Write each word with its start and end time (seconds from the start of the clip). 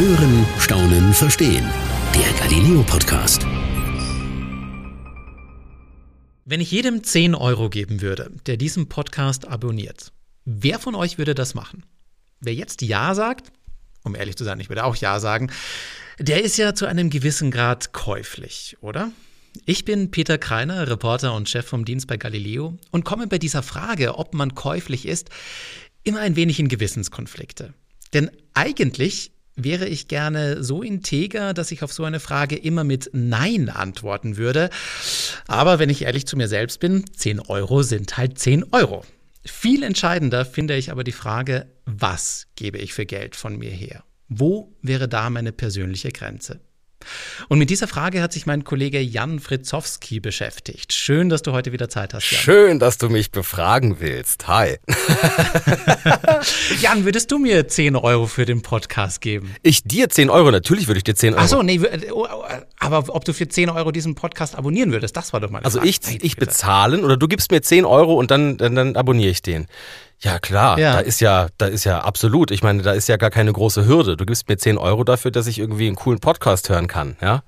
Hören, 0.00 0.46
Staunen, 0.58 1.12
Verstehen. 1.12 1.70
Der 2.14 2.32
Galileo 2.38 2.82
Podcast. 2.84 3.42
Wenn 6.46 6.62
ich 6.62 6.70
jedem 6.70 7.04
10 7.04 7.34
Euro 7.34 7.68
geben 7.68 8.00
würde, 8.00 8.32
der 8.46 8.56
diesen 8.56 8.88
Podcast 8.88 9.46
abonniert, 9.46 10.10
wer 10.46 10.78
von 10.78 10.94
euch 10.94 11.18
würde 11.18 11.34
das 11.34 11.52
machen? 11.52 11.84
Wer 12.40 12.54
jetzt 12.54 12.80
Ja 12.80 13.14
sagt, 13.14 13.52
um 14.02 14.14
ehrlich 14.14 14.38
zu 14.38 14.44
sein, 14.44 14.58
ich 14.58 14.70
würde 14.70 14.84
auch 14.84 14.96
Ja 14.96 15.20
sagen, 15.20 15.52
der 16.18 16.42
ist 16.42 16.56
ja 16.56 16.74
zu 16.74 16.86
einem 16.86 17.10
gewissen 17.10 17.50
Grad 17.50 17.92
käuflich, 17.92 18.78
oder? 18.80 19.12
Ich 19.66 19.84
bin 19.84 20.10
Peter 20.10 20.38
Kreiner, 20.38 20.88
Reporter 20.88 21.34
und 21.34 21.50
Chef 21.50 21.66
vom 21.66 21.84
Dienst 21.84 22.06
bei 22.06 22.16
Galileo 22.16 22.78
und 22.90 23.04
komme 23.04 23.26
bei 23.26 23.36
dieser 23.36 23.62
Frage, 23.62 24.16
ob 24.16 24.32
man 24.32 24.54
käuflich 24.54 25.04
ist, 25.04 25.28
immer 26.04 26.20
ein 26.20 26.36
wenig 26.36 26.58
in 26.58 26.68
Gewissenskonflikte. 26.68 27.74
Denn 28.14 28.30
eigentlich 28.54 29.32
wäre 29.64 29.86
ich 29.86 30.08
gerne 30.08 30.62
so 30.62 30.82
integer, 30.82 31.54
dass 31.54 31.70
ich 31.70 31.82
auf 31.82 31.92
so 31.92 32.04
eine 32.04 32.20
Frage 32.20 32.56
immer 32.56 32.84
mit 32.84 33.10
Nein 33.12 33.68
antworten 33.68 34.36
würde. 34.36 34.70
Aber 35.46 35.78
wenn 35.78 35.90
ich 35.90 36.02
ehrlich 36.02 36.26
zu 36.26 36.36
mir 36.36 36.48
selbst 36.48 36.80
bin, 36.80 37.04
10 37.16 37.40
Euro 37.40 37.82
sind 37.82 38.16
halt 38.16 38.38
10 38.38 38.72
Euro. 38.72 39.04
Viel 39.44 39.82
entscheidender 39.82 40.44
finde 40.44 40.76
ich 40.76 40.90
aber 40.90 41.04
die 41.04 41.12
Frage, 41.12 41.66
was 41.86 42.46
gebe 42.56 42.78
ich 42.78 42.92
für 42.92 43.06
Geld 43.06 43.36
von 43.36 43.56
mir 43.56 43.70
her? 43.70 44.04
Wo 44.28 44.76
wäre 44.82 45.08
da 45.08 45.30
meine 45.30 45.52
persönliche 45.52 46.10
Grenze? 46.10 46.60
Und 47.48 47.58
mit 47.58 47.70
dieser 47.70 47.88
Frage 47.88 48.22
hat 48.22 48.32
sich 48.32 48.46
mein 48.46 48.64
Kollege 48.64 49.00
Jan 49.00 49.40
Fritzowski 49.40 50.20
beschäftigt. 50.20 50.92
Schön, 50.92 51.28
dass 51.28 51.42
du 51.42 51.52
heute 51.52 51.72
wieder 51.72 51.88
Zeit 51.88 52.14
hast. 52.14 52.30
Jan. 52.30 52.40
Schön, 52.40 52.78
dass 52.78 52.98
du 52.98 53.08
mich 53.08 53.30
befragen 53.30 54.00
willst. 54.00 54.46
Hi. 54.48 54.76
Jan, 56.80 57.04
würdest 57.04 57.30
du 57.30 57.38
mir 57.38 57.68
10 57.68 57.96
Euro 57.96 58.26
für 58.26 58.44
den 58.44 58.62
Podcast 58.62 59.20
geben? 59.20 59.54
Ich 59.62 59.84
dir 59.84 60.08
10 60.08 60.30
Euro? 60.30 60.50
Natürlich 60.50 60.86
würde 60.86 60.98
ich 60.98 61.04
dir 61.04 61.14
10 61.14 61.34
Euro. 61.34 61.42
Achso, 61.42 61.62
nee, 61.62 61.80
oh, 62.12 62.26
oh, 62.30 62.44
aber 62.78 63.04
ob 63.14 63.24
du 63.24 63.32
für 63.32 63.48
10 63.48 63.70
Euro 63.70 63.90
diesen 63.92 64.14
Podcast 64.14 64.56
abonnieren 64.56 64.92
würdest, 64.92 65.16
das 65.16 65.32
war 65.32 65.40
doch 65.40 65.50
mal. 65.50 65.62
Also 65.62 65.78
Frage. 65.78 65.90
ich, 65.90 66.24
ich 66.24 66.36
bezahlen 66.36 67.04
oder 67.04 67.16
du 67.16 67.28
gibst 67.28 67.50
mir 67.50 67.62
10 67.62 67.84
Euro 67.84 68.14
und 68.14 68.30
dann, 68.30 68.56
dann, 68.56 68.74
dann 68.74 68.96
abonniere 68.96 69.30
ich 69.30 69.42
den. 69.42 69.66
Ja, 70.22 70.38
klar, 70.38 70.78
ja. 70.78 70.94
da 70.94 71.00
ist 71.00 71.20
ja, 71.20 71.48
da 71.56 71.66
ist 71.66 71.84
ja 71.84 72.00
absolut. 72.00 72.50
Ich 72.50 72.62
meine, 72.62 72.82
da 72.82 72.92
ist 72.92 73.08
ja 73.08 73.16
gar 73.16 73.30
keine 73.30 73.52
große 73.52 73.86
Hürde. 73.86 74.18
Du 74.18 74.26
gibst 74.26 74.48
mir 74.48 74.58
10 74.58 74.76
Euro 74.76 75.02
dafür, 75.02 75.30
dass 75.30 75.46
ich 75.46 75.58
irgendwie 75.58 75.86
einen 75.86 75.96
coolen 75.96 76.20
Podcast 76.20 76.68
hören 76.68 76.88
kann, 76.88 77.16
ja? 77.22 77.42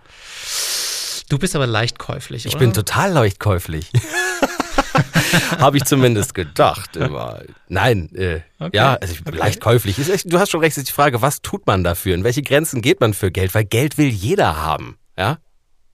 Du 1.28 1.38
bist 1.38 1.54
aber 1.54 1.66
leicht 1.66 1.98
käuflich, 1.98 2.46
Ich 2.46 2.56
bin 2.56 2.72
total 2.72 3.12
leicht 3.12 3.38
käuflich. 3.40 3.90
Habe 5.58 5.76
ich 5.76 5.84
zumindest 5.84 6.34
gedacht 6.34 6.96
immer. 6.96 7.40
Nein, 7.68 8.10
äh, 8.14 8.40
okay. 8.58 8.76
ja, 8.76 8.94
also 8.94 9.14
okay. 9.26 9.36
leicht 9.36 9.60
käuflich. 9.60 9.96
Du 10.24 10.38
hast 10.38 10.50
schon 10.50 10.60
recht, 10.60 10.76
ist 10.76 10.88
die 10.88 10.92
Frage, 10.92 11.22
was 11.22 11.42
tut 11.42 11.66
man 11.66 11.84
dafür? 11.84 12.14
In 12.14 12.24
welche 12.24 12.42
Grenzen 12.42 12.82
geht 12.82 13.00
man 13.00 13.14
für 13.14 13.30
Geld? 13.30 13.54
Weil 13.54 13.64
Geld 13.64 13.98
will 13.98 14.08
jeder 14.08 14.56
haben, 14.62 14.98
ja? 15.16 15.38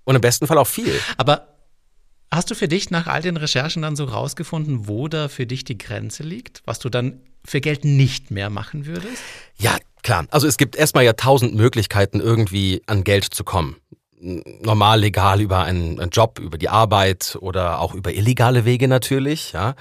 Und 0.04 0.14
im 0.14 0.20
besten 0.20 0.46
Fall 0.46 0.58
auch 0.58 0.66
viel. 0.66 0.98
Aber 1.16 1.57
Hast 2.30 2.50
du 2.50 2.54
für 2.54 2.68
dich 2.68 2.90
nach 2.90 3.06
all 3.06 3.22
den 3.22 3.36
Recherchen 3.36 3.82
dann 3.82 3.96
so 3.96 4.04
rausgefunden, 4.04 4.86
wo 4.86 5.08
da 5.08 5.28
für 5.28 5.46
dich 5.46 5.64
die 5.64 5.78
Grenze 5.78 6.22
liegt, 6.22 6.62
was 6.66 6.78
du 6.78 6.90
dann 6.90 7.20
für 7.44 7.60
Geld 7.60 7.84
nicht 7.84 8.30
mehr 8.30 8.50
machen 8.50 8.84
würdest? 8.84 9.22
Ja, 9.56 9.76
klar. 10.02 10.26
Also 10.30 10.46
es 10.46 10.58
gibt 10.58 10.76
erstmal 10.76 11.04
ja 11.04 11.14
tausend 11.14 11.54
Möglichkeiten, 11.54 12.20
irgendwie 12.20 12.82
an 12.86 13.02
Geld 13.02 13.24
zu 13.24 13.44
kommen. 13.44 13.76
Normal, 14.20 15.00
legal 15.00 15.40
über 15.40 15.62
einen, 15.62 16.00
einen 16.00 16.10
Job, 16.10 16.38
über 16.40 16.58
die 16.58 16.68
Arbeit 16.68 17.38
oder 17.40 17.80
auch 17.80 17.94
über 17.94 18.12
illegale 18.12 18.64
Wege 18.64 18.88
natürlich, 18.88 19.52
ja. 19.52 19.74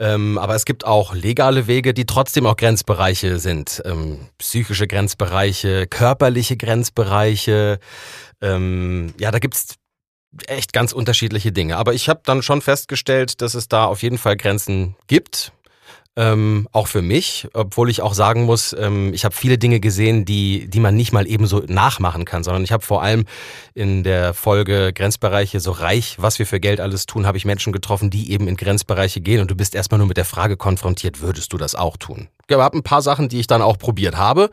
Ähm, 0.00 0.38
aber 0.38 0.54
es 0.54 0.64
gibt 0.64 0.84
auch 0.86 1.14
legale 1.14 1.66
Wege, 1.66 1.94
die 1.94 2.06
trotzdem 2.06 2.46
auch 2.46 2.56
Grenzbereiche 2.56 3.38
sind. 3.38 3.82
Ähm, 3.84 4.18
psychische 4.38 4.88
Grenzbereiche, 4.88 5.86
körperliche 5.86 6.56
Grenzbereiche. 6.56 7.78
Ähm, 8.40 9.14
ja, 9.20 9.30
da 9.30 9.38
gibt's 9.38 9.76
echt 10.46 10.72
ganz 10.72 10.92
unterschiedliche 10.92 11.52
Dinge. 11.52 11.76
Aber 11.76 11.94
ich 11.94 12.08
habe 12.08 12.20
dann 12.24 12.42
schon 12.42 12.62
festgestellt, 12.62 13.40
dass 13.40 13.54
es 13.54 13.68
da 13.68 13.86
auf 13.86 14.02
jeden 14.02 14.18
Fall 14.18 14.36
Grenzen 14.36 14.96
gibt. 15.06 15.52
Ähm, 16.16 16.68
auch 16.70 16.86
für 16.86 17.02
mich, 17.02 17.48
obwohl 17.54 17.90
ich 17.90 18.00
auch 18.00 18.14
sagen 18.14 18.44
muss, 18.44 18.72
ähm, 18.78 19.12
ich 19.12 19.24
habe 19.24 19.34
viele 19.34 19.58
Dinge 19.58 19.80
gesehen, 19.80 20.24
die, 20.24 20.68
die 20.68 20.78
man 20.78 20.94
nicht 20.94 21.12
mal 21.12 21.26
eben 21.26 21.48
so 21.48 21.64
nachmachen 21.66 22.24
kann, 22.24 22.44
sondern 22.44 22.62
ich 22.62 22.70
habe 22.70 22.84
vor 22.84 23.02
allem 23.02 23.24
in 23.74 24.04
der 24.04 24.32
Folge 24.32 24.92
Grenzbereiche 24.92 25.58
so 25.58 25.72
reich, 25.72 26.14
was 26.20 26.38
wir 26.38 26.46
für 26.46 26.60
Geld 26.60 26.78
alles 26.78 27.06
tun, 27.06 27.26
habe 27.26 27.36
ich 27.36 27.44
Menschen 27.44 27.72
getroffen, 27.72 28.10
die 28.10 28.30
eben 28.30 28.46
in 28.46 28.56
Grenzbereiche 28.56 29.20
gehen 29.20 29.40
und 29.40 29.50
du 29.50 29.56
bist 29.56 29.74
erstmal 29.74 29.98
nur 29.98 30.06
mit 30.06 30.16
der 30.16 30.24
Frage 30.24 30.56
konfrontiert, 30.56 31.20
würdest 31.20 31.52
du 31.52 31.56
das 31.56 31.74
auch 31.74 31.96
tun? 31.96 32.28
Ich 32.46 32.56
habe 32.56 32.78
ein 32.78 32.84
paar 32.84 33.02
Sachen, 33.02 33.28
die 33.28 33.40
ich 33.40 33.48
dann 33.48 33.60
auch 33.60 33.76
probiert 33.76 34.16
habe 34.16 34.50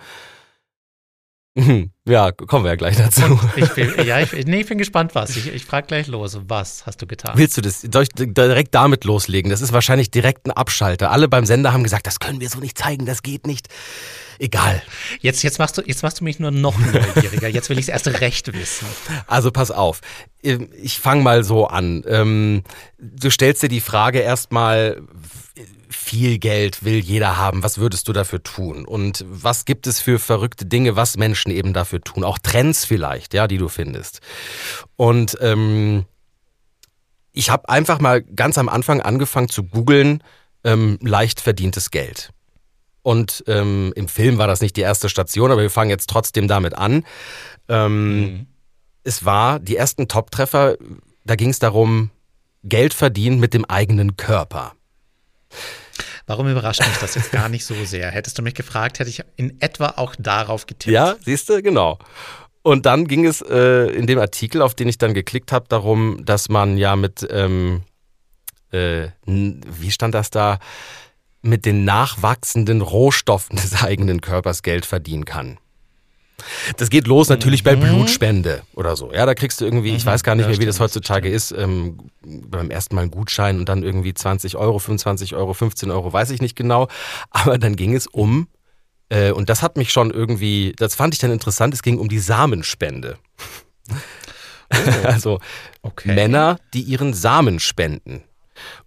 Ja, 2.08 2.32
kommen 2.32 2.66
wir 2.66 2.72
ja 2.72 2.76
gleich 2.76 2.98
dazu. 2.98 3.40
Ich 3.56 3.70
bin, 3.74 3.94
ja, 4.06 4.20
ich, 4.20 4.32
nee, 4.46 4.62
ich 4.62 4.68
bin 4.68 4.80
gespannt, 4.80 5.14
was. 5.14 5.36
Ich, 5.38 5.54
ich 5.54 5.66
frage 5.66 5.88
gleich 5.88 6.08
los. 6.08 6.40
Was 6.48 6.86
hast 6.88 7.02
du 7.02 7.06
getan? 7.06 7.34
Willst 7.38 7.56
du 7.58 7.62
das 7.62 7.82
soll 7.82 8.04
ich 8.04 8.10
direkt 8.10 8.74
damit 8.74 9.04
loslegen? 9.04 9.52
Das 9.52 9.62
ist 9.62 9.72
wahrscheinlich 9.72 10.10
direkt 10.10 10.48
ein 10.48 10.52
Abschalter. 10.52 11.12
Alle 11.12 11.28
beim 11.28 11.46
Sender 11.46 11.74
haben 11.74 11.84
gesagt, 11.84 12.08
das 12.08 12.20
können 12.20 12.40
wir 12.40 12.50
so 12.50 12.60
nicht 12.60 12.78
zeigen, 12.78 13.06
das 13.06 13.22
geht 13.22 13.46
nicht. 13.46 13.68
Egal. 14.42 14.82
Jetzt, 15.20 15.44
jetzt, 15.44 15.60
machst, 15.60 15.78
du, 15.78 15.84
jetzt 15.86 16.02
machst 16.02 16.20
du 16.20 16.24
mich 16.24 16.40
nur 16.40 16.50
noch 16.50 16.76
neugieriger. 16.80 17.48
Jetzt 17.48 17.70
will 17.70 17.78
ich 17.78 17.86
es 17.86 17.90
erst 17.90 18.08
recht 18.22 18.52
wissen. 18.52 18.88
Also 19.28 19.52
pass 19.52 19.70
auf. 19.70 20.02
Ich 20.42 20.98
fange 20.98 21.22
mal 21.22 21.44
so 21.44 21.68
an. 21.68 22.04
Ähm, 22.08 22.64
du 22.98 23.30
stellst 23.30 23.62
dir 23.62 23.70
die 23.70 23.82
Frage 23.82 24.18
erstmal, 24.18 25.04
viel 25.90 26.40
Geld 26.40 26.84
will 26.84 26.98
jeder 26.98 27.38
haben. 27.38 27.62
Was 27.62 27.78
würdest 27.78 28.08
du 28.08 28.14
dafür 28.14 28.42
tun? 28.42 28.86
Und 28.86 29.24
was 29.30 29.66
gibt 29.66 29.86
es 29.86 30.02
für 30.02 30.18
verrückte 30.18 30.66
Dinge, 30.66 30.96
was 30.96 31.18
Menschen 31.18 31.52
eben 31.52 31.72
dafür 31.74 32.02
tun? 32.02 32.24
Auch 32.24 32.40
Trends 32.40 32.84
vielleicht, 32.84 33.36
ja, 33.36 33.48
die 33.48 33.60
du 33.60 33.68
findest. 33.68 34.22
Und 34.96 35.38
ähm, 35.42 36.06
ich 37.32 37.52
habe 37.52 37.70
einfach 37.70 38.00
mal 38.00 38.24
ganz 38.24 38.58
am 38.58 38.70
Anfang 38.70 39.02
angefangen 39.02 39.50
zu 39.50 39.66
googeln, 39.66 40.24
ähm, 40.64 40.98
leicht 41.00 41.42
verdientes 41.42 41.92
Geld. 41.92 42.32
Und 43.04 43.44
ähm, 43.48 43.94
im 43.96 44.08
Film 44.08 44.38
war 44.38 44.48
das 44.48 44.62
nicht 44.62 44.76
die 44.78 44.82
erste 44.82 45.10
Station, 45.10 45.52
aber 45.52 45.62
wir 45.62 45.70
fangen 45.70 45.90
jetzt 45.90 46.10
trotzdem 46.10 46.48
damit 46.48 46.76
an. 46.76 47.04
Ähm, 47.68 48.20
mhm. 48.20 48.48
Es 49.04 49.26
war 49.26 49.60
die 49.60 49.76
ersten 49.76 50.08
Top-Treffer, 50.08 50.78
da 51.26 51.36
ging 51.36 51.50
es 51.50 51.60
darum, 51.60 52.12
Geld 52.64 52.94
verdienen 52.94 53.40
mit 53.40 53.54
dem 53.54 53.66
eigenen 53.66 54.18
Körper. 54.18 54.74
Warum 56.28 56.48
überrascht 56.48 56.82
mich 56.82 56.98
das 57.00 57.16
jetzt 57.16 57.32
gar 57.32 57.50
nicht 57.50 57.66
so 57.66 57.74
sehr? 57.84 58.12
Hättest 58.12 58.38
du 58.38 58.44
mich 58.44 58.54
gefragt, 58.54 59.00
hätte 59.00 59.10
ich 59.10 59.24
in 59.36 59.60
etwa 59.60 59.94
auch 59.98 60.16
darauf 60.18 60.68
getippt. 60.68 60.94
Ja, 60.94 61.16
siehst 61.26 61.50
du, 61.50 61.62
genau. 61.62 61.98
Und 62.62 62.86
dann 62.86 63.08
ging 63.08 63.26
es 63.26 63.42
äh, 63.42 63.88
in 63.88 64.06
dem 64.06 64.20
Artikel, 64.20 64.62
auf 64.62 64.76
den 64.76 64.88
ich 64.88 65.00
dann 65.00 65.14
geklickt 65.14 65.52
habe, 65.52 65.66
darum, 65.68 66.24
dass 66.24 66.48
man 66.48 66.78
ja 66.78 66.96
mit, 66.96 67.28
ähm, 67.32 67.82
äh, 68.72 69.08
wie 69.26 69.92
stand 69.92 70.14
das 70.14 70.30
da, 70.30 70.60
mit 71.42 71.66
den 71.66 71.86
nachwachsenden 71.86 72.82
Rohstoffen 72.82 73.56
des 73.56 73.84
eigenen 73.84 74.22
Körpers 74.22 74.64
Geld 74.64 74.86
verdienen 74.86 75.26
kann. 75.26 75.58
Das 76.78 76.90
geht 76.90 77.08
los 77.08 77.30
natürlich 77.30 77.64
mhm. 77.64 77.66
bei 77.66 77.76
Blutspende 77.76 78.64
oder 78.74 78.96
so. 78.96 79.12
Ja, 79.14 79.26
da 79.26 79.36
kriegst 79.36 79.62
du 79.62 79.66
irgendwie, 79.66 79.96
ich 79.96 80.06
mhm. 80.06 80.10
weiß 80.10 80.24
gar 80.24 80.36
nicht 80.36 80.48
mehr, 80.48 80.58
wie 80.60 80.66
das 80.66 80.80
heutzutage 80.80 81.30
ist, 81.30 81.52
ähm, 81.52 81.98
beim 82.24 82.72
ersten 82.72 82.96
Mal 82.96 83.02
einen 83.02 83.12
Gutschein 83.12 83.60
und 83.60 83.70
dann 83.70 83.84
irgendwie 83.84 84.14
20 84.14 84.58
Euro, 84.58 84.80
25 84.80 85.36
Euro, 85.36 85.54
15 85.54 85.92
Euro, 85.92 86.12
weiß 86.12 86.32
ich 86.32 86.42
nicht 86.42 86.56
genau. 86.56 86.88
Aber 87.30 87.58
dann 87.58 87.76
ging 87.76 87.96
es 87.96 88.08
um, 88.08 88.48
äh, 89.10 89.32
und 89.32 89.50
das 89.50 89.62
hat 89.62 89.78
mich 89.78 89.92
schon 89.92 90.12
irgendwie, 90.12 90.74
das 90.78 90.96
fand 90.96 91.14
ich 91.14 91.20
dann 91.20 91.32
interessant, 91.32 91.74
es 91.74 91.84
ging 91.84 92.00
um 92.00 92.10
die 92.10 92.20
Samenspende. 92.20 93.18
Oh. 93.90 93.96
also 95.04 95.40
okay. 95.82 96.14
Männer, 96.14 96.58
die 96.74 96.82
ihren 96.82 97.14
Samen 97.14 97.60
spenden. 97.60 98.24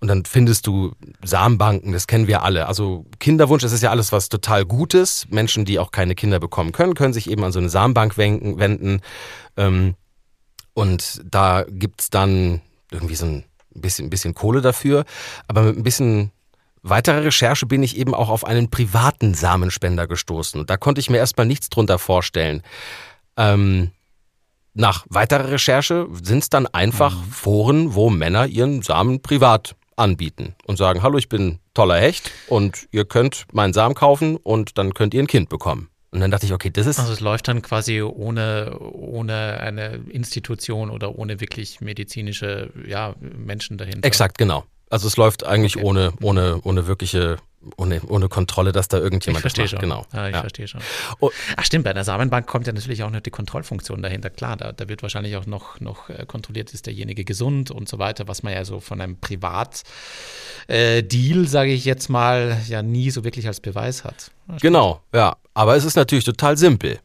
Und 0.00 0.08
dann 0.08 0.24
findest 0.24 0.66
du 0.66 0.92
Samenbanken, 1.22 1.92
das 1.92 2.06
kennen 2.06 2.26
wir 2.26 2.42
alle. 2.42 2.66
Also 2.66 3.06
Kinderwunsch, 3.18 3.62
das 3.62 3.72
ist 3.72 3.82
ja 3.82 3.90
alles 3.90 4.12
was 4.12 4.28
total 4.28 4.64
Gutes. 4.64 5.26
Menschen, 5.30 5.64
die 5.64 5.78
auch 5.78 5.90
keine 5.90 6.14
Kinder 6.14 6.40
bekommen 6.40 6.72
können, 6.72 6.94
können 6.94 7.14
sich 7.14 7.30
eben 7.30 7.44
an 7.44 7.52
so 7.52 7.58
eine 7.58 7.70
Samenbank 7.70 8.16
wenden. 8.18 9.00
Ähm, 9.56 9.94
und 10.74 11.22
da 11.24 11.64
gibt's 11.68 12.10
dann 12.10 12.60
irgendwie 12.90 13.14
so 13.14 13.26
ein 13.26 13.44
bisschen, 13.74 14.06
ein 14.06 14.10
bisschen 14.10 14.34
Kohle 14.34 14.60
dafür. 14.60 15.04
Aber 15.48 15.62
mit 15.62 15.76
ein 15.76 15.82
bisschen 15.82 16.30
weiterer 16.82 17.24
Recherche 17.24 17.66
bin 17.66 17.82
ich 17.82 17.96
eben 17.96 18.14
auch 18.14 18.28
auf 18.28 18.44
einen 18.44 18.70
privaten 18.70 19.34
Samenspender 19.34 20.06
gestoßen. 20.06 20.60
Und 20.60 20.70
da 20.70 20.76
konnte 20.76 21.00
ich 21.00 21.10
mir 21.10 21.18
erstmal 21.18 21.46
nichts 21.46 21.70
drunter 21.70 21.98
vorstellen. 21.98 22.62
Ähm, 23.36 23.90
nach 24.74 25.06
weiterer 25.08 25.50
Recherche 25.50 26.08
sind 26.22 26.42
es 26.42 26.50
dann 26.50 26.66
einfach 26.66 27.16
mhm. 27.16 27.30
Foren, 27.30 27.94
wo 27.94 28.10
Männer 28.10 28.46
ihren 28.46 28.82
Samen 28.82 29.22
privat 29.22 29.76
anbieten 29.96 30.54
und 30.66 30.76
sagen, 30.76 31.02
hallo, 31.02 31.18
ich 31.18 31.28
bin 31.28 31.60
toller 31.72 31.96
Hecht 31.96 32.30
und 32.48 32.88
ihr 32.90 33.04
könnt 33.04 33.46
meinen 33.52 33.72
Samen 33.72 33.94
kaufen 33.94 34.36
und 34.36 34.76
dann 34.78 34.94
könnt 34.94 35.14
ihr 35.14 35.22
ein 35.22 35.28
Kind 35.28 35.48
bekommen. 35.48 35.88
Und 36.10 36.20
dann 36.20 36.30
dachte 36.30 36.46
ich, 36.46 36.52
okay, 36.52 36.70
das 36.70 36.86
ist. 36.86 37.00
Also 37.00 37.12
es 37.12 37.18
läuft 37.18 37.48
dann 37.48 37.60
quasi 37.60 38.00
ohne, 38.00 38.78
ohne 38.78 39.58
eine 39.60 40.00
Institution 40.08 40.90
oder 40.90 41.18
ohne 41.18 41.40
wirklich 41.40 41.80
medizinische 41.80 42.70
ja, 42.86 43.16
Menschen 43.20 43.78
dahinter. 43.78 44.06
Exakt, 44.06 44.38
genau. 44.38 44.64
Also 44.94 45.08
es 45.08 45.16
läuft 45.16 45.44
eigentlich 45.44 45.74
okay. 45.74 45.86
ohne, 45.86 46.12
ohne, 46.22 46.60
ohne 46.62 46.86
wirkliche 46.86 47.38
ohne, 47.76 48.00
ohne 48.06 48.28
Kontrolle, 48.28 48.70
dass 48.70 48.86
da 48.86 48.98
irgendjemand 48.98 49.38
ich 49.38 49.40
verstehe. 49.40 49.66
Schon. 49.66 49.80
Genau. 49.80 50.06
Ja, 50.12 50.28
ich 50.28 50.34
ja. 50.34 50.40
verstehe 50.40 50.68
schon. 50.68 50.80
Oh. 51.18 51.32
Ach 51.56 51.64
stimmt, 51.64 51.82
bei 51.82 51.92
der 51.92 52.04
Samenbank 52.04 52.46
kommt 52.46 52.68
ja 52.68 52.72
natürlich 52.72 53.02
auch 53.02 53.10
noch 53.10 53.18
die 53.18 53.30
Kontrollfunktion 53.30 54.02
dahinter. 54.02 54.30
Klar, 54.30 54.56
da, 54.56 54.70
da 54.70 54.88
wird 54.88 55.02
wahrscheinlich 55.02 55.34
auch 55.36 55.46
noch, 55.46 55.80
noch 55.80 56.10
äh, 56.10 56.26
kontrolliert, 56.26 56.72
ist 56.72 56.86
derjenige 56.86 57.24
gesund 57.24 57.72
und 57.72 57.88
so 57.88 57.98
weiter, 57.98 58.28
was 58.28 58.44
man 58.44 58.52
ja 58.52 58.64
so 58.64 58.78
von 58.78 59.00
einem 59.00 59.16
Privatdeal, 59.16 59.84
äh, 60.68 61.46
sage 61.46 61.72
ich 61.72 61.84
jetzt 61.84 62.08
mal, 62.08 62.56
ja 62.68 62.80
nie 62.82 63.10
so 63.10 63.24
wirklich 63.24 63.48
als 63.48 63.58
Beweis 63.58 64.04
hat. 64.04 64.30
Genau, 64.60 65.00
ja. 65.12 65.34
Aber 65.54 65.74
es 65.74 65.84
ist 65.84 65.96
natürlich 65.96 66.24
total 66.24 66.56
simpel 66.56 67.00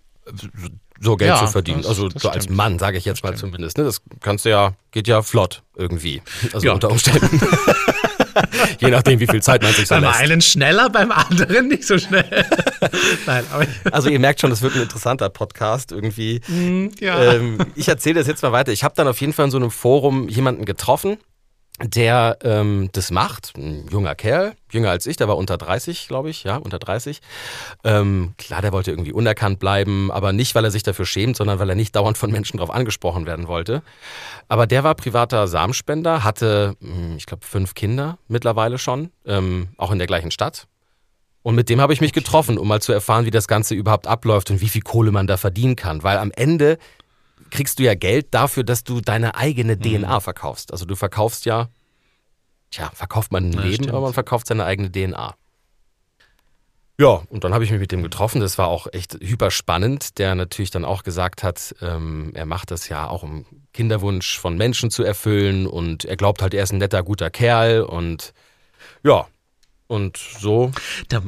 so 0.99 1.15
Geld 1.15 1.29
ja, 1.29 1.39
zu 1.39 1.47
verdienen. 1.47 1.81
Das, 1.81 1.89
also 1.89 2.09
das 2.09 2.21
so 2.21 2.29
als 2.29 2.49
Mann, 2.49 2.79
sage 2.79 2.97
ich 2.97 3.05
jetzt 3.05 3.23
mal 3.23 3.35
zumindest. 3.35 3.77
Ne? 3.77 3.83
Das 3.83 4.01
kannst 4.21 4.45
du 4.45 4.49
ja, 4.49 4.73
geht 4.91 5.07
ja 5.07 5.21
flott 5.21 5.63
irgendwie. 5.75 6.21
Also 6.53 6.67
ja. 6.67 6.73
unter 6.73 6.89
Umständen. 6.89 7.41
Je 8.79 8.89
nachdem, 8.89 9.19
wie 9.19 9.27
viel 9.27 9.41
Zeit 9.41 9.61
man 9.61 9.73
sich 9.73 9.87
so 9.87 9.95
Beim 9.95 10.03
lässt. 10.03 10.19
einen 10.19 10.41
schneller, 10.41 10.89
beim 10.89 11.11
anderen 11.11 11.67
nicht 11.67 11.85
so 11.85 11.97
schnell. 11.97 12.45
Nein, 13.25 13.43
also 13.91 14.09
ihr 14.09 14.19
merkt 14.19 14.39
schon, 14.39 14.49
das 14.49 14.61
wird 14.61 14.75
ein 14.75 14.83
interessanter 14.83 15.29
Podcast 15.29 15.91
irgendwie. 15.91 16.41
Mm, 16.47 16.89
ja. 16.99 17.33
ähm, 17.33 17.57
ich 17.75 17.87
erzähle 17.87 18.15
das 18.19 18.27
jetzt 18.27 18.41
mal 18.41 18.51
weiter. 18.51 18.71
Ich 18.71 18.83
habe 18.83 18.95
dann 18.95 19.07
auf 19.07 19.19
jeden 19.19 19.33
Fall 19.33 19.45
in 19.45 19.51
so 19.51 19.57
einem 19.57 19.71
Forum 19.71 20.29
jemanden 20.29 20.65
getroffen, 20.65 21.17
der 21.81 22.37
ähm, 22.43 22.89
das 22.91 23.11
macht, 23.11 23.53
ein 23.57 23.87
junger 23.89 24.15
Kerl, 24.15 24.53
jünger 24.71 24.89
als 24.89 25.07
ich, 25.07 25.17
der 25.17 25.27
war 25.27 25.37
unter 25.37 25.57
30, 25.57 26.07
glaube 26.07 26.29
ich, 26.29 26.43
ja, 26.43 26.57
unter 26.57 26.79
30. 26.79 27.21
Ähm, 27.83 28.33
klar, 28.37 28.61
der 28.61 28.71
wollte 28.71 28.91
irgendwie 28.91 29.13
unerkannt 29.13 29.59
bleiben, 29.59 30.11
aber 30.11 30.33
nicht, 30.33 30.55
weil 30.55 30.65
er 30.65 30.71
sich 30.71 30.83
dafür 30.83 31.05
schämt, 31.05 31.37
sondern 31.37 31.59
weil 31.59 31.69
er 31.69 31.75
nicht 31.75 31.95
dauernd 31.95 32.17
von 32.17 32.31
Menschen 32.31 32.57
darauf 32.57 32.73
angesprochen 32.73 33.25
werden 33.25 33.47
wollte. 33.47 33.81
Aber 34.47 34.67
der 34.67 34.83
war 34.83 34.95
privater 34.95 35.47
Samenspender, 35.47 36.23
hatte, 36.23 36.75
hm, 36.81 37.15
ich 37.17 37.25
glaube, 37.25 37.45
fünf 37.45 37.73
Kinder 37.75 38.17
mittlerweile 38.27 38.77
schon, 38.77 39.11
ähm, 39.25 39.69
auch 39.77 39.91
in 39.91 39.99
der 39.99 40.07
gleichen 40.07 40.31
Stadt. 40.31 40.67
Und 41.41 41.55
mit 41.55 41.69
dem 41.69 41.79
habe 41.79 41.93
ich 41.93 42.01
mich 42.01 42.11
getroffen, 42.11 42.57
um 42.57 42.67
mal 42.67 42.81
zu 42.81 42.91
erfahren, 42.91 43.25
wie 43.25 43.31
das 43.31 43.47
Ganze 43.47 43.73
überhaupt 43.73 44.07
abläuft 44.07 44.51
und 44.51 44.59
wie 44.59 44.67
viel 44.67 44.81
Kohle 44.81 45.11
man 45.11 45.25
da 45.25 45.37
verdienen 45.37 45.77
kann. 45.77 46.03
Weil 46.03 46.17
am 46.17 46.31
Ende 46.35 46.77
kriegst 47.49 47.79
du 47.79 47.83
ja 47.83 47.95
Geld 47.95 48.27
dafür, 48.31 48.63
dass 48.63 48.83
du 48.83 49.01
deine 49.01 49.35
eigene 49.35 49.75
mhm. 49.75 49.81
DNA 49.81 50.19
verkaufst. 50.19 50.71
Also 50.71 50.85
du 50.85 50.95
verkaufst 50.95 51.45
ja, 51.45 51.69
tja, 52.71 52.91
verkauft 52.93 53.31
man 53.31 53.45
ein 53.45 53.53
ja, 53.53 53.61
Leben, 53.61 53.73
stimmt. 53.75 53.89
aber 53.89 54.01
man 54.01 54.13
verkauft 54.13 54.47
seine 54.47 54.65
eigene 54.65 54.91
DNA. 54.91 55.35
Ja, 56.99 57.21
und 57.29 57.45
dann 57.45 57.53
habe 57.53 57.63
ich 57.63 57.71
mich 57.71 57.79
mit 57.79 57.93
dem 57.93 58.03
getroffen. 58.03 58.41
Das 58.41 58.57
war 58.57 58.67
auch 58.67 58.87
echt 58.91 59.13
hyper 59.21 59.51
spannend, 59.51 60.19
der 60.19 60.35
natürlich 60.35 60.69
dann 60.69 60.83
auch 60.83 61.03
gesagt 61.03 61.43
hat, 61.43 61.73
ähm, 61.81 62.31
er 62.33 62.45
macht 62.45 62.71
das 62.71 62.89
ja 62.89 63.07
auch, 63.07 63.23
um 63.23 63.45
Kinderwunsch 63.71 64.37
von 64.37 64.57
Menschen 64.57 64.91
zu 64.91 65.03
erfüllen 65.03 65.65
und 65.65 66.03
er 66.03 66.17
glaubt 66.17 66.41
halt, 66.41 66.53
er 66.53 66.63
ist 66.63 66.73
ein 66.73 66.79
netter, 66.79 67.01
guter 67.03 67.29
Kerl 67.29 67.83
und 67.83 68.33
ja, 69.01 69.27
und 69.87 70.17
so. 70.17 70.73
Da, 71.07 71.21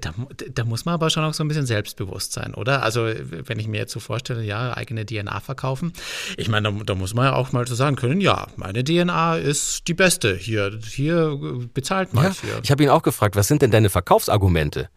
da, 0.00 0.12
da, 0.52 0.64
muss 0.64 0.84
man 0.84 0.94
aber 0.94 1.10
schon 1.10 1.24
auch 1.24 1.34
so 1.34 1.42
ein 1.42 1.48
bisschen 1.48 1.66
selbstbewusst 1.66 2.32
sein, 2.32 2.54
oder? 2.54 2.82
Also, 2.82 3.06
wenn 3.06 3.58
ich 3.58 3.68
mir 3.68 3.78
jetzt 3.78 3.92
so 3.92 4.00
vorstelle, 4.00 4.42
ja, 4.42 4.76
eigene 4.76 5.06
DNA 5.06 5.40
verkaufen. 5.40 5.92
Ich 6.36 6.48
meine, 6.48 6.70
da, 6.70 6.84
da, 6.84 6.94
muss 6.94 7.14
man 7.14 7.26
ja 7.26 7.34
auch 7.34 7.52
mal 7.52 7.66
so 7.66 7.74
sagen 7.74 7.96
können, 7.96 8.20
ja, 8.20 8.48
meine 8.56 8.84
DNA 8.84 9.36
ist 9.36 9.88
die 9.88 9.94
beste. 9.94 10.36
Hier, 10.36 10.78
hier 10.84 11.38
bezahlt 11.72 12.12
mal 12.12 12.24
ja, 12.24 12.32
für. 12.32 12.60
Ich 12.62 12.70
habe 12.70 12.82
ihn 12.82 12.90
auch 12.90 13.02
gefragt, 13.02 13.34
was 13.36 13.48
sind 13.48 13.62
denn 13.62 13.70
deine 13.70 13.88
Verkaufsargumente? 13.88 14.88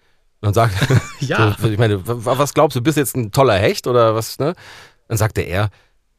Und 0.42 0.54
sagt, 0.54 0.76
ja. 1.22 1.56
So, 1.60 1.70
ich 1.70 1.80
meine, 1.80 2.02
was 2.06 2.54
glaubst 2.54 2.76
du, 2.76 2.82
bist 2.82 2.98
jetzt 2.98 3.16
ein 3.16 3.32
toller 3.32 3.58
Hecht 3.58 3.88
oder 3.88 4.16
was, 4.16 4.40
ne? 4.40 4.56
Dann 5.08 5.18
sagte 5.18 5.42
er, 5.42 5.70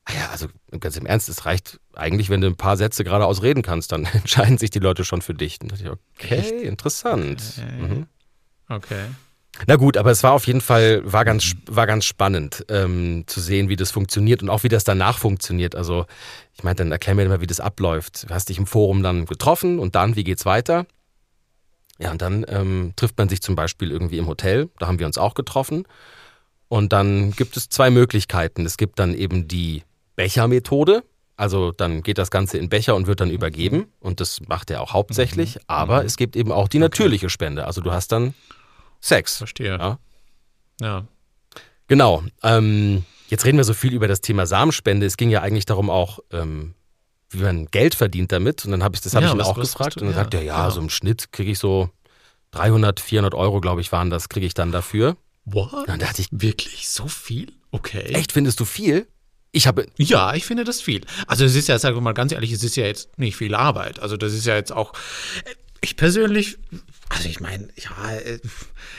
ah 0.06 0.12
ja, 0.14 0.31
also 0.31 0.47
ganz 0.81 0.97
im 0.97 1.06
Ernst, 1.06 1.29
es 1.29 1.44
reicht 1.44 1.81
eigentlich, 1.94 2.31
wenn 2.31 2.41
du 2.41 2.47
ein 2.47 2.56
paar 2.56 2.76
Sätze 2.76 3.05
geradeaus 3.05 3.43
reden 3.43 3.62
kannst, 3.62 3.93
dann 3.93 4.05
entscheiden 4.12 4.58
sich 4.58 4.70
die 4.70 4.79
Leute 4.79 5.05
schon 5.05 5.20
für 5.20 5.35
dich. 5.35 5.61
Und 5.61 5.73
dachte 5.73 5.85
ich, 5.85 5.91
okay, 5.91 6.37
Echt? 6.37 6.53
interessant. 6.53 7.43
Mhm. 7.79 8.06
Okay. 8.68 9.06
Na 9.66 9.76
gut, 9.76 9.96
aber 9.96 10.10
es 10.10 10.22
war 10.22 10.32
auf 10.32 10.46
jeden 10.46 10.60
Fall, 10.60 11.00
war 11.10 11.24
ganz, 11.24 11.54
war 11.66 11.86
ganz 11.86 12.04
spannend 12.04 12.64
ähm, 12.68 13.24
zu 13.26 13.40
sehen, 13.40 13.68
wie 13.68 13.76
das 13.76 13.90
funktioniert 13.90 14.42
und 14.42 14.50
auch 14.50 14.64
wie 14.64 14.68
das 14.68 14.84
danach 14.84 15.18
funktioniert. 15.18 15.74
Also 15.74 16.04
ich 16.54 16.62
meine, 16.62 16.76
dann 16.76 16.92
erklär 16.92 17.14
mir 17.14 17.28
mal, 17.28 17.40
wie 17.40 17.46
das 17.46 17.60
abläuft. 17.60 18.28
Du 18.28 18.34
hast 18.34 18.48
dich 18.50 18.58
im 18.58 18.66
Forum 18.66 19.02
dann 19.02 19.24
getroffen 19.24 19.78
und 19.78 19.94
dann, 19.94 20.14
wie 20.14 20.24
geht's 20.24 20.44
weiter? 20.44 20.86
Ja, 21.98 22.10
und 22.10 22.20
dann 22.20 22.44
ähm, 22.48 22.92
trifft 22.96 23.16
man 23.16 23.30
sich 23.30 23.40
zum 23.40 23.56
Beispiel 23.56 23.90
irgendwie 23.90 24.18
im 24.18 24.26
Hotel, 24.26 24.69
da 24.78 24.86
haben 24.86 24.98
wir 24.98 25.06
uns 25.06 25.16
auch 25.16 25.32
getroffen. 25.32 25.84
Und 26.69 26.92
dann 26.92 27.30
gibt 27.30 27.56
es 27.56 27.69
zwei 27.69 27.90
Möglichkeiten. 27.90 28.66
Es 28.66 28.76
gibt 28.76 28.98
dann 28.98 29.14
eben 29.14 29.48
die 29.48 29.84
Bechermethode. 30.16 31.04
Also 31.36 31.70
dann 31.70 32.02
geht 32.02 32.19
das 32.19 32.30
Ganze 32.30 32.58
in 32.58 32.69
Becher 32.69 32.96
und 32.96 33.06
wird 33.06 33.20
dann 33.20 33.30
übergeben. 33.30 33.86
Und 34.00 34.20
das 34.20 34.40
macht 34.48 34.70
er 34.70 34.82
auch 34.82 34.92
hauptsächlich. 34.92 35.56
Mhm. 35.56 35.60
Aber 35.69 36.00
mhm. 36.00 36.06
es 36.06 36.16
gibt 36.16 36.34
eben 36.34 36.50
auch 36.50 36.69
die 36.69 36.80
natürliche 36.80 37.30
Spende. 37.30 37.66
Also 37.66 37.80
du 37.80 37.92
hast 37.92 38.10
dann 38.10 38.34
Sex. 39.00 39.37
Verstehe. 39.38 39.78
Ja. 39.78 39.98
ja. 40.81 41.04
Genau. 41.88 42.25
Ähm, 42.43 43.04
jetzt 43.28 43.44
reden 43.44 43.58
wir 43.58 43.64
so 43.64 43.75
viel 43.75 43.93
über 43.93 44.08
das 44.08 44.20
Thema 44.20 44.46
Samenspende. 44.46 45.06
Es 45.06 45.16
ging 45.16 45.31
ja 45.31 45.43
eigentlich 45.43 45.66
darum 45.66 45.90
auch, 45.90 46.19
ähm, 46.32 46.75
wie 47.31 47.43
man 47.43 47.66
Geld 47.66 47.94
verdient 47.94 48.32
damit. 48.32 48.64
Und 48.64 48.72
dann 48.72 48.82
habe 48.82 48.94
ich 48.94 49.00
das 49.00 49.14
hab 49.14 49.22
ja, 49.22 49.28
ich 49.28 49.34
ihn 49.34 49.40
auch 49.40 49.54
gefragt. 49.54 49.96
Du, 49.96 50.00
und 50.00 50.06
dann 50.06 50.16
ja, 50.16 50.22
sagt 50.22 50.34
er, 50.34 50.43
ja, 50.43 50.64
ja, 50.64 50.70
so 50.70 50.81
im 50.81 50.90
Schnitt 50.90 51.32
kriege 51.32 51.50
ich 51.50 51.58
so 51.58 51.90
300, 52.52 53.00
400 53.00 53.34
Euro, 53.34 53.60
glaube 53.60 53.81
ich, 53.81 53.93
waren 53.93 54.10
das, 54.10 54.28
kriege 54.28 54.46
ich 54.46 54.54
dann 54.54 54.72
dafür. 54.72 55.16
What? 55.44 55.88
Dann 55.88 56.00
dachte 56.00 56.20
ich, 56.22 56.28
wirklich 56.31 56.88
so 56.88 57.06
viel? 57.06 57.52
Okay. 57.70 58.14
Echt, 58.14 58.32
findest 58.32 58.58
du 58.60 58.64
viel? 58.64 59.06
Ich 59.52 59.66
habe. 59.66 59.87
Ja, 59.96 60.34
ich 60.34 60.44
finde 60.44 60.64
das 60.64 60.82
viel. 60.82 61.06
Also 61.26 61.44
es 61.44 61.54
ist 61.54 61.69
ja, 61.69 61.78
sagen 61.78 61.96
wir 61.96 62.00
mal 62.02 62.12
ganz 62.12 62.32
ehrlich, 62.32 62.52
es 62.52 62.62
ist 62.62 62.76
ja 62.76 62.84
jetzt 62.84 63.19
nicht 63.19 63.37
viel 63.37 63.54
Arbeit. 63.54 64.00
Also 64.00 64.16
das 64.16 64.32
ist 64.32 64.44
ja 64.44 64.54
jetzt 64.54 64.72
auch. 64.72 64.93
Ich 65.86 65.96
persönlich 65.96 66.58
also 67.08 67.28
ich 67.28 67.40
meine, 67.40 67.68
ja, 67.76 68.12
äh, 68.16 68.38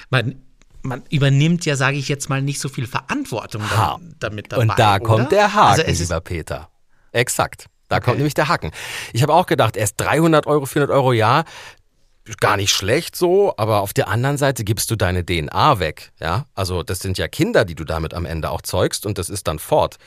man, 0.09 0.41
man 0.81 1.03
übernimmt 1.09 1.65
ja, 1.65 1.75
sage 1.75 1.97
ich 1.97 2.07
jetzt 2.07 2.29
mal, 2.29 2.41
nicht 2.41 2.59
so 2.59 2.69
viel 2.69 2.87
Verantwortung 2.87 3.69
ha. 3.69 3.99
damit 4.19 4.51
dabei. 4.51 4.63
Und 4.63 4.79
da 4.79 4.95
oder? 4.95 5.03
kommt 5.03 5.31
der 5.31 5.53
Haken, 5.53 5.85
also 5.85 6.03
lieber 6.03 6.21
Peter. 6.21 6.69
Exakt. 7.11 7.65
Da 7.89 7.97
okay. 7.97 8.05
kommt 8.05 8.17
nämlich 8.17 8.33
der 8.33 8.47
Haken. 8.49 8.71
Ich 9.13 9.21
habe 9.21 9.33
auch 9.33 9.45
gedacht, 9.45 9.77
erst 9.77 9.99
300 9.99 10.45
Euro, 10.45 10.65
400 10.65 10.93
Euro, 10.93 11.13
ja, 11.13 11.45
gar 12.39 12.57
nicht 12.57 12.71
schlecht 12.71 13.15
so, 13.15 13.53
aber 13.57 13.81
auf 13.81 13.93
der 13.93 14.07
anderen 14.09 14.37
Seite 14.37 14.63
gibst 14.63 14.91
du 14.91 14.95
deine 14.95 15.25
DNA 15.25 15.79
weg, 15.79 16.11
ja? 16.19 16.45
Also 16.53 16.83
das 16.83 16.99
sind 16.99 17.17
ja 17.17 17.27
Kinder, 17.27 17.65
die 17.65 17.75
du 17.75 17.83
damit 17.83 18.13
am 18.13 18.25
Ende 18.25 18.51
auch 18.51 18.61
zeugst 18.61 19.05
und 19.05 19.17
das 19.17 19.29
ist 19.29 19.47
dann 19.47 19.59
fort. 19.59 19.97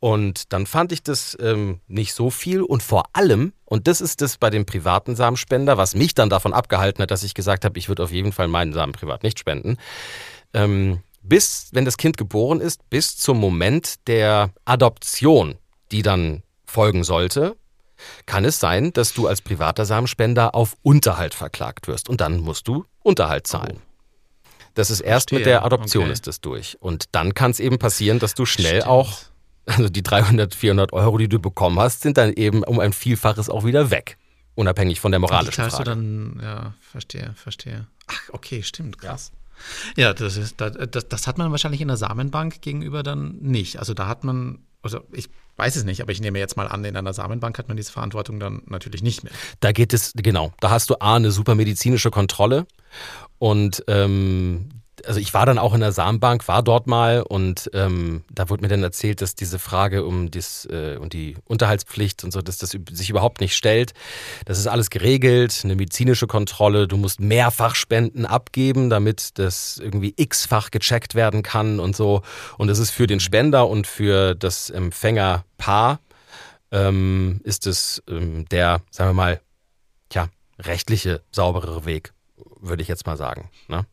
Und 0.00 0.52
dann 0.52 0.66
fand 0.66 0.92
ich 0.92 1.02
das 1.02 1.36
ähm, 1.40 1.80
nicht 1.86 2.14
so 2.14 2.30
viel 2.30 2.62
und 2.62 2.82
vor 2.82 3.04
allem, 3.12 3.52
und 3.64 3.86
das 3.86 4.00
ist 4.00 4.20
das 4.20 4.38
bei 4.38 4.50
dem 4.50 4.66
privaten 4.66 5.14
Samenspender, 5.14 5.78
was 5.78 5.94
mich 5.94 6.14
dann 6.14 6.30
davon 6.30 6.52
abgehalten 6.52 7.02
hat, 7.02 7.10
dass 7.10 7.22
ich 7.22 7.34
gesagt 7.34 7.64
habe, 7.64 7.78
ich 7.78 7.88
würde 7.88 8.02
auf 8.02 8.12
jeden 8.12 8.32
Fall 8.32 8.48
meinen 8.48 8.72
Samen 8.72 8.92
privat 8.92 9.22
nicht 9.22 9.38
spenden. 9.38 9.76
Ähm, 10.52 11.00
bis, 11.22 11.68
wenn 11.72 11.84
das 11.84 11.96
Kind 11.96 12.16
geboren 12.16 12.60
ist, 12.60 12.88
bis 12.90 13.16
zum 13.16 13.38
Moment 13.38 14.06
der 14.08 14.50
Adoption, 14.64 15.56
die 15.92 16.02
dann 16.02 16.42
folgen 16.64 17.04
sollte, 17.04 17.56
kann 18.26 18.44
es 18.44 18.58
sein, 18.58 18.92
dass 18.92 19.12
du 19.14 19.26
als 19.26 19.40
privater 19.40 19.84
Samenspender 19.84 20.54
auf 20.54 20.76
Unterhalt 20.82 21.34
verklagt 21.34 21.88
wirst 21.88 22.08
und 22.08 22.20
dann 22.20 22.40
musst 22.40 22.68
du 22.68 22.84
Unterhalt 23.02 23.46
zahlen. 23.46 23.78
Oh. 23.78 23.90
Das 24.74 24.90
ist 24.90 25.00
erst 25.00 25.30
Verstehe. 25.30 25.38
mit 25.38 25.46
der 25.46 25.64
Adoption 25.64 26.04
okay. 26.04 26.12
ist 26.12 26.28
es 26.28 26.40
durch. 26.40 26.76
Und 26.80 27.06
dann 27.12 27.34
kann 27.34 27.50
es 27.50 27.60
eben 27.60 27.78
passieren, 27.78 28.18
dass 28.18 28.34
du 28.34 28.46
schnell 28.46 28.80
Stimmt. 28.80 28.86
auch, 28.86 29.18
also 29.66 29.88
die 29.88 30.02
300, 30.02 30.54
400 30.54 30.92
Euro, 30.92 31.18
die 31.18 31.28
du 31.28 31.38
bekommen 31.38 31.78
hast, 31.78 32.02
sind 32.02 32.16
dann 32.16 32.32
eben 32.32 32.62
um 32.62 32.78
ein 32.78 32.92
Vielfaches 32.92 33.50
auch 33.50 33.64
wieder 33.64 33.90
weg. 33.90 34.16
Unabhängig 34.54 35.00
von 35.00 35.10
der 35.10 35.20
moralischen 35.20 35.64
Frage. 35.70 35.84
du 35.84 35.90
dann, 35.90 36.40
ja, 36.42 36.74
verstehe, 36.80 37.32
verstehe. 37.34 37.86
Ach, 38.06 38.20
okay, 38.32 38.62
stimmt, 38.62 38.98
krass. 38.98 39.32
Ja, 39.96 40.08
ja 40.08 40.14
das, 40.14 40.36
ist, 40.36 40.60
das, 40.60 41.08
das 41.08 41.26
hat 41.26 41.38
man 41.38 41.50
wahrscheinlich 41.50 41.80
in 41.80 41.88
der 41.88 41.96
Samenbank 41.96 42.60
gegenüber 42.60 43.02
dann 43.02 43.36
nicht. 43.40 43.78
Also 43.78 43.94
da 43.94 44.06
hat 44.06 44.24
man 44.24 44.60
also 44.82 45.00
ich 45.12 45.28
weiß 45.56 45.76
es 45.76 45.84
nicht, 45.84 46.00
aber 46.00 46.12
ich 46.12 46.20
nehme 46.20 46.38
jetzt 46.38 46.56
mal 46.56 46.68
an, 46.68 46.84
in 46.84 46.96
einer 46.96 47.12
Samenbank 47.12 47.58
hat 47.58 47.68
man 47.68 47.76
diese 47.76 47.92
Verantwortung 47.92 48.40
dann 48.40 48.62
natürlich 48.66 49.02
nicht 49.02 49.24
mehr. 49.24 49.32
Da 49.60 49.72
geht 49.72 49.92
es, 49.92 50.12
genau, 50.16 50.52
da 50.60 50.70
hast 50.70 50.90
du 50.90 51.00
A, 51.00 51.16
eine 51.16 51.30
super 51.30 51.54
medizinische 51.54 52.10
Kontrolle 52.10 52.66
und 53.38 53.84
ähm, 53.88 54.79
also 55.06 55.20
ich 55.20 55.34
war 55.34 55.46
dann 55.46 55.58
auch 55.58 55.74
in 55.74 55.80
der 55.80 55.92
Samenbank, 55.92 56.46
war 56.48 56.62
dort 56.62 56.86
mal 56.86 57.22
und 57.22 57.70
ähm, 57.74 58.22
da 58.30 58.48
wurde 58.48 58.62
mir 58.62 58.68
dann 58.68 58.82
erzählt, 58.82 59.20
dass 59.20 59.34
diese 59.34 59.58
Frage 59.58 60.04
um, 60.04 60.30
dies, 60.30 60.66
äh, 60.66 60.96
um 61.00 61.08
die 61.08 61.36
Unterhaltspflicht 61.44 62.24
und 62.24 62.32
so, 62.32 62.42
dass 62.42 62.58
das 62.58 62.70
sich 62.70 63.10
überhaupt 63.10 63.40
nicht 63.40 63.56
stellt. 63.56 63.92
Das 64.44 64.58
ist 64.58 64.66
alles 64.66 64.90
geregelt, 64.90 65.60
eine 65.64 65.76
medizinische 65.76 66.26
Kontrolle. 66.26 66.88
Du 66.88 66.96
musst 66.96 67.20
mehrfach 67.20 67.74
Spenden 67.74 68.26
abgeben, 68.26 68.90
damit 68.90 69.38
das 69.38 69.78
irgendwie 69.78 70.14
x-fach 70.16 70.70
gecheckt 70.70 71.14
werden 71.14 71.42
kann 71.42 71.80
und 71.80 71.96
so. 71.96 72.22
Und 72.58 72.68
das 72.68 72.78
ist 72.78 72.90
für 72.90 73.06
den 73.06 73.20
Spender 73.20 73.68
und 73.68 73.86
für 73.86 74.34
das 74.34 74.70
Empfängerpaar 74.70 76.00
ähm, 76.72 77.40
ist 77.44 77.66
es 77.66 78.02
ähm, 78.08 78.46
der, 78.48 78.80
sagen 78.90 79.10
wir 79.10 79.14
mal, 79.14 79.40
tja, 80.08 80.28
rechtliche, 80.58 81.22
sauberere 81.32 81.84
Weg, 81.84 82.12
würde 82.60 82.82
ich 82.82 82.88
jetzt 82.88 83.06
mal 83.06 83.16
sagen. 83.16 83.50
Ne? 83.68 83.86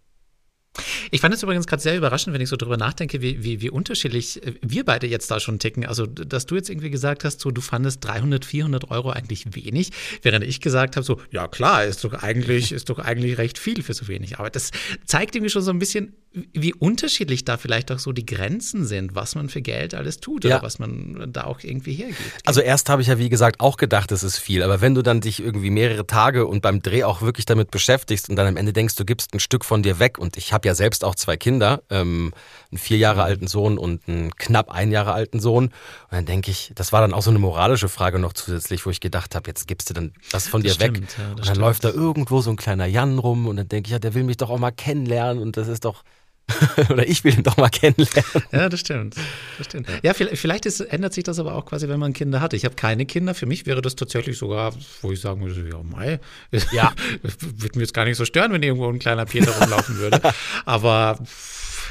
Ich 1.11 1.21
fand 1.21 1.33
es 1.33 1.43
übrigens 1.43 1.67
gerade 1.67 1.81
sehr 1.81 1.97
überraschend, 1.97 2.33
wenn 2.33 2.41
ich 2.41 2.49
so 2.49 2.55
drüber 2.55 2.77
nachdenke, 2.77 3.21
wie, 3.21 3.43
wie, 3.43 3.61
wie 3.61 3.69
unterschiedlich 3.69 4.43
äh, 4.45 4.53
wir 4.61 4.85
beide 4.85 5.07
jetzt 5.07 5.29
da 5.31 5.39
schon 5.39 5.59
ticken. 5.59 5.85
Also, 5.85 6.05
dass 6.05 6.45
du 6.45 6.55
jetzt 6.55 6.69
irgendwie 6.69 6.89
gesagt 6.89 7.23
hast, 7.23 7.39
so, 7.39 7.51
du 7.51 7.61
fandest 7.61 8.03
300, 8.03 8.45
400 8.45 8.91
Euro 8.91 9.09
eigentlich 9.09 9.45
wenig, 9.55 9.91
während 10.21 10.43
ich 10.45 10.61
gesagt 10.61 10.95
habe, 10.95 11.05
so, 11.05 11.21
ja 11.31 11.47
klar, 11.47 11.85
ist 11.85 12.03
doch 12.03 12.13
eigentlich, 12.13 12.71
ist 12.71 12.89
doch 12.89 12.99
eigentlich 12.99 13.37
recht 13.37 13.57
viel 13.57 13.83
für 13.83 13.93
so 13.93 14.07
wenig. 14.07 14.39
Aber 14.39 14.49
das 14.49 14.71
zeigt 15.05 15.35
irgendwie 15.35 15.51
schon 15.51 15.61
so 15.61 15.71
ein 15.71 15.79
bisschen, 15.79 16.13
wie 16.53 16.73
unterschiedlich 16.73 17.45
da 17.45 17.57
vielleicht 17.57 17.91
auch 17.91 17.99
so 17.99 18.11
die 18.11 18.25
Grenzen 18.25 18.85
sind, 18.85 19.15
was 19.15 19.35
man 19.35 19.49
für 19.49 19.61
Geld 19.61 19.93
alles 19.95 20.19
tut 20.19 20.43
Ja. 20.43 20.57
oder 20.57 20.65
was 20.65 20.79
man 20.79 21.29
da 21.33 21.45
auch 21.45 21.59
irgendwie 21.63 21.93
hergibt. 21.93 22.19
Also 22.45 22.61
erst 22.61 22.89
habe 22.89 23.01
ich 23.01 23.07
ja 23.07 23.17
wie 23.17 23.29
gesagt 23.29 23.59
auch 23.59 23.77
gedacht, 23.77 24.11
es 24.11 24.23
ist 24.23 24.37
viel, 24.37 24.63
aber 24.63 24.81
wenn 24.81 24.95
du 24.95 25.01
dann 25.01 25.21
dich 25.21 25.39
irgendwie 25.39 25.69
mehrere 25.69 26.05
Tage 26.07 26.45
und 26.45 26.61
beim 26.61 26.81
Dreh 26.81 27.03
auch 27.03 27.21
wirklich 27.21 27.45
damit 27.45 27.71
beschäftigst 27.71 28.29
und 28.29 28.35
dann 28.35 28.47
am 28.47 28.57
Ende 28.57 28.73
denkst, 28.73 28.95
du 28.95 29.05
gibst 29.05 29.33
ein 29.33 29.39
Stück 29.39 29.65
von 29.65 29.83
dir 29.83 29.99
weg 29.99 30.17
und 30.17 30.37
ich 30.37 30.53
habe 30.53 30.67
ja 30.67 30.75
selbst 30.75 31.03
auch 31.03 31.15
zwei 31.15 31.37
Kinder, 31.37 31.81
ähm, 31.89 32.33
einen 32.71 32.77
vier 32.77 32.97
Jahre 32.97 33.23
alten 33.23 33.47
Sohn 33.47 33.77
und 33.77 34.07
einen 34.07 34.35
knapp 34.35 34.69
ein 34.69 34.91
Jahre 34.91 35.13
alten 35.13 35.39
Sohn 35.39 35.65
und 35.65 35.71
dann 36.11 36.25
denke 36.25 36.51
ich, 36.51 36.71
das 36.75 36.91
war 36.93 37.01
dann 37.01 37.13
auch 37.13 37.21
so 37.21 37.29
eine 37.29 37.39
moralische 37.39 37.89
Frage 37.89 38.19
noch 38.19 38.33
zusätzlich, 38.33 38.85
wo 38.85 38.89
ich 38.89 38.99
gedacht 38.99 39.35
habe, 39.35 39.49
jetzt 39.49 39.67
gibst 39.67 39.89
du 39.89 39.93
dann 39.93 40.13
das 40.31 40.47
von 40.47 40.61
dir 40.61 40.69
Das 40.69 40.79
weg 40.79 40.91
stimmt, 40.95 41.17
ja, 41.17 41.23
das 41.23 41.29
und 41.31 41.37
dann 41.37 41.45
stimmt. 41.45 41.57
läuft 41.59 41.83
da 41.83 41.89
irgendwo 41.89 42.41
so 42.41 42.49
ein 42.49 42.55
kleiner 42.57 42.85
Jan 42.85 43.17
rum 43.19 43.47
und 43.47 43.55
dann 43.57 43.67
denke 43.67 43.87
ich, 43.87 43.91
ja, 43.93 43.99
der 43.99 44.13
will 44.13 44.23
mich 44.23 44.37
doch 44.37 44.49
auch 44.49 44.59
mal 44.59 44.71
kennenlernen 44.71 45.41
und 45.41 45.57
das 45.57 45.67
ist 45.67 45.85
doch 45.85 46.03
oder 46.89 47.07
ich 47.07 47.23
will 47.23 47.33
ihn 47.33 47.43
doch 47.43 47.57
mal 47.57 47.69
kennenlernen. 47.69 48.23
Ja, 48.51 48.69
das 48.69 48.79
stimmt. 48.79 49.15
Das 49.57 49.65
stimmt. 49.65 49.87
Ja, 50.01 50.13
vielleicht, 50.13 50.37
vielleicht 50.37 50.65
ist, 50.65 50.79
ändert 50.79 51.13
sich 51.13 51.23
das 51.23 51.39
aber 51.39 51.55
auch 51.55 51.65
quasi, 51.65 51.89
wenn 51.89 51.99
man 51.99 52.13
Kinder 52.13 52.41
hat. 52.41 52.53
Ich 52.53 52.65
habe 52.65 52.75
keine 52.75 53.05
Kinder. 53.05 53.33
Für 53.33 53.45
mich 53.45 53.65
wäre 53.65 53.81
das 53.81 53.95
tatsächlich 53.95 54.37
sogar, 54.37 54.73
wo 55.01 55.11
ich 55.11 55.19
sagen 55.19 55.41
würde, 55.41 55.69
ja, 55.69 55.83
Mai, 55.83 56.19
Ja. 56.71 56.93
würde 57.21 57.77
mir 57.77 57.83
jetzt 57.83 57.93
gar 57.93 58.05
nicht 58.05 58.17
so 58.17 58.25
stören, 58.25 58.51
wenn 58.53 58.63
irgendwo 58.63 58.89
ein 58.89 58.99
kleiner 58.99 59.25
Peter 59.25 59.51
rumlaufen 59.51 59.97
würde. 59.97 60.21
Aber 60.65 61.19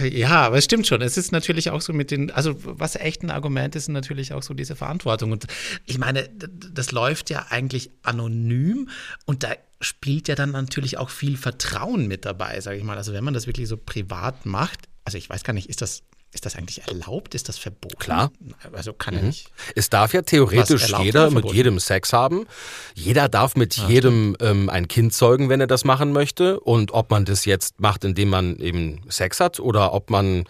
ja, 0.01 0.47
aber 0.47 0.59
es 0.59 0.65
stimmt 0.65 0.87
schon. 0.87 1.01
Es 1.01 1.17
ist 1.17 1.33
natürlich 1.33 1.71
auch 1.71 1.81
so 1.81 1.93
mit 1.93 2.11
den, 2.11 2.31
also 2.31 2.55
was 2.63 2.97
echt 2.97 3.23
ein 3.23 3.31
Argument 3.31 3.75
ist, 3.77 3.89
natürlich 3.89 4.35
auch 4.35 4.43
so 4.43 4.53
diese 4.53 4.77
Verantwortung. 4.77 5.33
Und 5.33 5.47
ich 5.87 5.97
meine, 5.97 6.29
das 6.29 6.93
läuft 6.93 7.31
ja 7.31 7.47
eigentlich 7.49 7.91
anonym 8.03 8.91
und 9.25 9.43
da 9.43 9.55
spielt 9.81 10.29
ja 10.29 10.35
dann 10.35 10.53
natürlich 10.53 10.99
auch 10.99 11.11
viel 11.11 11.37
Vertrauen 11.37 12.07
mit 12.07 12.25
dabei, 12.25 12.61
sage 12.61 12.79
ich 12.79 12.85
mal. 12.85 12.97
Also 12.97 13.13
wenn 13.13 13.25
man 13.25 13.35
das 13.35 13.47
wirklich 13.47 13.69
so 13.69 13.77
privat 13.77 14.47
macht, 14.47 14.89
also 15.05 15.19
ich 15.19 15.29
weiß 15.29 15.45
gar 15.45 15.53
nicht, 15.53 15.69
ist 15.69 15.83
das, 15.83 16.03
ist 16.33 16.47
das 16.47 16.57
eigentlich 16.57 16.87
erlaubt? 16.89 17.35
Ist 17.35 17.49
das 17.49 17.59
verboten? 17.59 17.99
Klar. 17.99 18.33
Also 18.73 18.93
kann 18.93 19.15
er 19.15 19.23
nicht. 19.23 19.51
Es 19.75 19.89
darf 19.89 20.13
ja 20.13 20.23
theoretisch 20.23 20.93
jeder 20.99 21.31
mit 21.31 21.51
jedem 21.53 21.79
Sex 21.79 22.13
haben. 22.13 22.47
Jeder 22.95 23.29
darf 23.29 23.55
mit 23.55 23.77
jedem 23.77 24.37
ähm, 24.41 24.69
ein 24.69 24.89
Kind 24.89 25.15
zeugen, 25.15 25.49
wenn 25.49 25.61
er 25.61 25.67
das 25.67 25.85
machen 25.85 26.13
möchte. 26.13 26.59
Und 26.61 26.91
ob 26.93 27.11
man 27.11 27.25
das 27.25 27.45
jetzt 27.45 27.81
macht, 27.81 28.05
indem 28.05 28.31
man 28.31 28.57
eben 28.57 29.01
Sex 29.09 29.41
hat 29.41 29.61
oder 29.61 29.93
ob 29.93 30.11
man, 30.11 30.45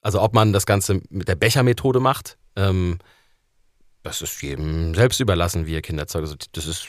also 0.00 0.20
ob 0.20 0.34
man 0.34 0.52
das 0.52 0.66
Ganze 0.66 1.00
mit 1.10 1.28
der 1.28 1.36
Bechermethode 1.36 2.00
macht, 2.00 2.36
ähm, 2.56 2.98
das 4.02 4.20
ist 4.20 4.42
jedem 4.42 4.94
selbst 4.94 5.20
überlassen, 5.20 5.66
wie 5.66 5.76
er 5.76 5.82
Kinder 5.82 6.08
zeugt. 6.08 6.24
Also 6.24 6.36
das 6.52 6.66
ist 6.66 6.88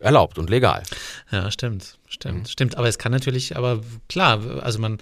erlaubt 0.00 0.38
und 0.38 0.50
legal. 0.50 0.82
Ja, 1.30 1.50
stimmt, 1.50 1.98
stimmt, 2.08 2.48
stimmt. 2.48 2.76
Aber 2.76 2.88
es 2.88 2.98
kann 2.98 3.12
natürlich, 3.12 3.56
aber 3.56 3.80
klar, 4.08 4.62
also 4.62 4.78
man 4.78 4.98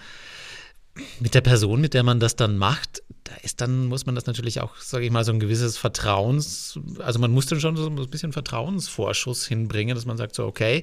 mit 1.21 1.35
der 1.35 1.41
Person, 1.41 1.81
mit 1.81 1.95
der 1.95 2.03
man 2.03 2.21
das 2.21 2.37
dann 2.37 2.59
macht, 2.59 3.03
da 3.25 3.35
ist 3.43 3.61
dann, 3.61 3.87
muss 3.87 4.07
man 4.07 4.15
das 4.15 4.27
natürlich 4.27 4.61
auch, 4.61 4.77
sage 4.77 5.05
ich 5.05 5.11
mal, 5.11 5.25
so 5.25 5.33
ein 5.33 5.41
gewisses 5.41 5.77
Vertrauens, 5.77 6.79
also 6.99 7.19
man 7.19 7.31
muss 7.31 7.47
dann 7.47 7.61
schon 7.61 7.77
so 7.77 7.87
ein 7.87 8.11
bisschen 8.11 8.33
Vertrauensvorschuss 8.33 9.47
hinbringen, 9.47 9.95
dass 9.95 10.07
man 10.07 10.17
sagt 10.17 10.35
so, 10.35 10.47
okay, 10.47 10.83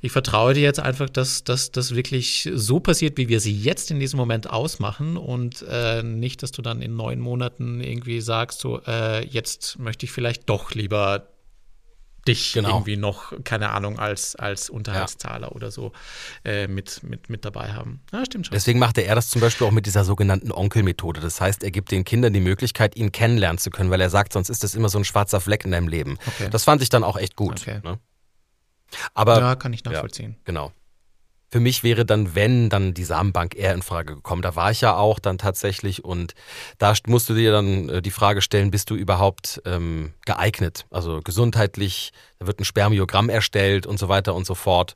ich 0.00 0.12
vertraue 0.12 0.54
dir 0.54 0.62
jetzt 0.62 0.80
einfach, 0.80 1.08
dass 1.08 1.44
dass 1.44 1.70
das 1.70 1.94
wirklich 1.94 2.50
so 2.52 2.80
passiert, 2.80 3.16
wie 3.16 3.28
wir 3.28 3.40
sie 3.40 3.54
jetzt 3.54 3.90
in 3.90 4.00
diesem 4.00 4.18
Moment 4.18 4.50
ausmachen 4.50 5.16
und 5.16 5.64
äh, 5.68 6.02
nicht, 6.02 6.42
dass 6.42 6.52
du 6.52 6.62
dann 6.62 6.82
in 6.82 6.96
neun 6.96 7.20
Monaten 7.20 7.80
irgendwie 7.80 8.20
sagst, 8.20 8.60
so, 8.60 8.80
äh, 8.86 9.24
jetzt 9.26 9.78
möchte 9.78 10.06
ich 10.06 10.12
vielleicht 10.12 10.48
doch 10.48 10.72
lieber 10.72 11.28
dich 12.26 12.52
Genau. 12.52 12.70
irgendwie 12.70 12.96
noch, 12.96 13.32
keine 13.44 13.70
Ahnung, 13.70 13.98
als, 13.98 14.36
als 14.36 14.70
Unterhaltszahler 14.70 15.54
oder 15.54 15.70
so 15.70 15.92
äh, 16.44 16.66
mit, 16.66 17.02
mit, 17.02 17.30
mit 17.30 17.44
dabei 17.44 17.72
haben. 17.72 18.00
Ja, 18.12 18.24
stimmt 18.24 18.46
schon. 18.46 18.54
Deswegen 18.54 18.78
machte 18.78 19.02
er 19.02 19.14
das 19.14 19.28
zum 19.28 19.40
Beispiel 19.40 19.66
auch 19.66 19.70
mit 19.72 19.86
dieser 19.86 20.04
sogenannten 20.04 20.52
Onkelmethode. 20.52 21.20
Das 21.20 21.40
heißt, 21.40 21.62
er 21.62 21.70
gibt 21.70 21.90
den 21.90 22.04
Kindern 22.04 22.32
die 22.32 22.40
Möglichkeit, 22.40 22.96
ihn 22.96 23.12
kennenlernen 23.12 23.58
zu 23.58 23.70
können, 23.70 23.90
weil 23.90 24.00
er 24.00 24.10
sagt, 24.10 24.32
sonst 24.32 24.48
ist 24.50 24.62
das 24.64 24.74
immer 24.74 24.88
so 24.88 24.98
ein 24.98 25.04
schwarzer 25.04 25.40
Fleck 25.40 25.64
in 25.64 25.70
deinem 25.70 25.88
Leben. 25.88 26.18
Okay. 26.26 26.48
Das 26.50 26.64
fand 26.64 26.82
ich 26.82 26.88
dann 26.88 27.04
auch 27.04 27.16
echt 27.16 27.36
gut. 27.36 27.60
Okay. 27.60 27.80
Ne? 27.82 27.98
Aber 29.14 29.38
ja, 29.38 29.54
kann 29.54 29.72
ich 29.72 29.84
nachvollziehen. 29.84 30.36
Genau. 30.44 30.72
Für 31.50 31.60
mich 31.60 31.82
wäre 31.82 32.04
dann, 32.04 32.34
wenn, 32.34 32.68
dann 32.68 32.92
die 32.92 33.04
Samenbank 33.04 33.54
eher 33.56 33.72
in 33.72 33.82
Frage 33.82 34.14
gekommen. 34.14 34.42
Da 34.42 34.54
war 34.54 34.70
ich 34.70 34.82
ja 34.82 34.96
auch 34.96 35.18
dann 35.18 35.38
tatsächlich 35.38 36.04
und 36.04 36.34
da 36.76 36.92
musst 37.06 37.28
du 37.30 37.34
dir 37.34 37.52
dann 37.52 37.88
äh, 37.88 38.02
die 38.02 38.10
Frage 38.10 38.42
stellen, 38.42 38.70
bist 38.70 38.90
du 38.90 38.94
überhaupt 38.94 39.62
ähm, 39.64 40.12
geeignet? 40.26 40.86
Also 40.90 41.22
gesundheitlich, 41.22 42.12
da 42.38 42.46
wird 42.46 42.60
ein 42.60 42.64
Spermiogramm 42.64 43.30
erstellt 43.30 43.86
und 43.86 43.98
so 43.98 44.08
weiter 44.08 44.34
und 44.34 44.46
so 44.46 44.54
fort. 44.54 44.94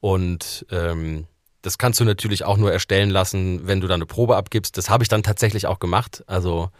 Und 0.00 0.66
ähm, 0.70 1.26
das 1.62 1.78
kannst 1.78 1.98
du 1.98 2.04
natürlich 2.04 2.44
auch 2.44 2.56
nur 2.56 2.72
erstellen 2.72 3.10
lassen, 3.10 3.66
wenn 3.66 3.80
du 3.80 3.88
da 3.88 3.94
eine 3.94 4.06
Probe 4.06 4.36
abgibst. 4.36 4.76
Das 4.78 4.88
habe 4.88 5.02
ich 5.02 5.08
dann 5.08 5.24
tatsächlich 5.24 5.66
auch 5.66 5.80
gemacht. 5.80 6.22
Also 6.28 6.70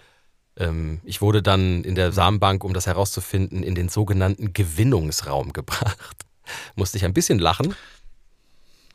ähm, 0.57 1.01
ich 1.05 1.21
wurde 1.21 1.43
dann 1.43 1.85
in 1.85 1.95
der 1.95 2.13
Samenbank, 2.13 2.65
um 2.65 2.73
das 2.73 2.87
herauszufinden, 2.87 3.63
in 3.63 3.75
den 3.75 3.89
sogenannten 3.89 4.53
Gewinnungsraum 4.53 5.53
gebracht. 5.53 5.99
Musste 6.77 6.97
ich 6.97 7.05
ein 7.05 7.15
bisschen 7.15 7.39
lachen. 7.39 7.75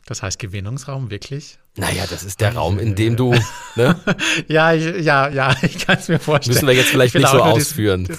Das 0.06 0.22
heißt 0.22 0.38
Gewinnungsraum, 0.38 1.10
wirklich? 1.10 1.58
Naja, 1.76 2.04
das 2.08 2.22
ist 2.24 2.40
der 2.40 2.54
Raum, 2.54 2.78
in 2.78 2.94
dem 2.94 3.16
du, 3.16 3.34
ne? 3.74 3.98
Ja, 4.48 4.72
ich, 4.74 4.84
ja, 5.04 5.28
ja, 5.28 5.54
ich 5.62 5.78
kann 5.86 5.98
es 5.98 6.08
mir 6.08 6.18
vorstellen. 6.18 6.54
Müssen 6.54 6.66
wir 6.68 6.74
jetzt 6.74 6.90
vielleicht 6.90 7.14
nicht 7.14 7.26
so 7.28 7.36
nur 7.38 7.46
diesen- 7.54 7.60
ausführen. 7.60 8.08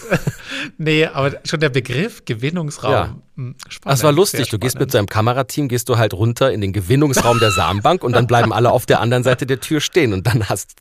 Nee, 0.79 1.05
aber 1.05 1.39
schon 1.45 1.59
der 1.59 1.69
Begriff 1.69 2.25
Gewinnungsraum. 2.25 2.91
Ja. 2.91 3.15
hm, 3.35 3.55
Spannend, 3.69 3.93
Das 3.93 4.03
war 4.03 4.11
lustig. 4.11 4.49
Du 4.49 4.57
gehst 4.57 4.79
mit 4.79 4.93
deinem 4.93 5.05
Kamerateam, 5.05 5.67
gehst 5.67 5.89
du 5.89 5.97
halt 5.99 6.13
runter 6.13 6.51
in 6.51 6.59
den 6.59 6.73
Gewinnungsraum 6.73 7.39
der 7.39 7.51
Samenbank 7.51 8.03
und 8.03 8.13
dann 8.13 8.25
bleiben 8.25 8.51
alle 8.51 8.71
auf 8.71 8.87
der 8.87 8.99
anderen 8.99 9.23
Seite 9.23 9.45
der 9.45 9.59
Tür 9.59 9.79
stehen 9.79 10.11
und 10.11 10.25
dann 10.25 10.49
hast, 10.49 10.71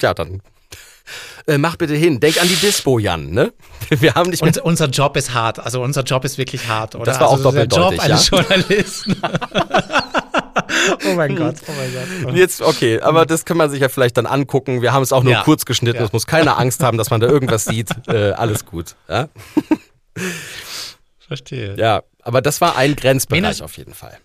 ja, 0.00 0.14
dann 0.14 0.40
äh, 1.46 1.58
mach 1.58 1.76
bitte 1.76 1.94
hin. 1.94 2.20
Denk 2.20 2.40
an 2.40 2.48
die 2.48 2.56
Dispo, 2.56 2.98
Jan, 2.98 3.30
ne? 3.30 3.52
Wir 3.90 4.14
haben 4.14 4.30
dich 4.30 4.40
Und 4.40 4.56
unser 4.58 4.86
Job 4.88 5.14
ist 5.18 5.34
hart. 5.34 5.58
Also 5.58 5.82
unser 5.82 6.02
Job 6.02 6.24
ist 6.24 6.38
wirklich 6.38 6.66
hart, 6.66 6.94
oder? 6.94 7.04
Das 7.04 7.20
war 7.20 7.28
auch 7.28 7.32
also 7.34 7.50
der 7.52 7.64
Job 7.66 7.70
doppeldeutig, 7.70 8.00
eines 8.00 8.30
ja? 8.30 8.38
Journalisten. 8.40 9.16
oh 11.06 11.14
mein 11.14 11.34
Gott, 11.36 11.56
oh 11.66 11.72
mein 11.72 12.24
Gott. 12.24 12.34
Jetzt, 12.34 12.62
okay, 12.62 13.00
aber 13.00 13.26
das 13.26 13.44
kann 13.44 13.56
man 13.56 13.70
sich 13.70 13.80
ja 13.80 13.88
vielleicht 13.88 14.16
dann 14.16 14.26
angucken. 14.26 14.82
Wir 14.82 14.92
haben 14.92 15.02
es 15.02 15.12
auch 15.12 15.22
nur 15.22 15.32
Ja. 15.32 15.42
kurz 15.42 15.64
geschnitten. 15.64 15.98
Ja. 15.98 16.04
Es 16.06 16.12
muss 16.12 16.26
keine 16.26 16.56
Angst 16.56 16.82
haben, 16.82 16.98
dass 16.98 17.10
man 17.10 17.20
da 17.20 17.26
irgendwas 17.28 17.64
sieht. 17.64 17.88
Äh, 18.08 18.32
alles 18.32 18.64
gut. 18.66 18.94
Ja? 19.08 19.28
Verstehe. 21.26 21.74
ja, 21.78 22.02
aber 22.22 22.42
das 22.42 22.60
war 22.60 22.76
ein 22.76 22.96
Grenzbereich 22.96 23.44
hast- 23.44 23.62
auf 23.62 23.76
jeden 23.78 23.94
Fall. 23.94 24.18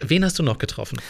Wen 0.00 0.24
hast 0.24 0.38
du 0.38 0.42
noch 0.42 0.58
getroffen? 0.58 1.00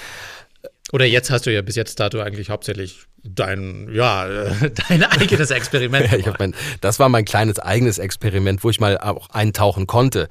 Oder 0.95 1.07
jetzt 1.07 1.29
hast 1.29 1.45
du 1.45 1.53
ja 1.53 1.61
bis 1.61 1.75
jetzt 1.75 1.99
dato 1.99 2.21
eigentlich 2.21 2.51
hauptsächlich 2.51 3.07
dein, 3.25 3.93
ja, 3.93 4.29
äh, 4.29 4.71
dein 4.89 5.03
eigenes 5.03 5.51
Experiment 5.51 6.13
Ja, 6.13 6.17
ich 6.17 6.29
hab 6.29 6.39
mein, 6.39 6.55
das 6.81 7.01
war 7.01 7.09
mein 7.09 7.25
kleines 7.25 7.59
eigenes 7.59 7.99
Experiment, 7.99 8.63
wo 8.63 8.71
ich 8.71 8.79
mal 8.79 8.97
auch 8.99 9.29
eintauchen 9.31 9.89
konnte. 9.89 10.29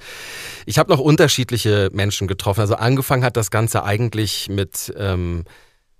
Ich 0.66 0.80
habe 0.80 0.90
noch 0.90 1.02
unterschiedliche 1.02 1.90
Menschen 1.92 2.30
getroffen. 2.30 2.62
Also 2.62 2.76
angefangen 2.76 3.26
hat 3.26 3.36
das 3.36 3.52
Ganze 3.52 3.84
eigentlich 3.84 4.48
mit 4.48 4.94
ähm, 4.96 5.44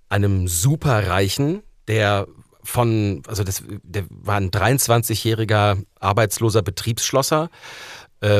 einem 0.08 0.48
Superreichen, 0.48 1.62
der 1.86 2.26
von, 2.62 3.22
also 3.26 3.44
das, 3.44 3.64
der 3.82 4.04
war 4.08 4.36
ein 4.36 4.50
23-jähriger 4.50 5.76
arbeitsloser 6.00 6.62
Betriebsschlosser 6.62 7.50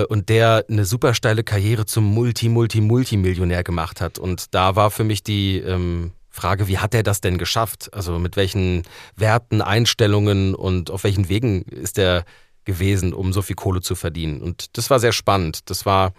und 0.09 0.29
der 0.29 0.65
eine 0.69 0.85
super 0.85 1.15
steile 1.15 1.45
Karriere 1.45 1.85
zum 1.87 2.05
Multi, 2.05 2.49
Multi, 2.49 2.81
Multimillionär 2.81 3.63
gemacht 3.63 4.01
hat. 4.01 4.19
Und 4.19 4.55
da 4.55 4.77
war 4.77 4.91
für 4.91 5.05
mich 5.05 5.23
die 5.23 5.59
ähm, 5.59 6.13
Frage, 6.31 6.69
wie 6.69 6.79
hat 6.79 6.95
er 6.95 7.03
das 7.03 7.21
denn 7.21 7.39
geschafft? 7.39 7.93
Also 7.93 8.19
mit 8.19 8.37
welchen 8.37 8.83
Werten, 9.17 9.63
Einstellungen 9.63 10.55
und 10.55 10.91
auf 10.91 11.05
welchen 11.05 11.29
Wegen 11.29 11.63
ist 11.63 11.99
er 11.99 12.25
gewesen, 12.65 13.13
um 13.13 13.33
so 13.33 13.43
viel 13.43 13.57
Kohle 13.57 13.83
zu 13.83 13.95
verdienen? 13.95 14.43
Und 14.43 14.77
das 14.77 14.91
war 14.91 15.01
sehr 15.01 15.13
spannend. 15.13 15.71
Das 15.71 15.87
war 15.87 16.13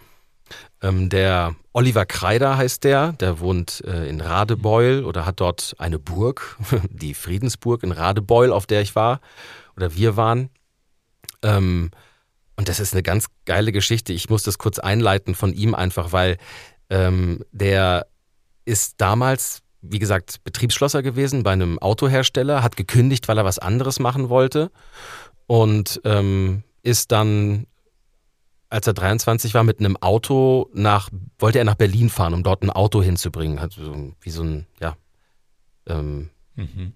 ähm, 0.80 1.08
der 1.08 1.54
Oliver 1.72 2.06
Kreider 2.06 2.56
heißt 2.56 2.84
der, 2.84 3.12
der 3.12 3.40
wohnt 3.40 3.82
äh, 3.84 4.08
in 4.08 4.20
Radebeul 4.20 5.04
oder 5.04 5.26
hat 5.26 5.40
dort 5.40 5.74
eine 5.78 5.98
Burg, 5.98 6.56
die 6.90 7.14
Friedensburg 7.14 7.82
in 7.82 7.92
Radebeul, 7.92 8.52
auf 8.52 8.66
der 8.66 8.82
ich 8.82 8.94
war 8.94 9.20
oder 9.76 9.94
wir 9.94 10.16
waren. 10.16 10.50
Ähm, 11.42 11.90
und 12.56 12.68
das 12.68 12.80
ist 12.80 12.92
eine 12.92 13.02
ganz 13.02 13.26
geile 13.44 13.72
Geschichte. 13.72 14.12
Ich 14.12 14.30
muss 14.30 14.42
das 14.42 14.58
kurz 14.58 14.78
einleiten 14.78 15.34
von 15.34 15.52
ihm 15.52 15.74
einfach, 15.74 16.12
weil 16.12 16.38
ähm, 16.90 17.44
der 17.52 18.06
ist 18.64 18.94
damals, 18.98 19.62
wie 19.82 19.98
gesagt, 19.98 20.42
Betriebsschlosser 20.44 21.02
gewesen 21.02 21.42
bei 21.42 21.52
einem 21.52 21.78
Autohersteller, 21.78 22.62
hat 22.62 22.76
gekündigt, 22.76 23.28
weil 23.28 23.38
er 23.38 23.44
was 23.44 23.58
anderes 23.58 24.00
machen 24.00 24.28
wollte 24.28 24.70
und 25.46 26.00
ähm, 26.04 26.62
ist 26.82 27.12
dann, 27.12 27.66
als 28.68 28.86
er 28.86 28.94
23 28.94 29.54
war, 29.54 29.62
mit 29.62 29.78
einem 29.78 29.96
Auto 29.98 30.70
nach, 30.72 31.10
wollte 31.38 31.58
er 31.58 31.64
nach 31.64 31.74
Berlin 31.74 32.08
fahren, 32.08 32.34
um 32.34 32.42
dort 32.42 32.62
ein 32.62 32.70
Auto 32.70 33.02
hinzubringen. 33.02 33.60
Hat 33.60 33.72
so, 33.72 34.12
wie 34.20 34.30
so 34.30 34.42
ein, 34.42 34.66
ja, 34.80 34.96
ähm, 35.86 36.30
mhm. 36.54 36.92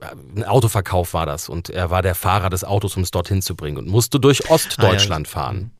Ein 0.00 0.44
Autoverkauf 0.44 1.12
war 1.14 1.26
das 1.26 1.48
und 1.48 1.70
er 1.70 1.90
war 1.90 2.02
der 2.02 2.14
Fahrer 2.14 2.50
des 2.50 2.64
Autos, 2.64 2.96
um 2.96 3.02
es 3.02 3.10
dorthin 3.10 3.42
zu 3.42 3.56
bringen 3.56 3.78
und 3.78 3.88
musste 3.88 4.20
durch 4.20 4.48
Ostdeutschland 4.50 5.26
ah, 5.26 5.30
ja. 5.30 5.32
fahren. 5.32 5.70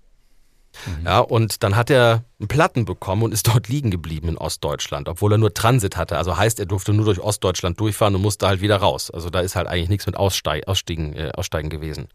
Mhm. 0.86 1.06
Ja, 1.06 1.20
und 1.20 1.62
dann 1.62 1.76
hat 1.76 1.90
er 1.90 2.24
einen 2.38 2.48
Platten 2.48 2.84
bekommen 2.84 3.22
und 3.22 3.32
ist 3.32 3.46
dort 3.46 3.68
liegen 3.68 3.90
geblieben 3.90 4.28
in 4.28 4.38
Ostdeutschland, 4.38 5.08
obwohl 5.08 5.32
er 5.32 5.38
nur 5.38 5.54
Transit 5.54 5.96
hatte. 5.96 6.18
Also 6.18 6.36
heißt, 6.36 6.58
er 6.60 6.66
durfte 6.66 6.92
nur 6.92 7.04
durch 7.04 7.20
Ostdeutschland 7.20 7.78
durchfahren 7.80 8.14
und 8.14 8.22
musste 8.22 8.46
halt 8.46 8.60
wieder 8.60 8.76
raus. 8.76 9.10
Also 9.10 9.30
da 9.30 9.40
ist 9.40 9.56
halt 9.56 9.66
eigentlich 9.66 9.88
nichts 9.88 10.06
mit 10.06 10.16
Aussteigen, 10.16 11.14
äh, 11.14 11.30
Aussteigen 11.34 11.70
gewesen. 11.70 12.08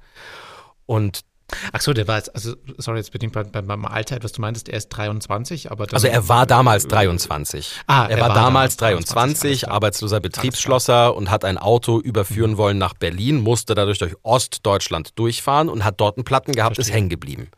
Und 0.85 1.21
Ach 1.71 1.81
so, 1.81 1.93
der 1.93 2.07
war 2.07 2.17
jetzt, 2.17 2.33
also 2.33 2.55
sorry, 2.77 2.97
jetzt 2.97 3.11
bedingt 3.11 3.33
beim, 3.33 3.51
beim 3.51 3.85
Alter 3.85 4.15
etwas, 4.15 4.31
du 4.31 4.41
meintest, 4.41 4.69
er 4.69 4.77
ist 4.77 4.89
23, 4.89 5.71
aber 5.71 5.87
Also 5.91 6.07
er 6.07 6.27
war 6.27 6.45
damals 6.45 6.87
23. 6.87 7.81
Ah, 7.87 8.03
er, 8.03 8.11
er 8.11 8.21
war, 8.21 8.29
war, 8.29 8.35
damals 8.35 8.77
23, 8.77 9.13
23 9.13 9.69
arbeitsloser 9.69 10.19
Betriebsschlosser 10.19 11.15
und 11.15 11.29
hat 11.29 11.45
ein 11.45 11.57
Auto 11.57 11.99
überführen 11.99 12.51
mhm. 12.51 12.57
wollen 12.57 12.77
nach 12.77 12.93
Berlin, 12.93 13.41
musste 13.41 13.75
dadurch 13.75 13.99
durch 13.99 14.15
Ostdeutschland 14.23 15.17
durchfahren 15.19 15.69
und 15.69 15.83
hat 15.83 15.99
dort 15.99 16.17
einen 16.17 16.25
Platten 16.25 16.53
gehabt, 16.53 16.75
Verstehe. 16.75 16.91
ist 16.91 16.95
hängen 16.95 17.09
geblieben. 17.09 17.49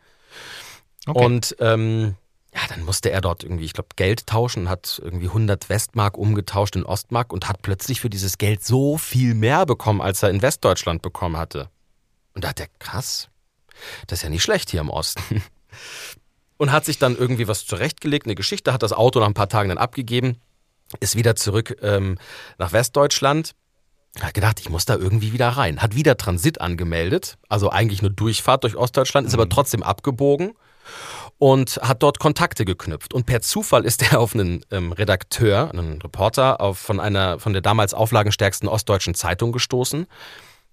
Okay. 1.08 1.24
Und 1.24 1.56
ähm, 1.60 2.16
ja, 2.54 2.62
dann 2.70 2.84
musste 2.84 3.12
er 3.12 3.22
dort 3.22 3.44
irgendwie, 3.44 3.66
ich 3.66 3.74
glaube, 3.74 3.90
Geld 3.96 4.28
tauschen, 4.28 4.70
hat 4.70 5.02
irgendwie 5.04 5.28
100 5.28 5.70
Westmark 5.70 6.18
umgetauscht 6.18 6.76
in 6.76 6.86
Ostmark 6.86 7.34
und 7.34 7.50
hat 7.50 7.62
plötzlich 7.62 8.00
für 8.00 8.10
dieses 8.10 8.38
Geld 8.38 8.64
so 8.64 8.98
viel 8.98 9.34
mehr 9.36 9.66
bekommen, 9.66 10.02
als 10.02 10.24
er 10.24 10.30
in 10.30 10.42
Westdeutschland 10.42 11.02
bekommen 11.02 11.38
hatte. 11.38 11.70
Und 12.34 12.44
da 12.44 12.50
hat 12.50 12.60
er, 12.60 12.68
krass, 12.80 13.30
das 14.08 14.20
ist 14.20 14.24
ja 14.24 14.30
nicht 14.30 14.44
schlecht 14.44 14.70
hier 14.70 14.82
im 14.82 14.90
Osten. 14.90 15.44
Und 16.58 16.72
hat 16.72 16.86
sich 16.86 16.98
dann 16.98 17.18
irgendwie 17.18 17.50
was 17.50 17.66
zurechtgelegt, 17.66 18.26
eine 18.26 18.36
Geschichte, 18.36 18.72
hat 18.72 18.82
das 18.82 18.94
Auto 18.94 19.20
nach 19.20 19.28
ein 19.28 19.34
paar 19.34 19.50
Tagen 19.50 19.70
dann 19.70 19.78
abgegeben, 19.78 20.38
ist 21.02 21.18
wieder 21.18 21.36
zurück 21.36 21.78
ähm, 21.82 22.18
nach 22.58 22.72
Westdeutschland. 22.72 23.56
Hat 24.22 24.34
gedacht, 24.34 24.62
ich 24.62 24.70
muss 24.70 24.86
da 24.86 24.96
irgendwie 24.96 25.34
wieder 25.34 25.50
rein. 25.50 25.82
Hat 25.82 25.96
wieder 25.96 26.16
Transit 26.16 26.62
angemeldet, 26.62 27.38
also 27.50 27.70
eigentlich 27.70 28.02
nur 28.02 28.12
Durchfahrt 28.12 28.64
durch 28.64 28.78
Ostdeutschland, 28.78 29.28
ist 29.28 29.34
mhm. 29.34 29.42
aber 29.42 29.50
trotzdem 29.50 29.84
abgebogen 29.84 30.54
und 31.38 31.78
hat 31.82 32.02
dort 32.04 32.20
Kontakte 32.20 32.66
geknüpft. 32.66 33.14
Und 33.14 33.26
per 33.26 33.42
Zufall 33.42 33.86
ist 33.86 34.02
er 34.02 34.20
auf 34.20 34.34
einen 34.34 34.66
ähm, 34.72 34.92
Redakteur, 34.92 35.70
einen 35.72 36.02
Reporter 36.02 36.62
auf, 36.62 36.80
von 36.80 37.00
einer 37.00 37.40
von 37.40 37.54
der 37.54 37.62
damals 37.62 37.94
auflagenstärksten 37.94 38.70
ostdeutschen 38.70 39.16
Zeitung 39.16 39.52
gestoßen, 39.52 40.08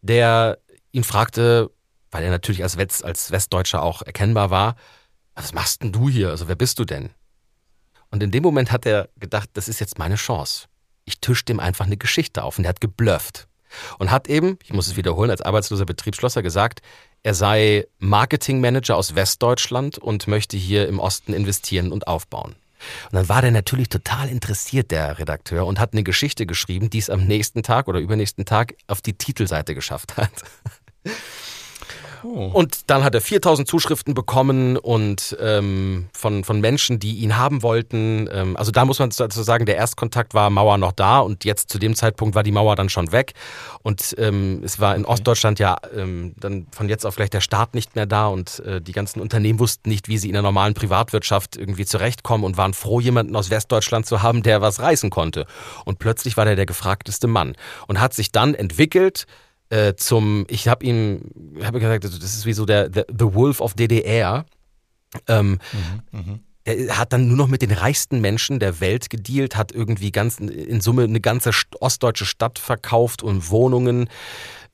der 0.02 0.58
ihn 0.92 1.04
fragte, 1.04 1.70
weil 2.12 2.22
er 2.22 2.30
natürlich 2.30 2.62
als, 2.62 2.76
West, 2.76 3.04
als 3.04 3.32
Westdeutscher 3.32 3.82
auch 3.82 4.02
erkennbar 4.02 4.50
war, 4.50 4.76
was 5.34 5.52
machst 5.52 5.82
denn 5.82 5.92
du 5.92 6.08
hier? 6.08 6.28
Also 6.28 6.46
wer 6.46 6.54
bist 6.54 6.78
du 6.78 6.84
denn? 6.84 7.10
Und 8.10 8.22
in 8.22 8.30
dem 8.30 8.42
Moment 8.42 8.70
hat 8.70 8.86
er 8.86 9.08
gedacht, 9.18 9.48
das 9.54 9.68
ist 9.68 9.80
jetzt 9.80 9.98
meine 9.98 10.16
Chance. 10.16 10.66
Ich 11.04 11.20
tisch 11.20 11.44
dem 11.44 11.58
einfach 11.58 11.86
eine 11.86 11.96
Geschichte 11.96 12.44
auf 12.44 12.58
und 12.58 12.64
er 12.64 12.68
hat 12.68 12.80
geblufft. 12.80 13.48
Und 13.98 14.10
hat 14.10 14.28
eben, 14.28 14.58
ich 14.62 14.74
muss 14.74 14.86
es 14.86 14.96
wiederholen, 14.96 15.30
als 15.30 15.40
arbeitsloser 15.40 15.86
Betriebsschlosser 15.86 16.42
gesagt, 16.42 16.82
er 17.22 17.32
sei 17.32 17.86
Marketingmanager 17.98 18.96
aus 18.96 19.14
Westdeutschland 19.14 19.96
und 19.96 20.26
möchte 20.26 20.58
hier 20.58 20.86
im 20.88 20.98
Osten 20.98 21.32
investieren 21.32 21.90
und 21.90 22.06
aufbauen. 22.06 22.54
Und 23.04 23.14
dann 23.14 23.28
war 23.30 23.40
der 23.40 23.52
natürlich 23.52 23.88
total 23.88 24.28
interessiert, 24.28 24.90
der 24.90 25.18
Redakteur, 25.18 25.66
und 25.66 25.78
hat 25.78 25.94
eine 25.94 26.02
Geschichte 26.02 26.44
geschrieben, 26.44 26.90
die 26.90 26.98
es 26.98 27.08
am 27.08 27.24
nächsten 27.26 27.62
Tag 27.62 27.88
oder 27.88 28.00
übernächsten 28.00 28.44
Tag 28.44 28.74
auf 28.88 29.00
die 29.00 29.14
Titelseite 29.14 29.74
geschafft 29.74 30.18
hat. 30.18 30.32
Oh. 32.24 32.50
Und 32.52 32.90
dann 32.90 33.04
hat 33.04 33.14
er 33.14 33.20
4000 33.20 33.66
Zuschriften 33.66 34.14
bekommen 34.14 34.76
und 34.76 35.36
ähm, 35.40 36.08
von, 36.12 36.44
von 36.44 36.60
Menschen, 36.60 36.98
die 36.98 37.16
ihn 37.16 37.36
haben 37.36 37.62
wollten. 37.62 38.28
Ähm, 38.32 38.56
also 38.56 38.70
da 38.70 38.84
muss 38.84 38.98
man 38.98 39.10
dazu 39.10 39.42
sagen, 39.42 39.66
der 39.66 39.76
Erstkontakt 39.76 40.34
war 40.34 40.50
Mauer 40.50 40.78
noch 40.78 40.92
da 40.92 41.20
und 41.20 41.44
jetzt 41.44 41.70
zu 41.70 41.78
dem 41.78 41.94
Zeitpunkt 41.94 42.34
war 42.34 42.42
die 42.42 42.52
Mauer 42.52 42.76
dann 42.76 42.88
schon 42.88 43.12
weg. 43.12 43.32
Und 43.82 44.14
ähm, 44.18 44.62
es 44.64 44.80
war 44.80 44.94
in 44.94 45.04
okay. 45.04 45.12
Ostdeutschland 45.12 45.58
ja 45.58 45.76
ähm, 45.96 46.34
dann 46.38 46.66
von 46.70 46.88
jetzt 46.88 47.04
auf 47.04 47.16
gleich 47.16 47.30
der 47.30 47.40
Staat 47.40 47.74
nicht 47.74 47.96
mehr 47.96 48.06
da 48.06 48.28
und 48.28 48.60
äh, 48.60 48.80
die 48.80 48.92
ganzen 48.92 49.20
Unternehmen 49.20 49.58
wussten 49.58 49.88
nicht, 49.88 50.08
wie 50.08 50.18
sie 50.18 50.28
in 50.28 50.34
der 50.34 50.42
normalen 50.42 50.74
Privatwirtschaft 50.74 51.56
irgendwie 51.56 51.84
zurechtkommen 51.84 52.44
und 52.44 52.56
waren 52.56 52.74
froh, 52.74 53.00
jemanden 53.00 53.36
aus 53.36 53.50
Westdeutschland 53.50 54.06
zu 54.06 54.22
haben, 54.22 54.42
der 54.42 54.60
was 54.60 54.80
reißen 54.80 55.10
konnte. 55.10 55.46
Und 55.84 55.98
plötzlich 55.98 56.36
war 56.36 56.44
der 56.44 56.56
der 56.56 56.66
gefragteste 56.66 57.26
Mann 57.26 57.56
und 57.88 58.00
hat 58.00 58.14
sich 58.14 58.30
dann 58.30 58.54
entwickelt 58.54 59.26
äh, 59.72 59.96
zum, 59.96 60.44
ich 60.48 60.68
habe 60.68 60.84
ihm, 60.84 61.22
habe 61.62 61.80
gesagt, 61.80 62.04
das 62.04 62.12
ist 62.12 62.44
wie 62.44 62.52
so 62.52 62.66
der, 62.66 62.90
der 62.90 63.06
The 63.08 63.32
Wolf 63.32 63.60
of 63.62 63.72
DDR. 63.72 64.44
Ähm, 65.26 65.58
mhm, 65.72 66.18
mh. 66.18 66.38
Er 66.64 66.98
hat 66.98 67.12
dann 67.12 67.26
nur 67.26 67.36
noch 67.36 67.48
mit 67.48 67.62
den 67.62 67.72
reichsten 67.72 68.20
Menschen 68.20 68.60
der 68.60 68.80
Welt 68.80 69.10
gedealt, 69.10 69.56
hat 69.56 69.72
irgendwie 69.72 70.12
ganz 70.12 70.38
in 70.38 70.80
Summe 70.80 71.04
eine 71.04 71.20
ganze 71.20 71.50
ostdeutsche 71.80 72.24
Stadt 72.26 72.58
verkauft 72.60 73.22
und 73.22 73.50
Wohnungen 73.50 74.08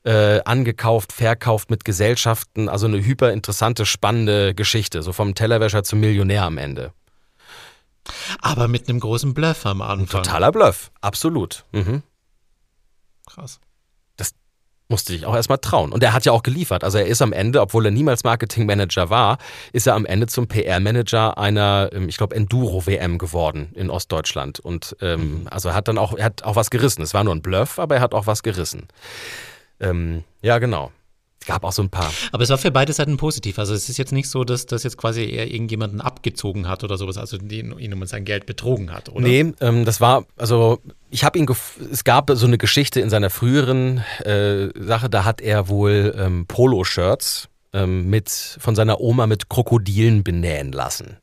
äh, 0.03 0.41
angekauft, 0.41 1.13
verkauft 1.13 1.71
mit 1.71 1.85
Gesellschaften. 1.85 2.69
Also 2.69 2.85
eine 2.85 3.03
hyper 3.03 3.31
interessante, 3.31 3.87
spannende 3.87 4.53
Geschichte. 4.53 5.01
So 5.01 5.13
vom 5.13 5.33
Tellerwäscher 5.33 5.83
zum 5.83 6.01
Millionär 6.01 6.43
am 6.43 6.57
Ende. 6.57 6.93
Aber 8.39 8.67
mit 8.67 8.87
einem 8.87 8.99
großen 8.99 9.33
Bluff 9.33 9.65
am 9.65 9.81
Anfang. 9.81 10.19
Ein 10.19 10.23
totaler 10.23 10.51
Bluff, 10.51 10.91
absolut. 11.01 11.63
Mhm. 11.71 12.03
Krass 13.25 13.59
musste 14.89 15.13
ich 15.13 15.25
auch 15.25 15.35
erstmal 15.35 15.59
trauen. 15.59 15.91
Und 15.91 16.03
er 16.03 16.13
hat 16.13 16.25
ja 16.25 16.31
auch 16.31 16.43
geliefert. 16.43 16.83
Also 16.83 16.97
er 16.97 17.05
ist 17.05 17.21
am 17.21 17.31
Ende, 17.31 17.61
obwohl 17.61 17.85
er 17.85 17.91
niemals 17.91 18.23
Marketingmanager 18.23 19.09
war, 19.09 19.37
ist 19.71 19.87
er 19.87 19.93
am 19.93 20.05
Ende 20.05 20.27
zum 20.27 20.47
PR-Manager 20.47 21.37
einer, 21.37 21.91
ähm, 21.93 22.09
ich 22.09 22.17
glaube, 22.17 22.35
Enduro-WM 22.35 23.19
geworden 23.19 23.69
in 23.75 23.89
Ostdeutschland. 23.89 24.59
Und 24.59 24.97
ähm, 25.01 25.41
mhm. 25.41 25.47
also 25.49 25.69
er 25.69 25.75
hat 25.75 25.87
dann 25.87 25.99
auch, 25.99 26.13
er 26.17 26.25
hat 26.25 26.43
auch 26.43 26.55
was 26.55 26.71
gerissen. 26.71 27.03
Es 27.03 27.13
war 27.13 27.23
nur 27.23 27.35
ein 27.35 27.43
Bluff, 27.43 27.77
aber 27.77 27.95
er 27.95 28.01
hat 28.01 28.13
auch 28.13 28.25
was 28.25 28.41
gerissen. 28.41 28.87
Ähm, 29.79 30.23
ja, 30.41 30.57
genau. 30.57 30.91
Es 31.49 31.53
gab 31.55 31.63
auch 31.63 31.71
so 31.71 31.81
ein 31.81 31.89
paar. 31.89 32.11
Aber 32.31 32.43
es 32.43 32.49
war 32.49 32.59
für 32.59 32.69
beide 32.69 32.93
Seiten 32.93 33.17
positiv. 33.17 33.57
Also 33.57 33.73
es 33.73 33.89
ist 33.89 33.97
jetzt 33.97 34.11
nicht 34.11 34.29
so, 34.29 34.43
dass 34.43 34.67
das 34.67 34.83
jetzt 34.83 34.97
quasi 34.97 35.23
er 35.23 35.51
irgendjemanden 35.51 35.99
abgezogen 35.99 36.67
hat 36.67 36.83
oder 36.83 36.97
sowas, 36.97 37.17
also 37.17 37.37
ihn, 37.37 37.77
ihn 37.77 37.93
um 37.93 38.05
sein 38.05 38.23
Geld 38.23 38.45
betrogen 38.45 38.93
hat, 38.93 39.09
oder? 39.09 39.21
Nee, 39.21 39.53
ähm, 39.59 39.83
das 39.83 39.99
war, 39.99 40.25
also 40.37 40.79
ich 41.09 41.23
habe 41.23 41.39
ihn, 41.39 41.47
es 41.91 42.03
gab 42.03 42.29
so 42.31 42.45
eine 42.45 42.59
Geschichte 42.59 42.99
in 42.99 43.09
seiner 43.09 43.31
früheren 43.31 44.03
äh, 44.23 44.67
Sache, 44.79 45.09
da 45.09 45.25
hat 45.25 45.41
er 45.41 45.69
wohl 45.69 46.13
ähm, 46.17 46.45
Poloshirts 46.47 47.49
ähm, 47.73 48.09
mit, 48.09 48.29
von 48.29 48.75
seiner 48.75 49.01
Oma 49.01 49.25
mit 49.25 49.49
Krokodilen 49.49 50.23
benähen 50.23 50.71
lassen. 50.71 51.17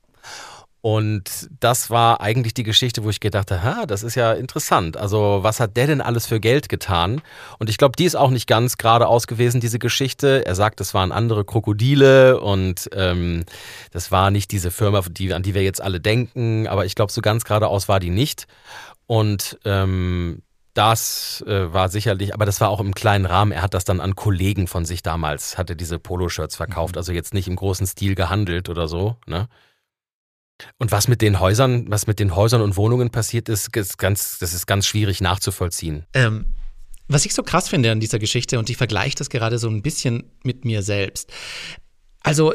Und 0.86 1.48
das 1.58 1.90
war 1.90 2.20
eigentlich 2.20 2.54
die 2.54 2.62
Geschichte, 2.62 3.02
wo 3.02 3.10
ich 3.10 3.18
gedacht 3.18 3.50
habe, 3.50 3.64
ha, 3.64 3.86
das 3.86 4.04
ist 4.04 4.14
ja 4.14 4.32
interessant. 4.34 4.96
Also 4.96 5.40
was 5.42 5.58
hat 5.58 5.76
der 5.76 5.88
denn 5.88 6.00
alles 6.00 6.26
für 6.26 6.38
Geld 6.38 6.68
getan? 6.68 7.22
Und 7.58 7.68
ich 7.68 7.76
glaube, 7.76 7.96
die 7.98 8.04
ist 8.04 8.14
auch 8.14 8.30
nicht 8.30 8.46
ganz 8.46 8.78
geradeaus 8.78 9.26
gewesen, 9.26 9.60
diese 9.60 9.80
Geschichte. 9.80 10.46
Er 10.46 10.54
sagt, 10.54 10.80
es 10.80 10.94
waren 10.94 11.10
andere 11.10 11.44
Krokodile 11.44 12.38
und 12.38 12.88
ähm, 12.92 13.42
das 13.90 14.12
war 14.12 14.30
nicht 14.30 14.52
diese 14.52 14.70
Firma, 14.70 15.00
die, 15.10 15.34
an 15.34 15.42
die 15.42 15.54
wir 15.54 15.64
jetzt 15.64 15.80
alle 15.80 15.98
denken. 16.00 16.68
Aber 16.68 16.84
ich 16.84 16.94
glaube, 16.94 17.10
so 17.10 17.20
ganz 17.20 17.42
geradeaus 17.42 17.88
war 17.88 17.98
die 17.98 18.10
nicht. 18.10 18.46
Und 19.08 19.58
ähm, 19.64 20.40
das 20.72 21.42
äh, 21.48 21.72
war 21.72 21.88
sicherlich, 21.88 22.32
aber 22.32 22.46
das 22.46 22.60
war 22.60 22.68
auch 22.68 22.78
im 22.78 22.94
kleinen 22.94 23.26
Rahmen. 23.26 23.50
Er 23.50 23.62
hat 23.62 23.74
das 23.74 23.84
dann 23.84 24.00
an 24.00 24.14
Kollegen 24.14 24.68
von 24.68 24.84
sich 24.84 25.02
damals, 25.02 25.58
hatte 25.58 25.74
diese 25.74 25.98
Poloshirts 25.98 26.54
verkauft, 26.54 26.94
mhm. 26.94 26.98
also 26.98 27.10
jetzt 27.10 27.34
nicht 27.34 27.48
im 27.48 27.56
großen 27.56 27.88
Stil 27.88 28.14
gehandelt 28.14 28.68
oder 28.68 28.86
so. 28.86 29.16
Ne? 29.26 29.48
Und 30.78 30.92
was 30.92 31.08
mit 31.08 31.22
den 31.22 31.40
Häusern, 31.40 31.90
was 31.90 32.06
mit 32.06 32.18
den 32.18 32.34
Häusern 32.34 32.62
und 32.62 32.76
Wohnungen 32.76 33.10
passiert 33.10 33.48
ist, 33.48 33.74
ist 33.76 33.98
ganz, 33.98 34.38
das 34.38 34.54
ist 34.54 34.66
ganz 34.66 34.86
schwierig 34.86 35.20
nachzuvollziehen. 35.20 36.06
Ähm, 36.14 36.46
was 37.08 37.24
ich 37.24 37.34
so 37.34 37.42
krass 37.42 37.68
finde 37.68 37.92
an 37.92 38.00
dieser 38.00 38.18
Geschichte, 38.18 38.58
und 38.58 38.70
ich 38.70 38.76
vergleiche 38.76 39.16
das 39.16 39.30
gerade 39.30 39.58
so 39.58 39.68
ein 39.68 39.82
bisschen 39.82 40.24
mit 40.42 40.64
mir 40.64 40.82
selbst. 40.82 41.30
Also, 42.22 42.54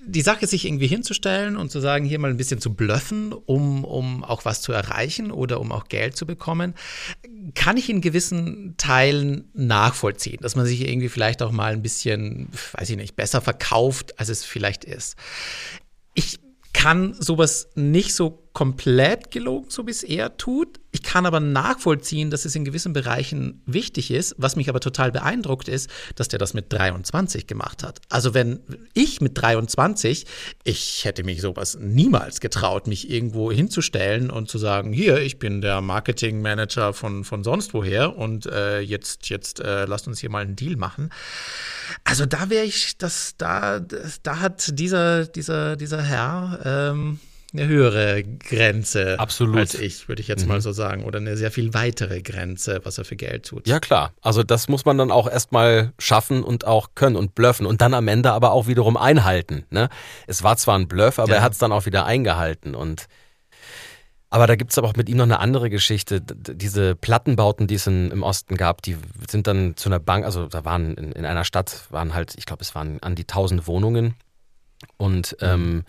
die 0.00 0.22
Sache, 0.22 0.46
sich 0.46 0.64
irgendwie 0.64 0.86
hinzustellen 0.86 1.56
und 1.56 1.70
zu 1.70 1.80
sagen, 1.80 2.04
hier 2.04 2.18
mal 2.18 2.30
ein 2.30 2.38
bisschen 2.38 2.60
zu 2.60 2.74
blöffen, 2.74 3.32
um, 3.32 3.84
um 3.84 4.24
auch 4.24 4.44
was 4.44 4.62
zu 4.62 4.72
erreichen 4.72 5.30
oder 5.30 5.60
um 5.60 5.70
auch 5.70 5.88
Geld 5.88 6.16
zu 6.16 6.24
bekommen, 6.24 6.74
kann 7.54 7.76
ich 7.76 7.90
in 7.90 8.00
gewissen 8.00 8.74
Teilen 8.78 9.50
nachvollziehen, 9.52 10.38
dass 10.40 10.56
man 10.56 10.66
sich 10.66 10.88
irgendwie 10.88 11.10
vielleicht 11.10 11.42
auch 11.42 11.52
mal 11.52 11.72
ein 11.72 11.82
bisschen, 11.82 12.48
weiß 12.72 12.88
ich 12.88 12.96
nicht, 12.96 13.16
besser 13.16 13.42
verkauft, 13.42 14.18
als 14.18 14.30
es 14.30 14.44
vielleicht 14.44 14.84
ist. 14.84 15.16
Ich 16.14 16.40
kann 16.78 17.12
sowas 17.18 17.70
nicht 17.74 18.14
so 18.14 18.47
komplett 18.58 19.30
gelogen, 19.30 19.70
so 19.70 19.86
wie 19.86 19.92
es 19.92 20.02
er 20.02 20.36
tut. 20.36 20.80
Ich 20.90 21.04
kann 21.04 21.26
aber 21.26 21.38
nachvollziehen, 21.38 22.28
dass 22.28 22.44
es 22.44 22.56
in 22.56 22.64
gewissen 22.64 22.92
Bereichen 22.92 23.62
wichtig 23.66 24.10
ist. 24.10 24.34
Was 24.36 24.56
mich 24.56 24.68
aber 24.68 24.80
total 24.80 25.12
beeindruckt 25.12 25.68
ist, 25.68 25.88
dass 26.16 26.26
der 26.26 26.40
das 26.40 26.54
mit 26.54 26.72
23 26.72 27.46
gemacht 27.46 27.84
hat. 27.84 28.00
Also 28.08 28.34
wenn 28.34 28.58
ich 28.94 29.20
mit 29.20 29.40
23, 29.40 30.26
ich 30.64 31.04
hätte 31.04 31.22
mich 31.22 31.40
sowas 31.40 31.78
niemals 31.80 32.40
getraut, 32.40 32.88
mich 32.88 33.08
irgendwo 33.08 33.52
hinzustellen 33.52 34.28
und 34.28 34.50
zu 34.50 34.58
sagen, 34.58 34.92
hier, 34.92 35.18
ich 35.18 35.38
bin 35.38 35.60
der 35.60 35.80
Marketingmanager 35.80 36.94
von, 36.94 37.22
von 37.22 37.44
sonst 37.44 37.74
woher 37.74 38.18
und 38.18 38.46
äh, 38.46 38.80
jetzt, 38.80 39.28
jetzt 39.28 39.60
äh, 39.60 39.84
lasst 39.84 40.08
uns 40.08 40.18
hier 40.18 40.30
mal 40.30 40.42
einen 40.42 40.56
Deal 40.56 40.74
machen. 40.74 41.10
Also 42.02 42.26
da 42.26 42.50
wäre 42.50 42.64
ich, 42.64 42.98
das, 42.98 43.36
da, 43.38 43.78
da 43.78 44.40
hat 44.40 44.76
dieser, 44.80 45.26
dieser, 45.26 45.76
dieser 45.76 46.02
Herr, 46.02 46.58
ähm, 46.64 47.20
eine 47.52 47.66
höhere 47.66 48.22
Grenze 48.22 49.18
Absolut. 49.18 49.56
als 49.56 49.74
ich, 49.74 50.06
würde 50.08 50.20
ich 50.20 50.28
jetzt 50.28 50.46
mal 50.46 50.60
so 50.60 50.72
sagen. 50.72 51.04
Oder 51.04 51.18
eine 51.18 51.36
sehr 51.36 51.50
viel 51.50 51.72
weitere 51.72 52.20
Grenze, 52.20 52.80
was 52.84 52.98
er 52.98 53.04
für 53.06 53.16
Geld 53.16 53.46
tut. 53.46 53.66
Ja, 53.66 53.80
klar. 53.80 54.12
Also 54.20 54.42
das 54.42 54.68
muss 54.68 54.84
man 54.84 54.98
dann 54.98 55.10
auch 55.10 55.26
erstmal 55.28 55.92
schaffen 55.98 56.44
und 56.44 56.66
auch 56.66 56.90
können 56.94 57.16
und 57.16 57.34
bluffen 57.34 57.64
und 57.64 57.80
dann 57.80 57.94
am 57.94 58.06
Ende 58.06 58.32
aber 58.32 58.52
auch 58.52 58.66
wiederum 58.66 58.98
einhalten. 58.98 59.64
Ne? 59.70 59.88
Es 60.26 60.42
war 60.42 60.58
zwar 60.58 60.78
ein 60.78 60.88
Bluff, 60.88 61.18
aber 61.18 61.30
Ja. 61.30 61.36
er 61.36 61.42
hat 61.42 61.52
es 61.52 61.58
dann 61.58 61.72
auch 61.72 61.86
wieder 61.86 62.04
eingehalten. 62.04 62.74
Und 62.74 63.06
aber 64.30 64.46
da 64.46 64.56
gibt 64.56 64.72
es 64.72 64.78
aber 64.78 64.88
auch 64.88 64.96
mit 64.96 65.08
ihm 65.08 65.16
noch 65.16 65.24
eine 65.24 65.38
andere 65.40 65.70
Geschichte. 65.70 66.20
Diese 66.20 66.94
Plattenbauten, 66.94 67.66
die 67.66 67.76
es 67.76 67.86
in, 67.86 68.10
im 68.10 68.22
Osten 68.22 68.56
gab, 68.56 68.82
die 68.82 68.98
sind 69.30 69.46
dann 69.46 69.74
zu 69.74 69.88
einer 69.88 70.00
Bank, 70.00 70.26
also 70.26 70.48
da 70.48 70.66
waren 70.66 70.94
in, 70.96 71.12
in 71.12 71.24
einer 71.24 71.44
Stadt, 71.44 71.86
waren 71.88 72.12
halt, 72.12 72.34
ich 72.36 72.44
glaube, 72.44 72.60
es 72.62 72.74
waren 72.74 73.02
an 73.02 73.14
die 73.14 73.24
tausend 73.24 73.66
Wohnungen. 73.66 74.16
Und 74.98 75.34
ähm, 75.40 75.84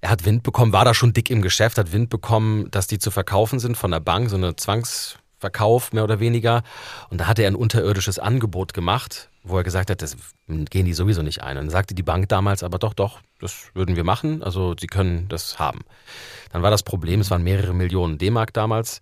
er 0.00 0.10
hat 0.10 0.24
Wind 0.24 0.42
bekommen, 0.42 0.72
war 0.72 0.84
da 0.84 0.94
schon 0.94 1.12
dick 1.12 1.30
im 1.30 1.42
Geschäft, 1.42 1.78
hat 1.78 1.92
Wind 1.92 2.08
bekommen, 2.10 2.70
dass 2.70 2.86
die 2.86 2.98
zu 2.98 3.10
verkaufen 3.10 3.58
sind 3.58 3.76
von 3.76 3.90
der 3.90 4.00
Bank, 4.00 4.30
so 4.30 4.36
eine 4.36 4.54
Zwangsverkauf 4.56 5.92
mehr 5.92 6.04
oder 6.04 6.20
weniger. 6.20 6.62
Und 7.10 7.20
da 7.20 7.26
hat 7.26 7.38
er 7.38 7.48
ein 7.48 7.56
unterirdisches 7.56 8.18
Angebot 8.18 8.74
gemacht, 8.74 9.28
wo 9.42 9.56
er 9.56 9.64
gesagt 9.64 9.90
hat, 9.90 10.00
das 10.02 10.16
gehen 10.46 10.84
die 10.86 10.94
sowieso 10.94 11.22
nicht 11.22 11.42
ein. 11.42 11.56
Und 11.56 11.64
dann 11.64 11.70
sagte 11.70 11.94
die 11.94 12.02
Bank 12.02 12.28
damals 12.28 12.62
aber 12.62 12.78
doch, 12.78 12.94
doch, 12.94 13.20
das 13.40 13.70
würden 13.74 13.96
wir 13.96 14.04
machen, 14.04 14.42
also 14.42 14.74
sie 14.78 14.86
können 14.86 15.26
das 15.28 15.58
haben. 15.58 15.80
Dann 16.52 16.62
war 16.62 16.70
das 16.70 16.82
Problem, 16.82 17.20
es 17.20 17.30
waren 17.30 17.42
mehrere 17.42 17.74
Millionen 17.74 18.18
D-Mark 18.18 18.52
damals. 18.52 19.00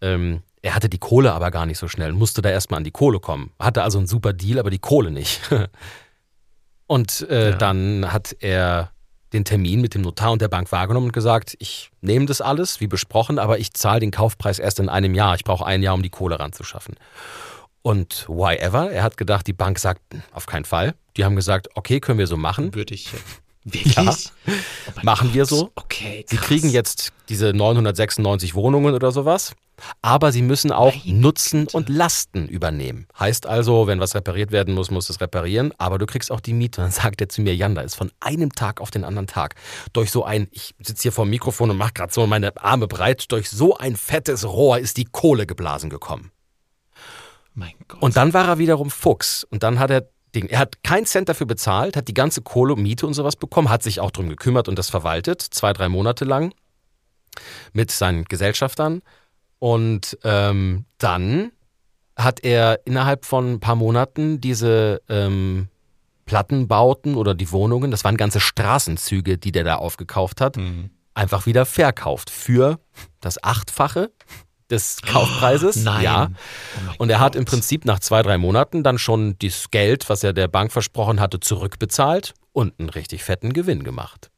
Ähm, 0.00 0.42
er 0.62 0.74
hatte 0.74 0.88
die 0.88 0.98
Kohle 0.98 1.32
aber 1.32 1.50
gar 1.50 1.66
nicht 1.66 1.78
so 1.78 1.88
schnell, 1.88 2.12
musste 2.12 2.42
da 2.42 2.50
erstmal 2.50 2.78
an 2.78 2.84
die 2.84 2.90
Kohle 2.90 3.20
kommen. 3.20 3.50
Hatte 3.58 3.82
also 3.82 3.98
einen 3.98 4.06
super 4.06 4.32
Deal, 4.32 4.58
aber 4.58 4.70
die 4.70 4.78
Kohle 4.78 5.10
nicht. 5.10 5.40
Und 6.86 7.26
äh, 7.30 7.50
Ja. 7.50 7.56
dann 7.56 8.12
hat 8.12 8.36
er 8.40 8.90
den 9.32 9.44
Termin 9.44 9.80
mit 9.80 9.94
dem 9.94 10.02
Notar 10.02 10.32
und 10.32 10.40
der 10.40 10.48
Bank 10.48 10.70
wahrgenommen 10.72 11.06
und 11.06 11.12
gesagt, 11.12 11.56
ich 11.58 11.90
nehme 12.00 12.26
das 12.26 12.40
alles, 12.40 12.80
wie 12.80 12.86
besprochen, 12.86 13.38
aber 13.38 13.58
ich 13.58 13.72
zahle 13.74 14.00
den 14.00 14.10
Kaufpreis 14.10 14.58
erst 14.58 14.80
in 14.80 14.88
einem 14.88 15.14
Jahr. 15.14 15.34
Ich 15.34 15.44
brauche 15.44 15.66
ein 15.66 15.82
Jahr, 15.82 15.94
um 15.94 16.02
die 16.02 16.10
Kohle 16.10 16.38
ranzuschaffen. 16.38 16.96
Und 17.82 18.26
why 18.28 18.56
ever? 18.56 18.90
Er 18.90 19.02
hat 19.02 19.16
gedacht, 19.16 19.46
die 19.46 19.52
Bank 19.52 19.78
sagt, 19.78 20.00
auf 20.32 20.46
keinen 20.46 20.64
Fall. 20.64 20.94
Die 21.16 21.24
haben 21.24 21.36
gesagt, 21.36 21.68
okay, 21.74 22.00
können 22.00 22.18
wir 22.18 22.26
so 22.26 22.36
machen. 22.36 22.74
Würde 22.74 22.94
ich. 22.94 23.10
Wirklich? 23.64 23.94
Ja. 23.96 24.12
Oh 24.86 25.00
Machen 25.02 25.34
wir 25.34 25.44
so. 25.44 25.70
Okay. 25.74 26.24
Sie 26.28 26.36
krass. 26.36 26.46
kriegen 26.46 26.70
jetzt 26.70 27.12
diese 27.28 27.52
996 27.52 28.54
Wohnungen 28.54 28.94
oder 28.94 29.10
sowas, 29.10 29.54
aber 30.02 30.32
sie 30.32 30.42
müssen 30.42 30.72
auch 30.72 30.94
Meine 31.04 31.18
Nutzen 31.18 31.60
Güte. 31.66 31.76
und 31.76 31.88
Lasten 31.88 32.48
übernehmen. 32.48 33.06
Heißt 33.18 33.46
also, 33.46 33.86
wenn 33.86 34.00
was 34.00 34.14
repariert 34.14 34.52
werden 34.52 34.74
muss, 34.74 34.90
musst 34.90 35.08
du 35.08 35.12
es 35.12 35.20
reparieren, 35.20 35.72
aber 35.78 35.98
du 35.98 36.06
kriegst 36.06 36.30
auch 36.30 36.40
die 36.40 36.52
Miete. 36.52 36.80
Dann 36.80 36.90
sagt 36.90 37.20
er 37.20 37.28
zu 37.28 37.42
mir, 37.42 37.54
Jan, 37.54 37.74
da 37.74 37.82
ist 37.82 37.94
von 37.94 38.10
einem 38.20 38.52
Tag 38.52 38.80
auf 38.80 38.90
den 38.90 39.04
anderen 39.04 39.26
Tag 39.26 39.54
durch 39.92 40.10
so 40.10 40.24
ein, 40.24 40.48
ich 40.50 40.74
sitze 40.80 41.02
hier 41.02 41.12
vor 41.12 41.24
dem 41.26 41.30
Mikrofon 41.30 41.70
und 41.70 41.76
mache 41.76 41.92
gerade 41.94 42.12
so 42.12 42.26
meine 42.26 42.56
Arme 42.56 42.88
breit, 42.88 43.30
durch 43.32 43.50
so 43.50 43.76
ein 43.76 43.96
fettes 43.96 44.44
Rohr 44.46 44.78
ist 44.78 44.96
die 44.96 45.04
Kohle 45.04 45.46
geblasen 45.46 45.90
gekommen. 45.90 46.30
Mein 47.54 47.74
Gott. 47.88 48.02
Und 48.02 48.16
dann 48.16 48.34
war 48.34 48.46
er 48.46 48.58
wiederum 48.58 48.90
Fuchs. 48.90 49.44
Und 49.44 49.62
dann 49.62 49.78
hat 49.78 49.90
er 49.90 50.08
er 50.34 50.58
hat 50.58 50.82
keinen 50.82 51.06
Cent 51.06 51.30
dafür 51.30 51.46
bezahlt, 51.46 51.96
hat 51.96 52.08
die 52.08 52.14
ganze 52.14 52.42
Kohle, 52.42 52.76
Miete 52.76 53.06
und 53.06 53.14
sowas 53.14 53.36
bekommen, 53.36 53.70
hat 53.70 53.82
sich 53.82 54.00
auch 54.00 54.10
drum 54.10 54.28
gekümmert 54.28 54.68
und 54.68 54.78
das 54.78 54.90
verwaltet, 54.90 55.40
zwei, 55.40 55.72
drei 55.72 55.88
Monate 55.88 56.26
lang 56.26 56.52
mit 57.72 57.90
seinen 57.90 58.24
Gesellschaftern. 58.24 59.00
Und 59.58 60.18
ähm, 60.24 60.84
dann 60.98 61.52
hat 62.16 62.40
er 62.44 62.80
innerhalb 62.86 63.24
von 63.24 63.54
ein 63.54 63.60
paar 63.60 63.76
Monaten 63.76 64.40
diese 64.40 65.02
ähm, 65.08 65.68
Plattenbauten 66.24 67.14
oder 67.14 67.34
die 67.34 67.50
Wohnungen, 67.52 67.90
das 67.90 68.04
waren 68.04 68.16
ganze 68.16 68.40
Straßenzüge, 68.40 69.38
die 69.38 69.52
der 69.52 69.64
da 69.64 69.76
aufgekauft 69.76 70.40
hat, 70.40 70.56
Mhm. 70.56 70.90
einfach 71.14 71.46
wieder 71.46 71.64
verkauft 71.66 72.30
für 72.30 72.78
das 73.20 73.42
Achtfache 73.42 74.10
des 74.70 75.00
Kaufpreises. 75.02 75.76
Nein. 75.84 76.02
Ja. 76.02 76.28
Oh 76.90 76.94
Und 76.98 77.10
er 77.10 77.20
hat 77.20 77.36
im 77.36 77.44
Gott. 77.44 77.50
Prinzip 77.52 77.84
nach 77.84 78.00
zwei, 78.00 78.22
drei 78.22 78.38
Monaten 78.38 78.82
dann 78.82 78.98
schon 78.98 79.36
das 79.38 79.70
Geld, 79.70 80.08
was 80.08 80.24
er 80.24 80.32
der 80.32 80.48
Bank 80.48 80.72
versprochen 80.72 81.20
hatte, 81.20 81.38
zurückbezahlt 81.38 82.34
und 82.52 82.74
einen 82.80 82.88
richtig 82.88 83.22
fetten 83.22 83.52
Gewinn 83.52 83.84
gemacht. 83.84 84.30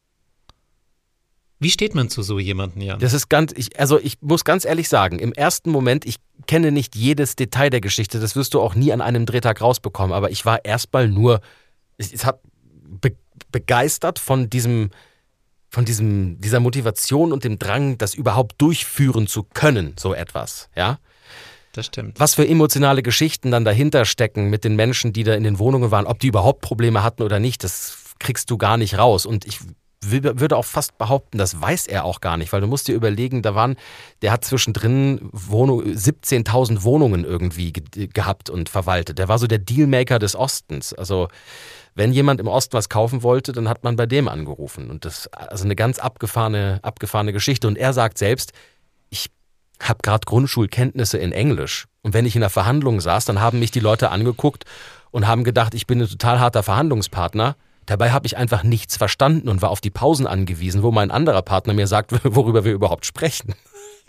Wie 1.60 1.70
steht 1.70 1.94
man 1.94 2.08
zu 2.08 2.22
so 2.22 2.38
jemandem, 2.38 2.82
Jan? 2.82 3.00
Das 3.00 3.12
ist 3.12 3.28
ganz, 3.28 3.52
ich, 3.56 3.78
also 3.78 3.98
ich 3.98 4.18
muss 4.20 4.44
ganz 4.44 4.64
ehrlich 4.64 4.88
sagen, 4.88 5.18
im 5.18 5.32
ersten 5.32 5.70
Moment, 5.70 6.04
ich 6.04 6.16
kenne 6.46 6.70
nicht 6.70 6.94
jedes 6.94 7.34
Detail 7.34 7.70
der 7.70 7.80
Geschichte, 7.80 8.20
das 8.20 8.36
wirst 8.36 8.54
du 8.54 8.60
auch 8.60 8.74
nie 8.74 8.92
an 8.92 9.00
einem 9.00 9.26
Drehtag 9.26 9.60
rausbekommen, 9.60 10.12
aber 10.12 10.30
ich 10.30 10.44
war 10.44 10.64
erstmal 10.64 11.08
nur, 11.08 11.40
es, 11.96 12.12
es 12.12 12.24
hat 12.24 12.40
be, 12.88 13.16
begeistert 13.50 14.20
von 14.20 14.48
diesem, 14.48 14.90
von 15.68 15.84
diesem, 15.84 16.40
dieser 16.40 16.60
Motivation 16.60 17.32
und 17.32 17.42
dem 17.42 17.58
Drang, 17.58 17.98
das 17.98 18.14
überhaupt 18.14 18.60
durchführen 18.62 19.26
zu 19.26 19.42
können, 19.42 19.94
so 19.98 20.14
etwas, 20.14 20.68
ja. 20.76 20.98
Das 21.72 21.86
stimmt. 21.86 22.18
was 22.18 22.34
für 22.34 22.48
emotionale 22.48 23.02
Geschichten 23.02 23.50
dann 23.50 23.64
dahinter 23.64 24.04
stecken 24.04 24.48
mit 24.48 24.64
den 24.64 24.74
Menschen, 24.74 25.12
die 25.12 25.22
da 25.22 25.34
in 25.34 25.44
den 25.44 25.58
Wohnungen 25.58 25.90
waren, 25.90 26.06
ob 26.06 26.18
die 26.18 26.28
überhaupt 26.28 26.60
Probleme 26.60 27.02
hatten 27.02 27.22
oder 27.22 27.38
nicht, 27.40 27.62
das 27.62 28.14
kriegst 28.18 28.50
du 28.50 28.58
gar 28.58 28.76
nicht 28.76 28.96
raus. 28.98 29.26
Und 29.26 29.44
ich 29.44 29.60
würde 30.10 30.56
auch 30.56 30.64
fast 30.64 30.98
behaupten, 30.98 31.38
das 31.38 31.60
weiß 31.60 31.86
er 31.86 32.04
auch 32.04 32.20
gar 32.20 32.36
nicht, 32.36 32.52
weil 32.52 32.60
du 32.60 32.66
musst 32.66 32.88
dir 32.88 32.94
überlegen, 32.94 33.42
da 33.42 33.54
waren, 33.54 33.76
der 34.22 34.32
hat 34.32 34.44
zwischendrin 34.44 35.28
Wohnung, 35.32 35.82
17.000 35.82 36.82
Wohnungen 36.82 37.24
irgendwie 37.24 37.72
ge 37.72 38.08
gehabt 38.08 38.50
und 38.50 38.68
verwaltet. 38.68 39.18
Der 39.18 39.28
war 39.28 39.38
so 39.38 39.46
der 39.46 39.58
Dealmaker 39.58 40.18
des 40.18 40.36
Ostens. 40.36 40.92
Also 40.92 41.28
wenn 41.94 42.12
jemand 42.12 42.40
im 42.40 42.46
Osten 42.46 42.74
was 42.74 42.88
kaufen 42.88 43.22
wollte, 43.22 43.52
dann 43.52 43.68
hat 43.68 43.82
man 43.82 43.96
bei 43.96 44.06
dem 44.06 44.28
angerufen. 44.28 44.88
Und 44.88 45.04
das 45.04 45.26
also 45.28 45.64
eine 45.64 45.74
ganz 45.74 45.98
abgefahrene, 45.98 46.78
abgefahrene 46.82 47.32
Geschichte. 47.32 47.66
Und 47.66 47.76
er 47.76 47.92
sagt 47.92 48.18
selbst, 48.18 48.52
ich 49.10 49.30
habe 49.82 49.98
gerade 50.02 50.24
Grundschulkenntnisse 50.24 51.18
in 51.18 51.32
Englisch. 51.32 51.86
Und 52.02 52.14
wenn 52.14 52.24
ich 52.24 52.34
in 52.36 52.40
der 52.40 52.50
Verhandlung 52.50 53.00
saß, 53.00 53.24
dann 53.24 53.40
haben 53.40 53.58
mich 53.58 53.70
die 53.70 53.80
Leute 53.80 54.10
angeguckt 54.10 54.64
und 55.10 55.26
haben 55.26 55.44
gedacht, 55.44 55.74
ich 55.74 55.86
bin 55.86 56.00
ein 56.00 56.08
total 56.08 56.40
harter 56.40 56.62
Verhandlungspartner. 56.62 57.56
Dabei 57.88 58.12
habe 58.12 58.26
ich 58.26 58.36
einfach 58.36 58.62
nichts 58.62 58.98
verstanden 58.98 59.48
und 59.48 59.62
war 59.62 59.70
auf 59.70 59.80
die 59.80 59.90
Pausen 59.90 60.26
angewiesen, 60.26 60.82
wo 60.82 60.92
mein 60.92 61.10
anderer 61.10 61.40
Partner 61.40 61.72
mir 61.72 61.86
sagt, 61.86 62.12
worüber 62.22 62.64
wir 62.64 62.72
überhaupt 62.72 63.06
sprechen. 63.06 63.54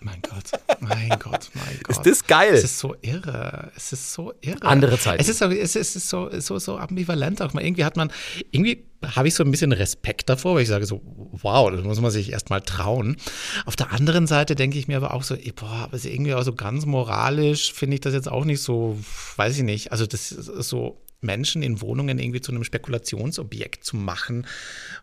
Mein 0.02 0.20
Gott. 0.22 0.52
Mein 0.80 1.08
Gott. 1.18 1.50
Mein 1.54 1.78
Gott. 1.82 1.96
Ist 1.96 2.06
das 2.06 2.26
geil? 2.26 2.54
Es 2.54 2.64
ist 2.64 2.78
so 2.78 2.94
irre. 3.02 3.70
Es 3.76 3.92
ist 3.92 4.12
so 4.12 4.32
irre. 4.40 4.62
Andere 4.62 4.98
Zeiten. 4.98 5.20
Es 5.20 5.28
ist, 5.28 5.38
so, 5.38 5.46
es 5.46 5.76
ist, 5.76 5.76
es 5.76 5.96
ist 5.96 6.08
so, 6.08 6.30
so, 6.40 6.58
so 6.58 6.78
ambivalent 6.78 7.42
auch 7.42 7.52
mal. 7.52 7.62
Irgendwie 7.64 7.84
hat 7.84 7.96
man, 7.96 8.10
irgendwie 8.50 8.84
habe 9.04 9.28
ich 9.28 9.34
so 9.34 9.44
ein 9.44 9.50
bisschen 9.50 9.72
Respekt 9.72 10.28
davor, 10.28 10.54
weil 10.54 10.62
ich 10.62 10.68
sage 10.68 10.86
so, 10.86 11.02
wow, 11.32 11.70
das 11.70 11.82
muss 11.82 12.00
man 12.00 12.10
sich 12.10 12.32
erstmal 12.32 12.60
trauen. 12.62 13.16
Auf 13.66 13.76
der 13.76 13.92
anderen 13.92 14.26
Seite 14.26 14.54
denke 14.54 14.78
ich 14.78 14.88
mir 14.88 14.96
aber 14.96 15.14
auch 15.14 15.22
so, 15.22 15.34
ey, 15.34 15.52
boah, 15.52 15.68
aber 15.68 15.96
ist 15.96 16.06
irgendwie 16.06 16.34
auch 16.34 16.42
so 16.42 16.54
ganz 16.54 16.86
moralisch 16.86 17.72
finde 17.72 17.94
ich 17.94 18.00
das 18.00 18.14
jetzt 18.14 18.30
auch 18.30 18.44
nicht 18.44 18.62
so, 18.62 18.98
weiß 19.36 19.56
ich 19.58 19.64
nicht. 19.64 19.92
Also 19.92 20.06
das 20.06 20.32
ist 20.32 20.68
so, 20.68 20.98
Menschen 21.20 21.62
in 21.62 21.80
Wohnungen 21.80 22.18
irgendwie 22.18 22.40
zu 22.40 22.52
einem 22.52 22.64
Spekulationsobjekt 22.64 23.84
zu 23.84 23.96
machen 23.96 24.46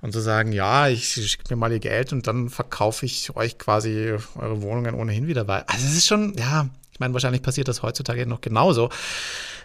und 0.01 0.13
zu 0.13 0.19
sagen, 0.19 0.51
ja, 0.51 0.87
ich 0.87 1.13
schicke 1.13 1.43
mir 1.49 1.55
mal 1.55 1.71
ihr 1.71 1.79
Geld 1.79 2.13
und 2.13 2.27
dann 2.27 2.49
verkaufe 2.49 3.05
ich 3.05 3.35
euch 3.35 3.57
quasi 3.57 4.15
eure 4.35 4.61
Wohnungen 4.61 4.95
ohnehin 4.95 5.27
wieder 5.27 5.47
weiter. 5.47 5.69
Also 5.69 5.85
es 5.85 5.95
ist 5.95 6.07
schon, 6.07 6.35
ja, 6.37 6.67
ich 6.91 6.99
meine, 6.99 7.13
wahrscheinlich 7.13 7.43
passiert 7.43 7.67
das 7.67 7.83
heutzutage 7.83 8.25
noch 8.25 8.41
genauso. 8.41 8.89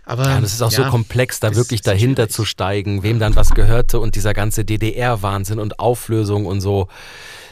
Aber 0.04 0.28
Ja, 0.28 0.36
und 0.36 0.44
es 0.44 0.52
ist 0.52 0.62
auch 0.62 0.70
so 0.70 0.82
ja, 0.82 0.90
komplex, 0.90 1.40
da 1.40 1.54
wirklich 1.54 1.80
dahinter 1.80 2.24
schwierig. 2.24 2.34
zu 2.34 2.44
steigen, 2.44 3.02
wem 3.02 3.18
dann 3.18 3.36
was 3.36 3.54
gehörte 3.54 4.00
und 4.00 4.16
dieser 4.16 4.34
ganze 4.34 4.64
DDR-Wahnsinn 4.64 5.58
und 5.58 5.78
Auflösung 5.78 6.44
und 6.44 6.60
so. 6.60 6.88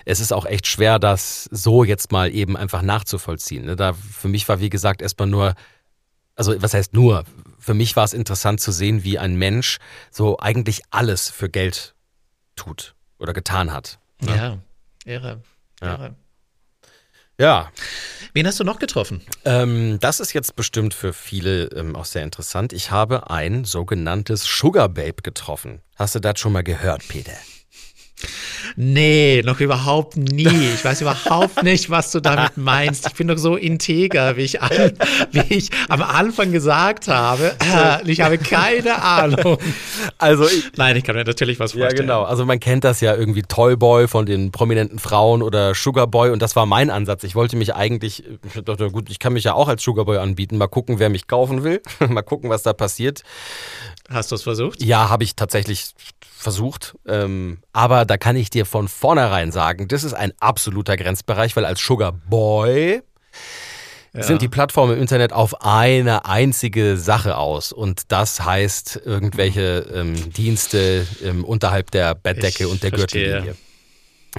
Es 0.05 0.21
ist 0.21 0.33
auch 0.33 0.47
echt 0.47 0.67
schwer, 0.67 0.99
das 0.99 1.49
so 1.51 1.85
jetzt 1.85 2.11
mal 2.13 2.35
eben 2.35 2.57
einfach 2.57 2.83
nachzuvollziehen. 2.83 3.65
ne? 3.67 3.77
Da 3.77 3.93
für 3.93 4.29
mich 4.29 4.49
war, 4.49 4.61
wie 4.61 4.71
gesagt, 4.71 5.01
erstmal 5.01 5.29
nur, 5.29 5.55
also 6.40 6.61
was 6.62 6.72
heißt 6.72 6.94
nur? 6.94 7.24
Für 7.59 7.74
mich 7.74 7.94
war 7.96 8.05
es 8.05 8.14
interessant 8.14 8.62
zu 8.62 8.72
sehen, 8.72 9.05
wie 9.05 9.18
ein 9.18 9.37
Mensch 9.37 9.79
so 10.11 10.38
eigentlich 10.38 10.81
alles 10.90 11.29
für 11.29 11.50
Geld 11.50 11.94
tut 12.57 12.94
oder 13.18 13.35
getan 13.35 13.72
hat. 13.72 13.98
Ja, 14.22 14.59
irre. 15.05 15.42
Ja. 15.83 15.94
irre. 15.94 16.16
Ja, 17.38 17.70
Wen 18.33 18.46
hast 18.46 18.61
du 18.61 18.64
noch 18.64 18.79
getroffen? 18.79 19.22
Ähm, 19.44 19.98
das 20.00 20.20
ist 20.20 20.33
jetzt 20.33 20.55
bestimmt 20.55 20.94
für 20.94 21.12
viele 21.12 21.64
ähm, 21.74 21.96
auch 21.96 22.05
sehr 22.05 22.22
interessant. 22.22 22.72
Ich 22.72 22.90
habe 22.90 23.29
ein 23.31 23.64
sogenanntes 23.64 24.44
Sugar 24.44 24.88
Babe 24.88 25.22
getroffen. 25.22 25.81
Hast 25.96 26.14
du 26.14 26.20
das 26.20 26.38
schon 26.38 26.53
mal 26.53 26.62
gehört, 26.62 27.07
Peter? 27.09 27.33
Nee, 28.77 29.43
noch 29.45 29.61
überhaupt 29.61 30.17
nie. 30.17 30.47
Ich 30.47 30.85
weiß 30.85 31.01
überhaupt 31.01 31.63
nicht, 31.63 31.91
was 31.91 32.13
du 32.13 32.21
damit 32.21 32.57
meinst. 32.57 33.07
Ich 33.07 33.15
bin 33.15 33.29
doch 33.29 33.39
so 33.39 33.57
integer, 33.57 34.37
wie 34.37 34.43
ich, 34.43 34.63
an, 34.63 34.93
wie 35.33 35.55
ich 35.55 35.71
am 35.89 36.03
Anfang 36.03 36.53
gesagt 36.53 37.09
habe. 37.09 37.55
Äh, 37.61 38.11
ich 38.11 38.21
habe 38.21 38.39
keine 38.39 39.03
Ahnung. 39.03 39.59
Also 40.19 40.47
ich, 40.47 40.71
Nein, 40.77 40.97
ich 40.97 41.05
kann 41.05 41.17
mir 41.17 41.25
natürlich 41.25 41.59
was 41.59 41.73
ja 41.75 41.81
vorstellen. 41.81 42.07
genau. 42.07 42.23
Also 42.23 42.45
man 42.45 42.61
kennt 42.61 42.85
das 42.85 43.01
ja 43.01 43.15
irgendwie 43.15 43.43
Toyboy 43.43 44.09
von 44.09 44.27
den 44.27 44.53
prominenten 44.53 44.99
Frauen 44.99 45.43
oder 45.43 45.75
Sugarboy 45.75 46.31
und 46.31 46.41
das 46.43 46.57
war 46.57 46.67
mein 46.67 46.91
Ansatz. 46.91 47.25
Ich 47.25 47.35
wollte 47.35 47.57
mich 47.57 47.75
eigentlich, 47.75 48.25
ich 48.55 48.63
dachte, 48.65 48.91
gut, 48.91 49.11
ich 49.11 49.19
kann 49.19 49.33
mich 49.33 49.45
ja 49.45 49.55
auch 49.55 49.69
als 49.69 49.83
Sugarboy 49.83 50.19
anbieten. 50.19 50.59
Mal 50.59 50.69
gucken, 50.69 50.99
wer 50.99 51.09
mich 51.09 51.27
kaufen 51.27 51.65
will. 51.65 51.81
mal 52.09 52.23
gucken, 52.23 52.51
was 52.51 52.63
da 52.63 52.73
passiert. 52.73 53.23
Hast 54.12 54.31
du 54.31 54.35
es 54.35 54.42
versucht? 54.42 54.83
Ja, 54.83 55.09
habe 55.09 55.23
ich 55.25 55.37
tatsächlich 55.37 55.92
versucht. 56.37 56.96
Ähm, 57.07 57.59
aber 57.73 58.05
da 58.05 58.16
kann 58.16 58.35
ich 58.37 58.51
dir 58.51 58.66
von 58.66 58.88
vornherein 58.88 59.53
sagen, 59.53 59.88
das 59.88 60.05
ist 60.05 60.14
ein 60.14 60.33
absoluter 60.40 60.96
Grenzbereich, 60.96 61.55
weil 61.57 61.64
als 61.64 61.81
Sugar 61.81 62.12
Boy 62.12 63.03
Ja. 64.12 64.23
sind 64.25 64.42
die 64.42 64.49
Plattformen 64.49 64.94
im 64.94 65.01
Internet 65.01 65.33
auf 65.33 65.64
eine 65.64 66.25
einzige 66.25 66.96
Sache 66.96 67.37
aus. 67.37 67.70
Und 67.73 68.11
das 68.11 68.40
heißt 68.44 69.03
irgendwelche 69.05 69.87
ähm, 69.94 70.33
Dienste 70.33 71.07
ähm, 71.23 71.44
unterhalb 71.44 71.92
der 71.92 72.14
Bettdecke 72.16 72.64
Ich 72.64 72.70
und 72.70 72.83
der 72.83 72.90
verstehe. 72.90 73.23
Gürtellinie. 73.27 73.57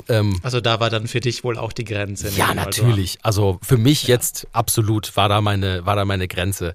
Ähm, 0.07 0.39
Also 0.43 0.61
da 0.61 0.79
war 0.79 0.89
dann 0.89 1.07
für 1.07 1.19
dich 1.19 1.43
wohl 1.43 1.57
auch 1.57 1.73
die 1.73 1.83
Grenze. 1.83 2.29
ja, 2.29 2.53
natürlich. 2.53 3.19
Also 3.23 3.59
für 3.61 3.77
mich 3.77 4.07
jetzt 4.07 4.47
absolut 4.51 5.15
war 5.17 5.29
da 5.29 5.41
meine, 5.41 5.85
war 5.85 5.95
da 5.95 6.05
meine 6.05 6.27
Grenze. 6.27 6.73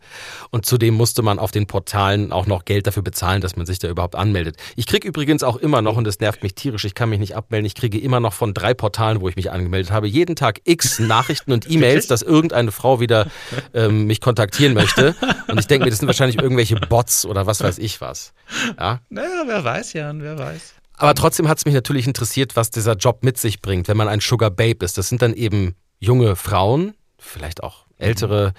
Und 0.50 0.66
zudem 0.66 0.94
musste 0.94 1.22
man 1.22 1.38
auf 1.38 1.50
den 1.50 1.66
Portalen 1.66 2.33
auch 2.33 2.46
noch 2.46 2.64
Geld 2.64 2.87
dafür 2.87 3.02
bezahlen, 3.02 3.40
dass 3.40 3.57
man 3.57 3.66
sich 3.66 3.79
da 3.79 3.88
überhaupt 3.88 4.14
anmeldet. 4.14 4.57
Ich 4.76 4.87
kriege 4.87 5.09
übrigens 5.09 5.42
auch 5.42 5.57
immer 5.57 5.83
noch, 5.83 5.96
und 5.96 6.05
das 6.05 6.20
nervt 6.20 6.42
mich 6.42 6.55
tierisch, 6.55 6.85
ich 6.85 6.94
kann 6.94 7.09
mich 7.09 7.18
nicht 7.18 7.37
abmelden, 7.37 7.66
ich 7.66 7.74
kriege 7.74 7.98
immer 7.98 8.20
noch 8.20 8.33
von 8.33 8.55
drei 8.55 8.74
Portalen, 8.74 9.20
wo 9.20 9.29
ich 9.29 9.37
mich 9.37 9.50
angemeldet 9.50 9.90
habe, 9.90 10.07
jeden 10.07 10.37
Tag 10.37 10.61
x 10.64 10.98
Nachrichten 10.98 11.52
und 11.52 11.70
E-Mails, 11.70 12.07
dass 12.07 12.22
irgendeine 12.22 12.72
Frau 12.72 13.00
wieder 13.00 13.26
ähm, 13.74 14.07
mich 14.07 14.20
kontaktieren 14.20 14.74
möchte. 14.74 15.14
Und 15.48 15.59
ich 15.59 15.66
denke 15.66 15.85
mir, 15.85 15.90
das 15.90 15.98
sind 16.00 16.07
wahrscheinlich 16.09 16.40
irgendwelche 16.40 16.76
Bots 16.76 17.26
oder 17.26 17.46
was 17.46 17.62
weiß 17.62 17.79
ich 17.79 18.00
was. 18.00 18.33
Ja. 18.79 19.00
Naja, 19.09 19.42
wer 19.46 19.64
weiß, 19.64 19.92
Jan, 19.94 20.22
wer 20.22 20.38
weiß. 20.38 20.75
Aber 20.96 21.14
trotzdem 21.14 21.48
hat 21.48 21.59
es 21.59 21.64
mich 21.64 21.74
natürlich 21.74 22.06
interessiert, 22.06 22.56
was 22.56 22.70
dieser 22.70 22.94
Job 22.94 23.22
mit 23.22 23.38
sich 23.38 23.61
bringt, 23.61 23.88
wenn 23.88 23.96
man 23.96 24.09
ein 24.09 24.20
Sugar 24.20 24.50
Babe 24.50 24.85
ist. 24.85 24.98
Das 24.98 25.09
sind 25.09 25.22
dann 25.22 25.35
eben 25.35 25.74
junge 25.98 26.37
Frauen, 26.37 26.94
vielleicht 27.18 27.62
auch 27.62 27.87
ältere 27.98 28.52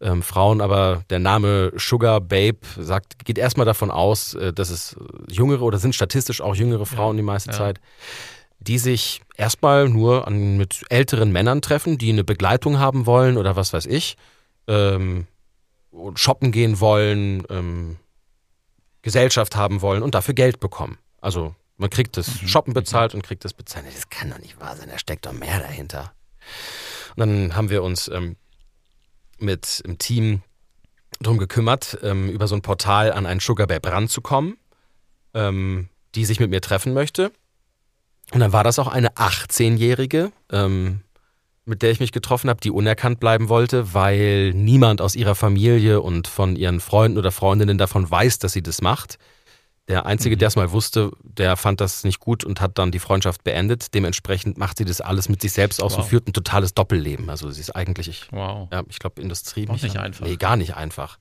ähm, 0.00 0.22
Frauen, 0.22 0.60
aber 0.60 1.04
der 1.10 1.18
Name 1.18 1.72
Sugar 1.76 2.20
Babe 2.20 2.58
sagt, 2.78 3.24
geht 3.24 3.38
erstmal 3.38 3.66
davon 3.66 3.90
aus, 3.90 4.34
äh, 4.34 4.52
dass 4.52 4.70
es 4.70 4.96
jüngere 5.30 5.62
oder 5.62 5.78
sind 5.78 5.94
statistisch 5.94 6.40
auch 6.40 6.54
jüngere 6.54 6.86
Frauen 6.86 7.16
die 7.16 7.22
meiste 7.22 7.50
ja. 7.50 7.56
Zeit, 7.56 7.80
die 8.58 8.78
sich 8.78 9.22
erstmal 9.36 9.88
nur 9.88 10.26
an, 10.26 10.56
mit 10.56 10.84
älteren 10.88 11.32
Männern 11.32 11.62
treffen, 11.62 11.98
die 11.98 12.10
eine 12.10 12.24
Begleitung 12.24 12.78
haben 12.78 13.06
wollen 13.06 13.36
oder 13.36 13.56
was 13.56 13.72
weiß 13.72 13.86
ich, 13.86 14.16
ähm, 14.68 15.26
shoppen 16.14 16.50
gehen 16.50 16.80
wollen, 16.80 17.44
ähm, 17.50 17.96
Gesellschaft 19.02 19.54
haben 19.54 19.82
wollen 19.82 20.02
und 20.02 20.14
dafür 20.14 20.34
Geld 20.34 20.60
bekommen. 20.60 20.98
Also 21.20 21.54
man 21.76 21.90
kriegt 21.90 22.16
das 22.16 22.40
Shoppen 22.40 22.72
bezahlt 22.72 23.14
und 23.14 23.22
kriegt 23.22 23.44
das 23.44 23.52
bezahlt. 23.52 23.86
Das 23.86 24.08
kann 24.08 24.30
doch 24.30 24.38
nicht 24.38 24.60
wahr 24.60 24.76
sein, 24.76 24.88
da 24.88 24.98
steckt 24.98 25.26
doch 25.26 25.32
mehr 25.32 25.58
dahinter. 25.58 26.12
Und 27.16 27.20
dann 27.20 27.56
haben 27.56 27.70
wir 27.70 27.82
uns 27.82 28.08
ähm, 28.08 28.36
mit 29.38 29.82
im 29.84 29.98
Team 29.98 30.42
drum 31.20 31.38
gekümmert, 31.38 31.98
ähm, 32.02 32.28
über 32.28 32.48
so 32.48 32.54
ein 32.54 32.62
Portal 32.62 33.12
an 33.12 33.26
einen 33.26 33.40
Sugar 33.40 33.66
Babe 33.66 33.90
ranzukommen, 33.90 34.56
ähm, 35.32 35.88
die 36.14 36.24
sich 36.24 36.40
mit 36.40 36.50
mir 36.50 36.60
treffen 36.60 36.92
möchte. 36.92 37.32
Und 38.32 38.40
dann 38.40 38.52
war 38.52 38.64
das 38.64 38.78
auch 38.78 38.88
eine 38.88 39.10
18-Jährige, 39.14 40.32
ähm, 40.50 41.00
mit 41.66 41.82
der 41.82 41.90
ich 41.90 42.00
mich 42.00 42.12
getroffen 42.12 42.50
habe, 42.50 42.60
die 42.60 42.70
unerkannt 42.70 43.20
bleiben 43.20 43.48
wollte, 43.48 43.94
weil 43.94 44.52
niemand 44.52 45.00
aus 45.00 45.14
ihrer 45.14 45.34
Familie 45.34 46.00
und 46.00 46.28
von 46.28 46.56
ihren 46.56 46.80
Freunden 46.80 47.18
oder 47.18 47.32
Freundinnen 47.32 47.78
davon 47.78 48.10
weiß, 48.10 48.38
dass 48.38 48.52
sie 48.52 48.62
das 48.62 48.82
macht. 48.82 49.18
Der 49.88 50.06
Einzige, 50.06 50.38
der 50.38 50.48
es 50.48 50.56
mal 50.56 50.72
wusste, 50.72 51.10
der 51.22 51.56
fand 51.58 51.80
das 51.80 52.04
nicht 52.04 52.18
gut 52.18 52.42
und 52.42 52.62
hat 52.62 52.78
dann 52.78 52.90
die 52.90 52.98
Freundschaft 52.98 53.44
beendet. 53.44 53.92
Dementsprechend 53.92 54.56
macht 54.56 54.78
sie 54.78 54.86
das 54.86 55.02
alles 55.02 55.28
mit 55.28 55.42
sich 55.42 55.52
selbst 55.52 55.82
aus 55.82 55.94
und 55.94 56.00
Wow. 56.02 56.08
führt 56.08 56.26
ein 56.26 56.32
totales 56.32 56.72
Doppelleben. 56.72 57.28
Also 57.28 57.50
sie 57.50 57.60
ist 57.60 57.76
eigentlich, 57.76 58.08
ich, 58.08 58.28
Wow. 58.32 58.68
ja, 58.72 58.82
ich 58.88 58.98
glaube, 58.98 59.20
Industrie. 59.20 59.68
Auch 59.68 59.80
nicht 59.82 59.98
einfach. 59.98 60.24
Nee, 60.24 60.36
gar 60.36 60.56
nicht 60.56 60.74
einfach. 60.74 61.18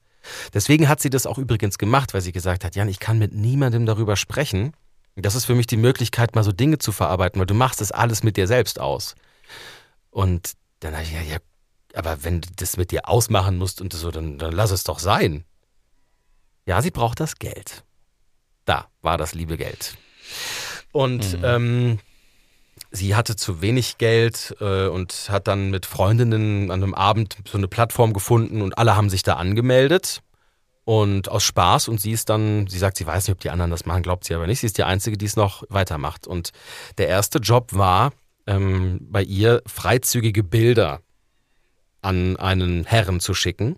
Deswegen 0.53 0.87
hat 0.87 1.01
sie 1.01 1.09
das 1.09 1.25
auch 1.25 1.37
übrigens 1.37 1.77
gemacht, 1.77 2.13
weil 2.13 2.21
sie 2.21 2.31
gesagt 2.31 2.63
hat, 2.63 2.75
Jan, 2.77 2.87
ich 2.87 2.99
kann 2.99 3.19
mit 3.19 3.33
niemandem 3.33 3.85
darüber 3.85 4.15
sprechen. 4.15 4.71
Das 5.17 5.35
ist 5.35 5.43
für 5.43 5.55
mich 5.55 5.67
die 5.67 5.75
Möglichkeit, 5.77 6.33
mal 6.33 6.45
so 6.45 6.53
Dinge 6.53 6.77
zu 6.77 6.93
verarbeiten, 6.93 7.39
weil 7.39 7.45
du 7.45 7.53
machst 7.53 7.81
das 7.81 7.91
alles 7.91 8.23
mit 8.23 8.37
dir 8.37 8.47
selbst 8.47 8.79
aus. 8.79 9.15
Und 10.09 10.53
dann 10.79 10.93
habe 10.93 11.03
ich 11.03 11.11
gesagt, 11.11 11.29
ja, 11.29 11.37
aber 11.99 12.23
wenn 12.23 12.39
du 12.39 12.47
das 12.55 12.77
mit 12.77 12.91
dir 12.91 13.09
ausmachen 13.09 13.57
musst 13.57 13.81
und 13.81 13.91
so, 13.91 14.09
dann, 14.09 14.37
dann 14.39 14.53
lass 14.53 14.71
es 14.71 14.85
doch 14.85 14.99
sein. 14.99 15.43
Ja, 16.65 16.81
sie 16.81 16.91
braucht 16.91 17.19
das 17.19 17.35
Geld. 17.39 17.83
Da 18.65 18.87
war 19.01 19.17
das 19.17 19.33
liebe 19.33 19.57
Geld. 19.57 19.95
Und 20.91 21.37
ähm, 21.43 21.99
sie 22.91 23.15
hatte 23.15 23.35
zu 23.35 23.61
wenig 23.61 23.97
Geld 23.97 24.55
äh, 24.61 24.87
und 24.87 25.27
hat 25.29 25.47
dann 25.47 25.69
mit 25.71 25.85
Freundinnen 25.85 26.71
an 26.71 26.83
einem 26.83 26.93
Abend 26.93 27.37
so 27.47 27.57
eine 27.57 27.67
Plattform 27.67 28.13
gefunden 28.13 28.61
und 28.61 28.77
alle 28.77 28.95
haben 28.95 29.09
sich 29.09 29.23
da 29.23 29.35
angemeldet. 29.35 30.21
Und 30.85 31.29
aus 31.29 31.45
Spaß 31.45 31.87
und 31.87 32.01
sie 32.01 32.11
ist 32.11 32.29
dann, 32.29 32.67
sie 32.67 32.77
sagt, 32.77 32.97
sie 32.97 33.07
weiß 33.07 33.27
nicht, 33.27 33.33
ob 33.33 33.39
die 33.39 33.49
anderen 33.49 33.71
das 33.71 33.85
machen, 33.85 34.03
glaubt 34.03 34.25
sie 34.25 34.35
aber 34.35 34.47
nicht. 34.47 34.59
Sie 34.59 34.65
ist 34.65 34.77
die 34.77 34.83
Einzige, 34.83 35.17
die 35.17 35.25
es 35.25 35.37
noch 35.37 35.63
weitermacht. 35.69 36.27
Und 36.27 36.51
der 36.97 37.07
erste 37.07 37.39
Job 37.39 37.73
war 37.73 38.11
ähm, 38.47 38.99
bei 39.01 39.23
ihr, 39.23 39.61
freizügige 39.65 40.43
Bilder 40.43 40.99
an 42.01 42.35
einen 42.35 42.83
Herren 42.83 43.21
zu 43.21 43.33
schicken. 43.33 43.77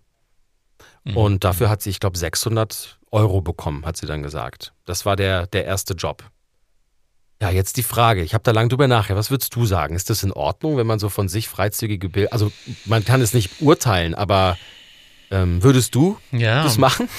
Und 1.14 1.44
dafür 1.44 1.70
hat 1.70 1.84
sie, 1.84 1.92
ich 1.92 2.00
glaube, 2.00 2.18
600 2.18 3.00
Euro 3.16 3.42
bekommen, 3.42 3.86
hat 3.86 3.98
sie 3.98 4.06
dann 4.06 4.22
gesagt. 4.24 4.74
Das 4.86 5.06
war 5.06 5.16
der, 5.16 5.48
der 5.48 5.66
erste 5.66 5.94
Job. 5.94 6.24
Ja, 7.42 7.50
jetzt 7.50 7.78
die 7.78 7.84
Frage. 7.84 8.22
Ich 8.24 8.34
habe 8.34 8.44
da 8.44 8.52
lange 8.52 8.70
drüber 8.70 8.88
nachgedacht. 8.88 9.18
Was 9.20 9.32
würdest 9.32 9.56
du 9.56 9.66
sagen? 9.66 9.96
Ist 9.96 10.10
das 10.10 10.24
in 10.24 10.32
Ordnung, 10.32 10.78
wenn 10.78 10.88
man 10.88 11.00
so 11.00 11.10
von 11.10 11.28
sich 11.28 11.50
freizügige 11.50 12.08
Bilder, 12.10 12.32
also 12.34 12.52
man 12.86 13.04
kann 13.04 13.22
es 13.22 13.34
nicht 13.34 13.62
urteilen, 13.62 14.16
aber 14.16 14.58
ähm, 15.32 15.62
würdest 15.64 15.96
du 15.96 16.18
Ja. 16.32 16.64
das 16.64 16.78
machen? 16.78 17.10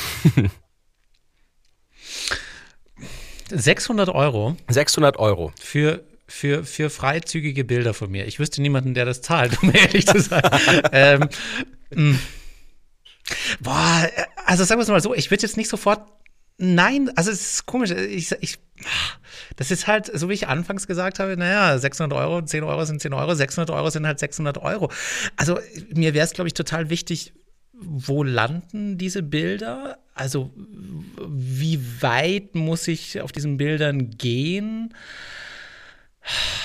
600 3.51 4.09
Euro 4.09 4.57
600 4.69 5.19
Euro. 5.19 5.53
für, 5.61 6.03
für, 6.27 6.65
für 6.65 6.91
freizügige 6.91 7.65
Bilder 7.65 7.95
von 7.95 8.11
mir. 8.11 8.27
Ich 8.27 8.39
wüsste 8.39 8.61
niemanden, 8.63 8.95
der 8.95 9.05
das 9.05 9.23
zahlt, 9.23 9.63
um 9.63 9.71
ehrlich 9.75 10.07
zu 10.07 10.21
sein. 10.21 10.43
ähm, 10.93 11.29
mh. 11.95 12.19
Boah, 13.61 14.09
also 14.45 14.65
sagen 14.65 14.79
wir 14.79 14.83
es 14.83 14.89
mal 14.89 15.01
so, 15.01 15.15
ich 15.15 15.31
würde 15.31 15.43
jetzt 15.43 15.57
nicht 15.57 15.69
sofort. 15.69 16.07
Nein, 16.59 17.11
also 17.17 17.31
es 17.31 17.53
ist 17.53 17.67
komisch. 17.67 17.91
Ich, 17.91 18.33
ich, 18.41 18.59
das 19.57 19.71
ist 19.71 19.87
halt, 19.87 20.11
so 20.19 20.29
wie 20.29 20.35
ich 20.35 20.49
anfangs 20.49 20.87
gesagt 20.87 21.19
habe, 21.19 21.37
naja, 21.37 21.79
600 21.79 22.19
Euro, 22.19 22.43
10 22.43 22.65
Euro 22.65 22.85
sind 22.85 23.01
10 23.01 23.13
Euro, 23.13 23.35
600 23.35 23.71
Euro 23.71 23.91
sind 23.91 24.07
halt 24.07 24.19
600 24.19 24.59
Euro. 24.59 24.91
Also 25.37 25.59
mir 25.95 26.15
wäre 26.15 26.25
es, 26.25 26.33
glaube 26.33 26.49
ich, 26.49 26.55
total 26.55 26.89
wichtig, 26.89 27.35
wo 27.79 28.23
landen 28.23 28.97
diese 28.97 29.23
Bilder? 29.23 29.99
Also 30.15 30.51
wie 30.57 31.79
weit 32.01 32.55
muss 32.55 32.89
ich 32.89 33.21
auf 33.21 33.33
diesen 33.33 33.59
Bildern 33.59 34.11
gehen? 34.17 34.95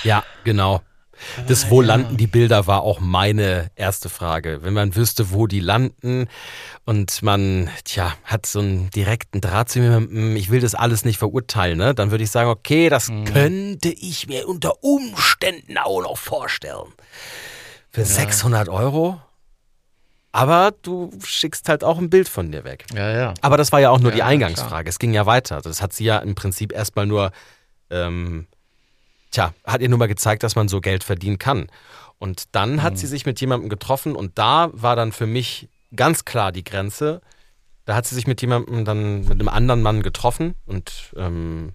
Ja, 0.03 0.23
genau. 0.43 0.81
Das, 1.47 1.69
wo 1.69 1.81
landen 1.81 2.17
die 2.17 2.27
Bilder, 2.27 2.67
war 2.67 2.81
auch 2.81 2.99
meine 2.99 3.69
erste 3.75 4.09
Frage. 4.09 4.59
Wenn 4.63 4.73
man 4.73 4.95
wüsste, 4.95 5.31
wo 5.31 5.47
die 5.47 5.59
landen 5.59 6.27
und 6.85 7.21
man, 7.21 7.69
tja, 7.83 8.13
hat 8.23 8.45
so 8.45 8.59
einen 8.59 8.89
direkten 8.89 9.41
Draht 9.41 9.69
zu 9.69 9.79
jemandem, 9.79 10.35
ich 10.35 10.49
will 10.49 10.61
das 10.61 10.75
alles 10.75 11.05
nicht 11.05 11.17
verurteilen, 11.17 11.77
ne? 11.77 11.93
dann 11.93 12.11
würde 12.11 12.23
ich 12.23 12.31
sagen, 12.31 12.49
okay, 12.49 12.89
das 12.89 13.07
könnte 13.25 13.89
ich 13.89 14.27
mir 14.27 14.47
unter 14.47 14.83
Umständen 14.83 15.77
auch 15.77 16.01
noch 16.01 16.17
vorstellen. 16.17 16.93
Für 17.91 18.05
600 18.05 18.69
Euro? 18.69 19.19
Aber 20.31 20.73
du 20.81 21.11
schickst 21.23 21.67
halt 21.67 21.83
auch 21.83 21.97
ein 21.97 22.09
Bild 22.09 22.29
von 22.29 22.51
dir 22.51 22.63
weg. 22.63 22.85
Ja, 22.93 23.11
ja. 23.11 23.33
Aber 23.41 23.57
das 23.57 23.71
war 23.71 23.81
ja 23.81 23.89
auch 23.89 23.99
nur 23.99 24.11
Ja, 24.11 24.15
die 24.15 24.19
ja, 24.19 24.25
Eingangsfrage. 24.27 24.89
Es 24.89 24.97
ging 24.97 25.13
ja 25.13 25.25
weiter. 25.25 25.61
Das 25.61 25.81
hat 25.81 25.91
sie 25.91 26.05
ja 26.05 26.19
im 26.19 26.35
Prinzip 26.35 26.71
erstmal 26.71 27.05
nur, 27.05 27.31
ähm, 27.89 28.47
tja, 29.31 29.53
hat 29.65 29.81
ihr 29.81 29.89
nur 29.89 29.99
mal 29.99 30.07
gezeigt, 30.07 30.43
dass 30.43 30.55
man 30.55 30.67
so 30.67 30.81
Geld 30.81 31.03
verdienen 31.03 31.39
kann. 31.39 31.67
Und 32.19 32.55
dann 32.55 32.83
hat 32.83 32.97
sie 32.97 33.07
sich 33.07 33.25
mit 33.25 33.41
jemandem 33.41 33.69
getroffen 33.69 34.15
und 34.15 34.37
da 34.37 34.69
war 34.73 34.95
dann 34.95 35.11
für 35.11 35.25
mich 35.25 35.69
ganz 35.95 36.23
klar 36.23 36.51
die 36.51 36.63
Grenze. 36.63 37.21
Da 37.85 37.95
hat 37.95 38.05
sie 38.05 38.13
sich 38.13 38.27
mit 38.27 38.41
jemandem 38.41 38.85
dann, 38.85 39.21
mit 39.21 39.31
einem 39.31 39.47
anderen 39.47 39.81
Mann 39.81 40.03
getroffen 40.03 40.53
und 40.67 41.13
ähm, 41.15 41.73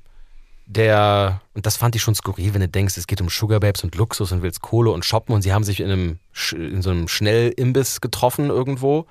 der, 0.66 1.40
und 1.54 1.66
das 1.66 1.76
fand 1.76 1.96
ich 1.96 2.02
schon 2.02 2.14
skurril, 2.14 2.54
wenn 2.54 2.60
du 2.60 2.68
denkst, 2.68 2.96
es 2.96 3.06
geht 3.06 3.20
um 3.20 3.28
Sugar 3.28 3.60
Babes 3.60 3.84
und 3.84 3.94
Luxus 3.94 4.32
und 4.32 4.42
willst 4.42 4.62
Kohle 4.62 4.90
und 4.90 5.04
shoppen 5.04 5.34
und 5.34 5.42
sie 5.42 5.52
haben 5.52 5.64
sich 5.64 5.80
in 5.80 5.90
einem, 5.90 6.18
in 6.52 6.82
so 6.82 6.90
einem 6.90 7.08
Schnellimbiss 7.08 8.00
getroffen 8.00 8.50
irgendwo 8.50 9.06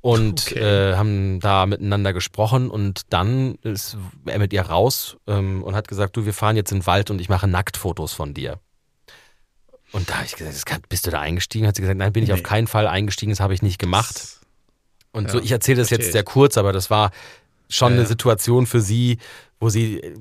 und 0.00 0.46
Okay. 0.52 0.60
äh, 0.60 0.96
haben 0.96 1.40
da 1.40 1.66
miteinander 1.66 2.12
gesprochen 2.12 2.70
und 2.70 3.02
dann 3.10 3.56
ist 3.62 3.96
er 4.26 4.38
mit 4.38 4.52
ihr 4.52 4.62
raus 4.62 5.16
ähm, 5.26 5.62
und 5.64 5.74
hat 5.74 5.88
gesagt, 5.88 6.16
du, 6.16 6.24
wir 6.24 6.34
fahren 6.34 6.56
jetzt 6.56 6.70
in 6.72 6.80
den 6.80 6.86
Wald 6.86 7.10
und 7.10 7.20
ich 7.20 7.28
mache 7.28 7.48
Nacktfotos 7.48 8.12
von 8.12 8.32
dir. 8.34 8.58
Und 9.92 10.10
da 10.10 10.16
habe 10.16 10.26
ich 10.26 10.36
gesagt, 10.36 10.66
kann, 10.66 10.82
bist 10.88 11.06
du 11.06 11.10
da 11.10 11.20
eingestiegen? 11.20 11.66
Hat 11.66 11.74
sie 11.76 11.82
gesagt, 11.82 11.98
nein, 11.98 12.12
bin 12.12 12.22
ich 12.22 12.28
Nee. 12.28 12.34
auf 12.34 12.42
keinen 12.42 12.66
Fall 12.66 12.86
eingestiegen, 12.86 13.30
das 13.30 13.40
habe 13.40 13.54
ich 13.54 13.62
nicht 13.62 13.78
gemacht. 13.78 14.38
Und 15.12 15.30
so, 15.30 15.38
Ja, 15.38 15.44
ich 15.44 15.50
erzähle 15.50 15.78
das 15.78 15.90
jetzt 15.90 16.06
ich. 16.06 16.12
sehr 16.12 16.24
kurz, 16.24 16.58
aber 16.58 16.72
das 16.72 16.90
war 16.90 17.10
schon 17.70 17.94
Ja, 17.94 17.98
eine. 18.00 18.06
Situation 18.06 18.66
für 18.66 18.80
sie, 18.80 19.18
wo 19.58 19.68
sie 19.70 19.98
äh, 20.00 20.14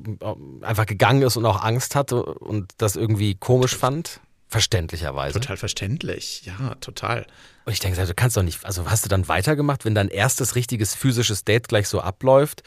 einfach 0.61 0.85
gegangen 0.85 1.21
ist 1.21 1.35
und 1.37 1.45
auch 1.45 1.61
Angst 1.61 1.95
hatte 1.95 2.23
und 2.23 2.71
das 2.77 2.95
irgendwie 2.95 3.35
komisch 3.35 3.75
fand. 3.75 4.21
Verständlicherweise. 4.47 5.39
Total 5.39 5.57
verständlich, 5.57 6.43
ja, 6.45 6.75
total. 6.75 7.25
Und 7.65 7.73
ich 7.73 7.79
denke, 7.79 8.01
du 8.05 8.13
kannst 8.13 8.37
doch 8.37 8.43
nicht, 8.43 8.65
also 8.65 8.89
hast 8.89 9.03
du 9.03 9.09
dann 9.09 9.27
weitergemacht, 9.27 9.83
wenn 9.83 9.93
dein 9.93 10.07
erstes 10.07 10.55
richtiges 10.55 10.95
physisches 10.95 11.43
Date 11.43 11.67
gleich 11.67 11.89
so 11.89 11.99
abläuft? 11.99 12.63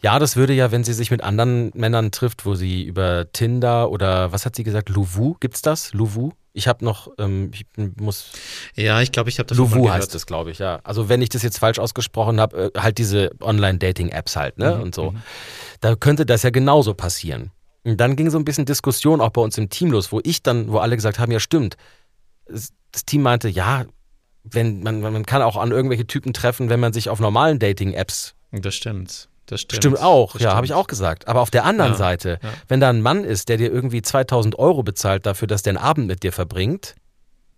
Ja, 0.00 0.20
das 0.20 0.36
würde 0.36 0.52
ja, 0.52 0.70
wenn 0.70 0.84
sie 0.84 0.92
sich 0.92 1.10
mit 1.10 1.22
anderen 1.22 1.72
Männern 1.74 2.12
trifft, 2.12 2.46
wo 2.46 2.54
sie 2.54 2.84
über 2.84 3.32
Tinder 3.32 3.90
oder 3.90 4.30
was 4.30 4.46
hat 4.46 4.54
sie 4.54 4.62
gesagt, 4.62 4.88
Louvu, 4.88 5.34
gibt's 5.40 5.62
das? 5.62 5.92
Louvu? 5.94 6.30
Ich 6.52 6.68
habe 6.68 6.84
noch, 6.84 7.08
ähm, 7.18 7.50
ich 7.52 7.66
muss. 8.00 8.30
Ja, 8.76 9.02
ich 9.02 9.10
glaube, 9.10 9.28
ich 9.28 9.38
habe 9.40 9.48
das 9.48 9.58
Louvu 9.58 9.90
heißt 9.90 10.14
das, 10.14 10.26
glaube 10.26 10.52
ich, 10.52 10.58
ja. 10.58 10.80
Also 10.84 11.08
wenn 11.08 11.20
ich 11.20 11.28
das 11.28 11.42
jetzt 11.42 11.58
falsch 11.58 11.80
ausgesprochen 11.80 12.40
habe, 12.40 12.72
äh, 12.74 12.80
halt 12.80 12.98
diese 12.98 13.32
Online-Dating-Apps 13.40 14.36
halt, 14.36 14.58
ne? 14.58 14.76
Mhm, 14.76 14.82
und 14.82 14.94
so. 14.94 15.10
mhm. 15.10 15.22
Da 15.80 15.96
könnte 15.96 16.24
das 16.24 16.44
ja 16.44 16.50
genauso 16.50 16.94
passieren. 16.94 17.50
Und 17.86 17.98
dann 17.98 18.16
ging 18.16 18.30
so 18.30 18.38
ein 18.38 18.44
bisschen 18.44 18.66
Diskussion 18.66 19.20
auch 19.20 19.30
bei 19.30 19.40
uns 19.40 19.56
im 19.58 19.70
Team 19.70 19.92
los, 19.92 20.10
wo 20.10 20.20
ich 20.24 20.42
dann, 20.42 20.72
wo 20.72 20.78
alle 20.78 20.96
gesagt 20.96 21.20
haben, 21.20 21.30
ja 21.30 21.38
stimmt. 21.38 21.76
Das 22.46 22.72
Team 23.06 23.22
meinte, 23.22 23.48
ja, 23.48 23.84
wenn 24.42 24.82
man, 24.82 25.00
man 25.00 25.24
kann 25.24 25.40
auch 25.42 25.56
an 25.56 25.70
irgendwelche 25.70 26.06
Typen 26.06 26.32
treffen, 26.32 26.68
wenn 26.68 26.80
man 26.80 26.92
sich 26.92 27.08
auf 27.08 27.20
normalen 27.20 27.58
Dating-Apps 27.58 28.34
Das 28.50 28.74
stimmt. 28.74 29.28
Das 29.46 29.60
stimmt. 29.60 29.82
Stimmt 29.82 30.00
auch, 30.00 30.32
Das 30.32 30.42
ja, 30.42 30.54
habe 30.56 30.66
ich 30.66 30.74
auch 30.74 30.88
gesagt. 30.88 31.28
Aber 31.28 31.40
auf 31.40 31.50
der 31.50 31.64
anderen 31.64 31.92
Ja, 31.92 31.98
Seite, 31.98 32.40
ja. 32.42 32.48
wenn 32.66 32.80
da 32.80 32.90
ein 32.90 33.00
Mann 33.00 33.22
ist, 33.22 33.48
der 33.48 33.56
dir 33.56 33.70
irgendwie 33.70 34.02
2000 34.02 34.58
Euro 34.58 34.82
bezahlt 34.82 35.24
dafür, 35.24 35.46
dass 35.46 35.62
der 35.62 35.72
einen 35.72 35.78
Abend 35.78 36.08
mit 36.08 36.24
dir 36.24 36.32
verbringt, 36.32 36.96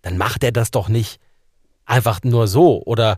dann 0.03 0.19
macht 0.19 0.45
er 0.45 0.53
das 0.53 0.71
doch 0.71 0.89
nicht 0.91 1.19
einfach 1.87 2.21
nur 2.23 2.47
so. 2.49 2.83
Oder, 2.85 3.17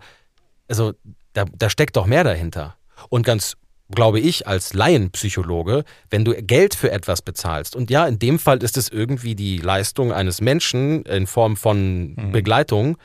also, 0.68 0.92
da, 1.33 1.44
da 1.53 1.68
steckt 1.70 1.96
doch 1.96 2.07
mehr 2.07 2.23
dahinter. 2.23 2.77
Und 3.09 3.25
ganz, 3.27 3.57
glaube 3.94 4.20
ich, 4.20 4.46
als 4.46 4.72
Laienpsychologe, 4.72 5.85
wenn 6.11 6.24
du 6.24 6.35
Geld 6.35 6.74
für 6.74 6.90
etwas 6.90 7.22
bezahlst, 7.22 7.74
und 7.76 7.90
ja, 7.90 8.07
in 8.07 8.18
dem 8.18 8.38
Fall 8.38 8.62
ist 8.62 8.76
es 8.76 8.88
irgendwie 8.88 9.35
die 9.35 9.59
Leistung 9.59 10.12
eines 10.12 10.40
Menschen 10.40 11.03
in 11.05 11.26
Form 11.26 11.57
von 11.57 12.14
Mhm. 12.14 12.33
Begleitung, 12.33 12.96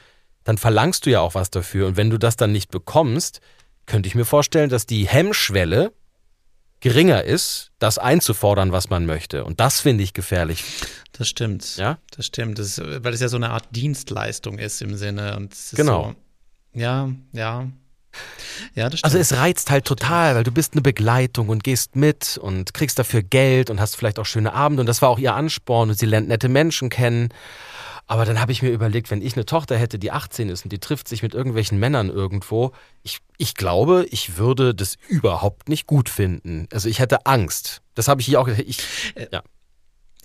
dann 0.44 0.58
verlangst 0.58 1.06
du 1.06 1.10
ja 1.10 1.22
auch 1.22 1.34
was 1.34 1.50
dafür. 1.50 1.88
Und 1.88 1.98
wenn 1.98 2.10
du 2.10 2.20
das 2.20 2.36
dann 2.36 2.52
nicht 2.52 2.70
bekommst, 2.70 3.42
könnte 3.88 4.08
ich 4.08 4.16
mir 4.16 4.26
vorstellen, 4.26 4.70
dass 4.70 4.86
die 4.86 5.08
Hemmschwelle 5.08 5.92
geringer 6.82 7.24
ist, 7.24 7.72
das 7.80 7.98
einzufordern, 7.98 8.72
was 8.72 8.90
man 8.92 9.06
möchte. 9.08 9.44
Und 9.44 9.60
das 9.60 9.80
finde 9.80 10.04
ich 10.04 10.14
gefährlich. 10.14 10.64
Das 11.14 11.28
stimmt. 11.28 11.78
Ja? 11.78 11.98
Das 12.16 12.28
stimmt. 12.28 12.60
Das 12.60 12.78
ist, 12.78 13.04
weil 13.04 13.14
es 13.14 13.22
ja 13.22 13.28
so 13.28 13.38
eine 13.38 13.50
Art 13.50 13.68
Dienstleistung 13.76 14.60
ist 14.60 14.82
im 14.84 14.96
Sinne. 14.96 15.36
Und 15.36 15.56
Genau. 15.76 16.14
So, 16.74 16.80
ja, 16.80 17.10
ja. 17.32 17.68
Ja, 18.74 18.90
das 18.90 19.00
stimmt. 19.00 19.14
Also 19.14 19.18
es 19.18 19.38
reizt 19.38 19.72
halt 19.72 19.86
total, 19.86 20.36
weil 20.36 20.44
du 20.44 20.52
bist 20.52 20.74
eine 20.74 20.82
Begleitung 20.82 21.50
und 21.50 21.64
gehst 21.64 21.96
mit 21.96 22.38
und 22.38 22.74
kriegst 22.74 22.98
dafür 23.00 23.24
Geld 23.24 23.70
und 23.70 23.80
hast 23.80 23.96
vielleicht 23.96 24.20
auch 24.20 24.26
schöne 24.26 24.54
Abende. 24.54 24.82
Und 24.82 24.88
das 24.88 25.02
war 25.02 25.10
auch 25.10 25.20
ihr 25.20 25.34
Ansporn 25.36 25.90
und 25.90 25.98
sie 25.98 26.06
lernt 26.06 26.28
nette 26.28 26.50
Menschen 26.50 26.90
kennen. 26.90 27.30
Aber 28.08 28.26
dann 28.26 28.40
habe 28.40 28.52
ich 28.52 28.62
mir 28.62 28.70
überlegt, 28.70 29.10
wenn 29.10 29.22
ich 29.22 29.36
eine 29.36 29.46
Tochter 29.46 29.78
hätte, 29.78 29.98
die 29.98 30.12
18 30.12 30.50
ist 30.50 30.64
und 30.64 30.72
die 30.72 30.80
trifft 30.80 31.08
sich 31.08 31.24
mit 31.24 31.34
irgendwelchen 31.34 31.80
Männern 31.80 32.10
irgendwo, 32.10 32.72
ich, 33.02 33.20
ich 33.38 33.56
glaube, 33.56 34.06
ich 34.12 34.38
würde 34.38 34.76
das 34.76 34.98
überhaupt 35.08 35.70
nicht 35.70 35.88
gut 35.88 36.10
finden. 36.10 36.68
Also 36.72 36.88
ich 36.88 37.00
hätte 37.00 37.26
Angst. 37.26 37.82
Das 37.96 38.08
habe 38.08 38.22
ich 38.22 38.28
hier 38.28 38.40
auch. 38.40 38.48
Ich, 38.48 38.78
ja. 39.32 39.42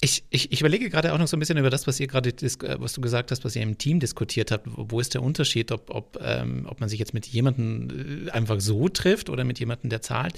Ich, 0.02 0.24
ich, 0.30 0.50
ich 0.50 0.60
überlege 0.60 0.88
gerade 0.88 1.12
auch 1.12 1.18
noch 1.18 1.28
so 1.28 1.36
ein 1.36 1.40
bisschen 1.40 1.58
über 1.58 1.68
das, 1.68 1.86
was 1.86 2.00
ihr 2.00 2.06
gerade, 2.06 2.30
äh, 2.30 2.76
was 2.78 2.94
du 2.94 3.02
gesagt 3.02 3.30
hast, 3.30 3.44
was 3.44 3.54
ihr 3.54 3.62
im 3.62 3.76
Team 3.76 4.00
diskutiert 4.00 4.50
habt. 4.50 4.66
Wo 4.66 4.90
wo 4.90 5.00
ist 5.00 5.12
der 5.12 5.22
Unterschied, 5.22 5.72
ob, 5.72 5.90
ob, 5.90 6.18
ähm, 6.22 6.66
ob 6.68 6.80
man 6.80 6.88
sich 6.88 6.98
jetzt 6.98 7.12
mit 7.12 7.26
jemandem 7.26 8.26
äh, 8.26 8.30
einfach 8.30 8.60
so 8.60 8.88
trifft 8.88 9.28
oder 9.28 9.44
mit 9.44 9.58
jemandem, 9.58 9.90
der 9.90 10.00
zahlt? 10.00 10.34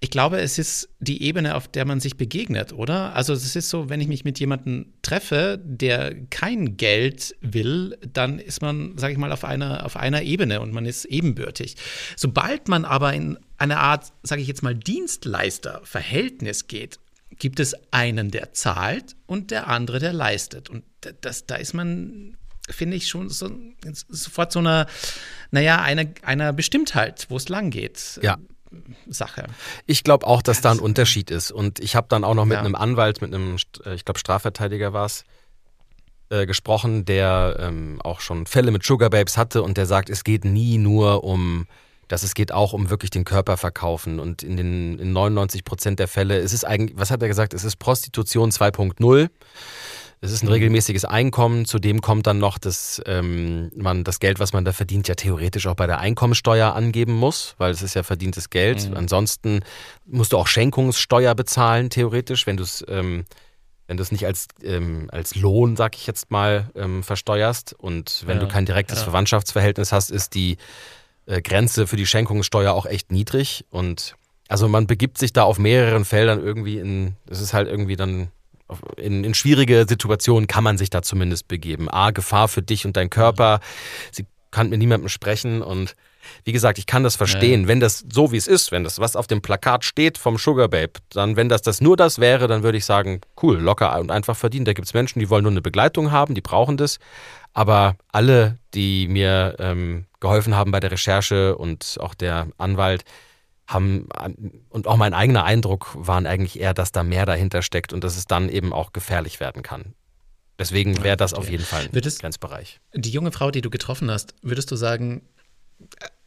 Ich 0.00 0.10
glaube, 0.10 0.38
es 0.40 0.58
ist 0.58 0.88
die 0.98 1.22
Ebene, 1.22 1.54
auf 1.54 1.68
der 1.68 1.84
man 1.84 2.00
sich 2.00 2.16
begegnet, 2.16 2.72
oder? 2.72 3.14
Also 3.14 3.32
es 3.32 3.54
ist 3.54 3.70
so, 3.70 3.88
wenn 3.88 4.00
ich 4.00 4.08
mich 4.08 4.24
mit 4.24 4.40
jemandem 4.40 4.92
treffe, 5.02 5.60
der 5.62 6.14
kein 6.30 6.76
Geld 6.76 7.36
will, 7.40 7.96
dann 8.12 8.40
ist 8.40 8.60
man, 8.60 8.98
sage 8.98 9.12
ich 9.12 9.18
mal, 9.18 9.30
auf 9.30 9.44
einer, 9.44 9.86
auf 9.86 9.96
einer 9.96 10.22
Ebene 10.22 10.60
und 10.60 10.72
man 10.72 10.84
ist 10.84 11.04
ebenbürtig. 11.04 11.76
Sobald 12.16 12.66
man 12.66 12.84
aber 12.84 13.14
in 13.14 13.38
eine 13.56 13.78
Art, 13.78 14.12
sage 14.24 14.42
ich 14.42 14.48
jetzt 14.48 14.62
mal, 14.64 14.74
Dienstleister-Verhältnis 14.74 16.66
geht, 16.66 16.98
gibt 17.30 17.60
es 17.60 17.74
einen, 17.90 18.30
der 18.30 18.52
zahlt 18.52 19.16
und 19.26 19.50
der 19.50 19.68
andere, 19.68 19.98
der 19.98 20.12
leistet. 20.12 20.70
Und 20.70 20.84
da- 21.02 21.10
das, 21.20 21.46
da 21.46 21.56
ist 21.56 21.74
man, 21.74 22.36
finde 22.68 22.96
ich, 22.96 23.08
schon 23.08 23.28
so, 23.28 23.50
sofort 24.08 24.52
so 24.52 24.60
einer, 24.60 24.86
naja, 25.50 25.80
einer, 25.82 26.06
einer 26.22 26.52
Bestimmtheit, 26.52 27.26
wo 27.28 27.36
es 27.36 27.48
lang 27.48 27.70
geht. 27.70 28.18
Ja. 28.22 28.38
Sache. 29.06 29.46
Ich 29.86 30.02
glaube 30.04 30.26
auch, 30.26 30.42
dass 30.42 30.60
da 30.60 30.70
ein 30.72 30.80
Unterschied 30.80 31.30
ist. 31.30 31.50
Und 31.50 31.78
ich 31.78 31.94
habe 31.96 32.08
dann 32.10 32.24
auch 32.24 32.34
noch 32.34 32.44
mit 32.44 32.54
Ja. 32.56 32.60
einem 32.60 32.74
Anwalt, 32.74 33.22
mit 33.22 33.32
einem, 33.32 33.56
äh, 33.84 33.94
ich 33.94 34.04
glaube, 34.04 34.18
Strafverteidiger 34.18 34.92
war 34.92 35.06
es, 35.06 35.24
äh, 36.28 36.46
gesprochen, 36.46 37.04
der 37.04 37.56
ähm, 37.60 38.00
auch 38.02 38.20
schon 38.20 38.46
Fälle 38.46 38.72
mit 38.72 38.84
Sugar 38.84 39.08
Babes 39.10 39.36
hatte 39.36 39.62
und 39.62 39.76
der 39.76 39.86
sagt, 39.86 40.10
es 40.10 40.24
geht 40.24 40.44
nie 40.44 40.76
nur 40.78 41.22
um, 41.24 41.66
dass 42.08 42.22
es 42.22 42.34
geht 42.34 42.52
auch 42.52 42.72
um 42.72 42.90
wirklich 42.90 43.10
den 43.10 43.24
Körper 43.24 43.56
verkaufen. 43.56 44.20
Und 44.20 44.42
in 44.42 44.56
den 44.56 44.98
in 44.98 45.12
99 45.12 45.64
Prozent 45.64 45.98
der 45.98 46.08
Fälle 46.08 46.38
ist 46.38 46.52
es 46.52 46.64
eigentlich, 46.64 46.98
was 46.98 47.10
hat 47.10 47.22
er 47.22 47.28
gesagt, 47.28 47.54
es 47.54 47.64
ist 47.64 47.76
Prostitution 47.76 48.50
2.0. 48.50 49.28
Es 50.22 50.32
ist 50.32 50.42
ein 50.42 50.48
regelmäßiges 50.48 51.04
Einkommen, 51.04 51.66
zudem 51.66 52.00
kommt 52.00 52.26
dann 52.26 52.38
noch, 52.38 52.56
dass 52.56 53.02
ähm, 53.04 53.70
man 53.76 54.02
das 54.02 54.18
Geld, 54.18 54.40
was 54.40 54.54
man 54.54 54.64
da 54.64 54.72
verdient, 54.72 55.08
ja 55.08 55.14
theoretisch 55.14 55.66
auch 55.66 55.74
bei 55.74 55.86
der 55.86 56.00
Einkommensteuer 56.00 56.74
angeben 56.74 57.12
muss, 57.12 57.54
weil 57.58 57.70
es 57.70 57.82
ist 57.82 57.94
ja 57.94 58.02
verdientes 58.02 58.48
Geld. 58.48 58.90
Ansonsten 58.94 59.60
musst 60.06 60.32
du 60.32 60.38
auch 60.38 60.46
Schenkungssteuer 60.46 61.34
bezahlen, 61.34 61.90
theoretisch, 61.90 62.46
wenn 62.46 62.56
du 62.56 62.62
es 62.62 62.82
ähm, 62.88 63.26
wenn 63.86 63.96
du 63.96 64.02
es 64.02 64.10
nicht 64.10 64.26
als, 64.26 64.48
ähm, 64.62 65.08
als 65.12 65.36
Lohn, 65.36 65.76
sag 65.76 65.96
ich 65.96 66.06
jetzt 66.06 66.30
mal, 66.30 66.70
ähm, 66.74 67.02
versteuerst 67.02 67.72
und 67.72 68.24
wenn 68.26 68.38
Ja, 68.38 68.44
du 68.44 68.48
kein 68.48 68.66
direktes 68.66 68.98
ja. 68.98 69.04
Verwandtschaftsverhältnis 69.04 69.92
hast, 69.92 70.10
ist 70.10 70.34
die 70.34 70.56
äh, 71.26 71.42
Grenze 71.42 71.86
für 71.86 71.96
die 71.96 72.06
Schenkungssteuer 72.06 72.72
auch 72.72 72.86
echt 72.86 73.12
niedrig 73.12 73.64
und 73.70 74.16
also 74.48 74.68
man 74.68 74.86
begibt 74.86 75.18
sich 75.18 75.32
da 75.32 75.42
auf 75.42 75.58
mehreren 75.58 76.04
Feldern 76.04 76.42
irgendwie 76.42 76.78
in, 76.78 77.16
es 77.28 77.40
ist 77.40 77.52
halt 77.52 77.68
irgendwie 77.68 77.96
dann 77.96 78.28
in, 78.96 79.24
in 79.24 79.34
schwierige 79.34 79.86
Situationen 79.88 80.46
kann 80.46 80.64
man 80.64 80.78
sich 80.78 80.90
da 80.90 81.02
zumindest 81.02 81.48
begeben. 81.48 81.88
A, 81.88 82.10
Gefahr 82.10 82.48
für 82.48 82.62
dich 82.62 82.84
und 82.84 82.96
dein 82.96 83.10
Körper. 83.10 83.60
Sie 84.10 84.26
kann 84.50 84.70
mit 84.70 84.78
niemandem 84.78 85.08
sprechen 85.08 85.62
und 85.62 85.94
wie 86.44 86.52
gesagt, 86.52 86.78
ich 86.78 86.86
kann 86.86 87.04
das 87.04 87.14
verstehen. 87.14 87.68
Wenn 87.68 87.78
das 87.78 88.04
so 88.12 88.32
wie 88.32 88.36
es 88.36 88.48
ist, 88.48 88.72
wenn 88.72 88.82
das 88.82 88.98
was 88.98 89.14
auf 89.14 89.28
dem 89.28 89.42
Plakat 89.42 89.84
steht 89.84 90.18
vom 90.18 90.38
Sugar 90.38 90.68
Babe, 90.68 90.94
dann 91.10 91.36
wenn 91.36 91.48
das 91.48 91.62
das 91.62 91.80
nur 91.80 91.96
das 91.96 92.18
wäre, 92.18 92.48
dann 92.48 92.64
würde 92.64 92.78
ich 92.78 92.84
sagen, 92.84 93.20
cool, 93.42 93.58
locker 93.58 93.98
und 94.00 94.10
einfach 94.10 94.36
verdient. 94.36 94.66
Da 94.66 94.72
gibt 94.72 94.88
es 94.88 94.94
Menschen, 94.94 95.20
die 95.20 95.30
wollen 95.30 95.44
nur 95.44 95.52
eine 95.52 95.62
Begleitung 95.62 96.10
haben, 96.10 96.34
die 96.34 96.40
brauchen 96.40 96.76
das. 96.76 96.98
Aber 97.56 97.96
alle, 98.12 98.58
die 98.74 99.08
mir 99.08 99.56
ähm, 99.60 100.04
geholfen 100.20 100.54
haben 100.54 100.72
bei 100.72 100.78
der 100.80 100.90
Recherche 100.90 101.56
und 101.56 101.96
auch 102.00 102.12
der 102.12 102.48
Anwalt, 102.58 103.02
haben 103.66 104.06
und 104.68 104.86
auch 104.86 104.96
mein 104.98 105.14
eigener 105.14 105.44
Eindruck 105.44 105.88
waren 105.94 106.26
eigentlich 106.26 106.60
eher, 106.60 106.74
dass 106.74 106.92
da 106.92 107.02
mehr 107.02 107.24
dahinter 107.24 107.62
steckt 107.62 107.94
und 107.94 108.04
dass 108.04 108.16
es 108.18 108.26
dann 108.26 108.50
eben 108.50 108.74
auch 108.74 108.92
gefährlich 108.92 109.40
werden 109.40 109.62
kann. 109.62 109.94
Deswegen 110.58 111.02
wäre 111.02 111.16
das 111.16 111.32
auf 111.32 111.48
jeden 111.50 111.64
Fall 111.64 111.84
ein 111.86 111.92
Wird 111.94 112.04
es- 112.04 112.18
Grenzbereich. 112.18 112.78
Die 112.94 113.10
junge 113.10 113.32
Frau, 113.32 113.50
die 113.50 113.62
du 113.62 113.70
getroffen 113.70 114.10
hast, 114.10 114.34
würdest 114.42 114.70
du 114.70 114.76
sagen, 114.76 115.22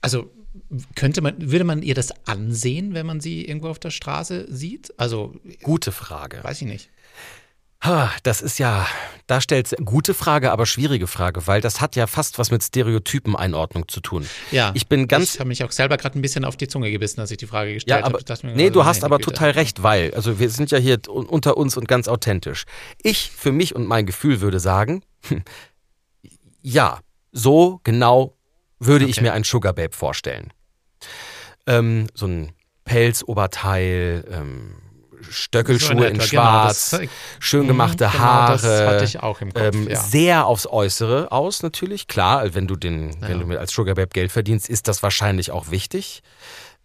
also 0.02 0.32
könnte 0.96 1.22
man, 1.22 1.52
würde 1.52 1.64
man 1.64 1.84
ihr 1.84 1.94
das 1.96 2.12
ansehen, 2.28 2.96
wenn 2.96 3.06
man 3.06 3.20
sie 3.22 3.46
irgendwo 3.46 3.70
auf 3.70 3.80
der 3.80 3.92
Straße 3.92 4.48
sieht? 4.54 4.94
Also, 5.00 5.36
Gute 5.62 5.92
Frage. 5.92 6.44
weiß 6.44 6.62
ich 6.64 6.68
nicht. 6.68 6.90
Ha, 7.82 8.12
Das 8.24 8.42
ist 8.42 8.60
ja, 8.60 8.86
da 9.28 9.40
stellt 9.40 9.74
gute 9.86 10.14
Frage, 10.14 10.52
aber 10.52 10.66
schwierige 10.66 11.08
Frage, 11.08 11.48
weil 11.48 11.62
das 11.62 11.80
hat 11.80 11.96
ja 11.96 12.08
fast 12.08 12.38
was 12.38 12.52
mit 12.52 12.62
Stereotypeneinordnung 12.62 13.88
zu 13.88 14.02
tun. 14.02 14.28
Ja. 14.52 14.72
Ich 14.76 14.88
bin 14.88 15.08
ganz 15.08 15.36
Ich 15.36 15.40
habe 15.40 15.48
mich 15.48 15.64
auch 15.64 15.72
selber 15.72 15.96
gerade 15.96 16.20
ein 16.20 16.22
bisschen 16.22 16.44
auf 16.44 16.58
die 16.58 16.68
Zunge 16.68 16.92
gebissen, 16.92 17.22
als 17.22 17.32
ich 17.32 17.38
die 17.38 17.48
Frage 17.48 17.74
gestellt 17.74 18.02
Ja, 18.02 18.06
habe. 18.06 18.20
Ich 18.20 18.44
nee, 18.44 18.54
gerade, 18.64 18.72
du 18.72 18.84
hast 18.86 19.04
aber 19.06 19.18
Güte. 19.18 19.32
total 19.32 19.52
recht, 19.52 19.82
weil, 19.82 20.14
also 20.14 20.40
wir 20.40 20.50
sind 20.50 20.72
ja 20.72 20.78
hier 20.78 21.00
un- 21.08 21.26
unter 21.26 21.56
uns 21.56 21.78
und 21.78 21.88
ganz 21.88 22.10
authentisch. 22.10 22.66
Ich 23.02 23.32
für 23.32 23.54
mich 23.54 23.76
und 23.76 23.86
mein 23.88 24.06
Gefühl 24.06 24.42
würde 24.42 24.60
sagen, 24.60 25.02
ja, 26.62 27.00
so 27.32 27.80
genau 27.86 28.36
würde 28.80 29.06
ich 29.06 29.18
Okay. 29.18 29.22
mir 29.28 29.34
ein 29.34 29.44
Sugar 29.46 29.72
Babe 29.74 29.96
vorstellen. 29.96 30.52
Ähm, 31.66 32.08
so 32.14 32.26
ein 32.28 32.52
Pelzoberteil, 32.84 34.26
ähm, 34.32 34.76
Stöckelschuhe 35.30 36.06
in, 36.08 36.16
etwa, 36.16 36.22
Schwarz, 36.24 36.92
genau, 36.92 37.04
das- 37.04 37.12
schön 37.40 37.68
gemachte 37.68 38.08
Mhm, 38.08 38.12
genau, 38.12 38.24
Haare. 38.24 38.52
das 38.62 38.82
hatte 38.88 39.04
ich 39.06 39.20
auch 39.22 39.42
im 39.42 39.54
Kopf, 39.54 39.76
ähm, 39.76 39.88
ja. 39.90 39.96
Sehr 40.00 40.46
aufs 40.46 40.68
Äußere 40.68 41.32
aus 41.32 41.62
natürlich, 41.64 42.08
klar. 42.08 42.54
Wenn 42.54 42.68
du 42.68 42.76
den, 42.76 43.10
Ja. 43.22 43.28
wenn 43.30 43.48
du 43.50 43.60
als 43.60 43.72
Sugar 43.72 43.96
Babe 43.96 44.10
Geld 44.14 44.32
verdienst, 44.32 44.70
ist 44.70 44.88
das 44.88 45.04
wahrscheinlich 45.04 45.52
auch 45.52 45.72
wichtig. 45.72 46.22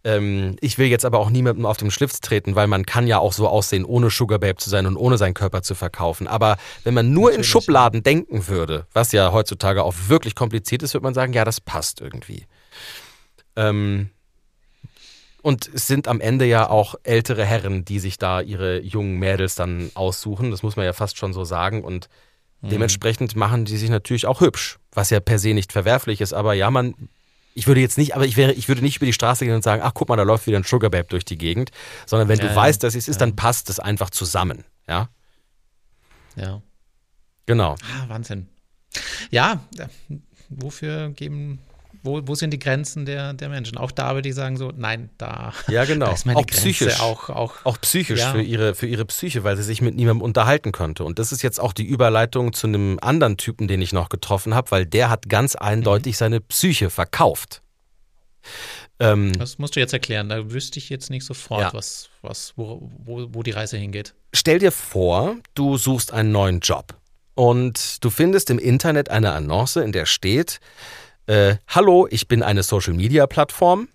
Ähm, 0.03 0.55
ich 0.61 0.77
will 0.77 0.85
jetzt 0.87 1.03
aber 1.03 1.17
auch 1.19 1.31
niemandem 1.31 1.65
auf 1.65 1.77
den 1.77 1.89
Schlips 1.89 2.21
treten, 2.21 2.55
weil 2.55 2.67
man 2.67 2.85
kann 2.85 3.07
ja 3.07 3.17
auch 3.17 3.33
so 3.33 3.47
aussehen, 3.47 3.85
ohne 3.85 4.11
Sugar 4.11 4.37
Babe 4.37 4.57
zu 4.57 4.69
sein 4.69 4.85
und 4.85 4.97
ohne 4.97 5.17
seinen 5.17 5.33
Körper 5.33 5.63
zu 5.63 5.73
verkaufen. 5.73 6.27
Aber 6.27 6.57
wenn 6.83 6.93
man 6.93 7.11
nur 7.11 7.29
in 7.31 7.37
Natürlich, 7.37 7.49
Schubladen 7.49 8.03
denken 8.03 8.47
würde, 8.47 8.85
was 8.93 9.11
ja 9.13 9.31
heutzutage 9.31 9.83
auch 9.83 9.95
wirklich 10.07 10.35
kompliziert 10.35 10.83
ist, 10.83 10.93
würde 10.93 11.05
man 11.05 11.15
sagen, 11.15 11.33
ja, 11.33 11.43
das 11.43 11.59
passt 11.59 12.01
irgendwie. 12.01 12.45
Ähm, 13.55 14.09
und 15.45 15.69
es 15.73 15.85
sind 15.85 16.07
am 16.07 16.21
Ende 16.21 16.45
ja 16.45 16.67
auch 16.69 16.95
ältere 17.03 17.45
Herren, 17.45 17.85
die 17.85 17.99
sich 17.99 18.17
da 18.17 18.41
ihre 18.41 18.81
jungen 18.81 19.19
Mädels 19.19 19.53
dann 19.53 19.91
aussuchen. 19.93 20.49
Das 20.49 20.63
muss 20.63 20.75
man 20.75 20.85
ja 20.85 20.93
fast 20.93 21.17
schon 21.19 21.33
so 21.33 21.43
sagen. 21.45 21.83
Und 21.83 22.09
Dementsprechend 22.61 23.35
machen 23.35 23.65
die 23.65 23.77
sich 23.77 23.91
natürlich 23.91 24.25
auch 24.25 24.41
hübsch, 24.41 24.79
was 24.91 25.11
ja 25.11 25.19
per 25.19 25.37
se 25.37 25.53
nicht 25.53 25.71
verwerflich 25.71 26.19
ist, 26.19 26.33
aber 26.33 26.55
ja, 26.55 26.71
man, 26.71 26.95
ich 27.53 27.67
würde 27.67 27.79
jetzt 27.79 27.95
nicht, 27.99 28.15
aber 28.15 28.25
ich 28.25 28.37
wäre, 28.37 28.53
ich 28.53 28.67
würde 28.67 28.81
nicht 28.81 28.95
über 28.97 29.05
die 29.05 29.13
Straße 29.13 29.45
gehen 29.45 29.53
und 29.53 29.63
sagen, 29.63 29.83
ach 29.85 29.91
guck 29.93 30.09
mal, 30.09 30.15
da 30.15 30.23
läuft 30.23 30.47
wieder 30.47 30.57
ein 30.57 30.63
Sugar 30.63 30.89
Babe 30.89 31.07
durch 31.07 31.25
die 31.25 31.37
Gegend, 31.37 31.69
sondern 32.07 32.27
wenn 32.27 32.39
Ja, 32.39 32.45
du 32.45 32.49
ja. 32.49 32.55
weißt, 32.55 32.81
dass 32.81 32.95
es 32.95 33.07
ist, 33.07 33.17
Ja. 33.17 33.27
dann 33.27 33.35
passt 33.35 33.69
es 33.69 33.79
einfach 33.79 34.09
zusammen, 34.09 34.63
ja, 34.87 35.09
Ja. 36.35 36.63
genau. 37.45 37.75
Ah, 37.83 38.05
Wahnsinn. 38.09 38.47
Ja, 39.29 39.59
wofür 40.49 41.09
geben, 41.09 41.59
wo, 42.05 42.21
wo 42.25 42.35
sind 42.35 42.51
die 42.51 42.59
Grenzen 42.59 43.05
der, 43.05 43.33
der 43.33 43.49
Menschen? 43.49 43.77
Auch 43.77 43.91
da 43.91 44.13
würde 44.15 44.29
ich 44.29 44.35
sagen, 44.35 44.57
so, 44.57 44.71
nein, 44.75 45.09
da, 45.17 45.53
Ja, 45.67 45.85
genau. 45.85 46.05
da 46.07 46.11
ist 46.13 46.25
meine 46.25 46.39
Auch 46.39 46.45
Grenze 46.45 46.61
psychisch. 46.69 46.99
auch, 47.01 47.29
auch, 47.29 47.53
Auch 47.65 47.81
psychisch 47.81 48.19
Ja. 48.19 48.31
für, 48.31 48.41
ihre, 48.41 48.75
für 48.75 48.87
ihre 48.87 49.05
Psyche, 49.05 49.43
weil 49.43 49.57
sie 49.57 49.63
sich 49.63 49.81
mit 49.81 49.95
niemandem 49.95 50.21
unterhalten 50.21 50.71
konnte. 50.71 51.03
Und 51.03 51.19
das 51.19 51.31
ist 51.31 51.41
jetzt 51.41 51.59
auch 51.59 51.73
die 51.73 51.83
Überleitung 51.85 52.53
zu 52.53 52.67
einem 52.67 52.99
anderen 53.01 53.37
Typen, 53.37 53.67
den 53.67 53.81
ich 53.81 53.91
noch 53.93 54.09
getroffen 54.09 54.53
habe, 54.55 54.71
weil 54.71 54.85
der 54.85 55.09
hat 55.09 55.27
ganz 55.29 55.55
eindeutig 55.55 56.17
seine 56.17 56.39
Psyche 56.41 56.89
verkauft. 56.89 57.61
Ähm, 58.99 59.33
Das 59.37 59.57
musst 59.57 59.75
du 59.75 59.79
jetzt 59.79 59.93
erklären. 59.93 60.29
Da 60.29 60.51
wüsste 60.51 60.79
ich 60.79 60.89
jetzt 60.89 61.09
nicht 61.09 61.25
sofort, 61.25 61.61
Ja. 61.61 61.73
was, 61.73 62.09
was, 62.21 62.53
wo, 62.55 62.89
wo, 62.99 63.27
wo 63.31 63.43
die 63.43 63.51
Reise 63.51 63.77
hingeht. 63.77 64.13
stell 64.33 64.59
dir 64.59 64.71
vor, 64.71 65.35
du 65.53 65.77
suchst 65.77 66.13
einen 66.13 66.31
neuen 66.31 66.59
Job 66.59 66.93
und 67.33 68.03
du 68.03 68.09
findest 68.09 68.49
im 68.49 68.59
Internet 68.59 69.09
eine 69.09 69.31
Annonce, 69.33 69.77
in 69.77 69.91
der 69.91 70.05
steht, 70.05 70.59
äh, 71.27 71.55
hallo, 71.67 72.07
ich 72.09 72.27
bin 72.27 72.43
eine 72.43 72.63
Social-Media-Plattform 72.63 73.87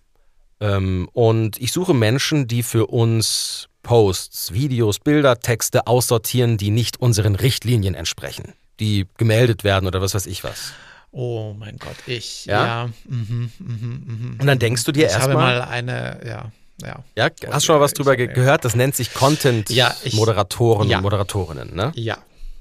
ähm, 0.60 1.08
und 1.12 1.60
ich 1.60 1.72
suche 1.72 1.94
Menschen, 1.94 2.46
die 2.46 2.62
für 2.62 2.86
uns 2.86 3.68
Posts, 3.82 4.52
Videos, 4.52 4.98
Bilder, 4.98 5.38
Texte 5.40 5.86
aussortieren, 5.86 6.56
die 6.58 6.70
nicht 6.70 7.00
unseren 7.00 7.34
Richtlinien 7.34 7.94
entsprechen, 7.94 8.52
die 8.78 9.06
gemeldet 9.16 9.64
werden 9.64 9.86
oder 9.86 10.00
was 10.02 10.14
weiß 10.14 10.26
ich 10.26 10.44
was. 10.44 10.72
Oh 11.12 11.54
mein 11.58 11.76
Gott, 11.78 11.96
ich, 12.06 12.44
Ja? 12.46 12.64
ja. 12.66 12.90
mhm, 13.08 13.50
mhm, 13.58 14.02
mhm. 14.06 14.36
Und 14.40 14.46
dann 14.46 14.58
denkst 14.58 14.84
du 14.84 14.92
dir 14.92 15.06
ich 15.06 15.14
habe 15.14 15.32
erstmal, 15.32 15.58
mal 15.58 15.62
eine, 15.62 16.20
ja, 16.24 16.52
ja. 16.86 17.04
ja, 17.16 17.30
hast 17.50 17.64
schon 17.64 17.74
mal 17.76 17.80
was 17.80 17.94
drüber 17.94 18.12
habe- 18.12 18.26
ge 18.28 18.34
gehört? 18.34 18.64
Das 18.64 18.76
nennt 18.76 18.94
sich 18.94 19.12
Content-Moderatoren 19.12 20.88
ja. 20.88 20.98
und 20.98 21.02
Moderatorinnen, 21.02 21.74
ne? 21.74 21.92
Ja, 21.96 22.18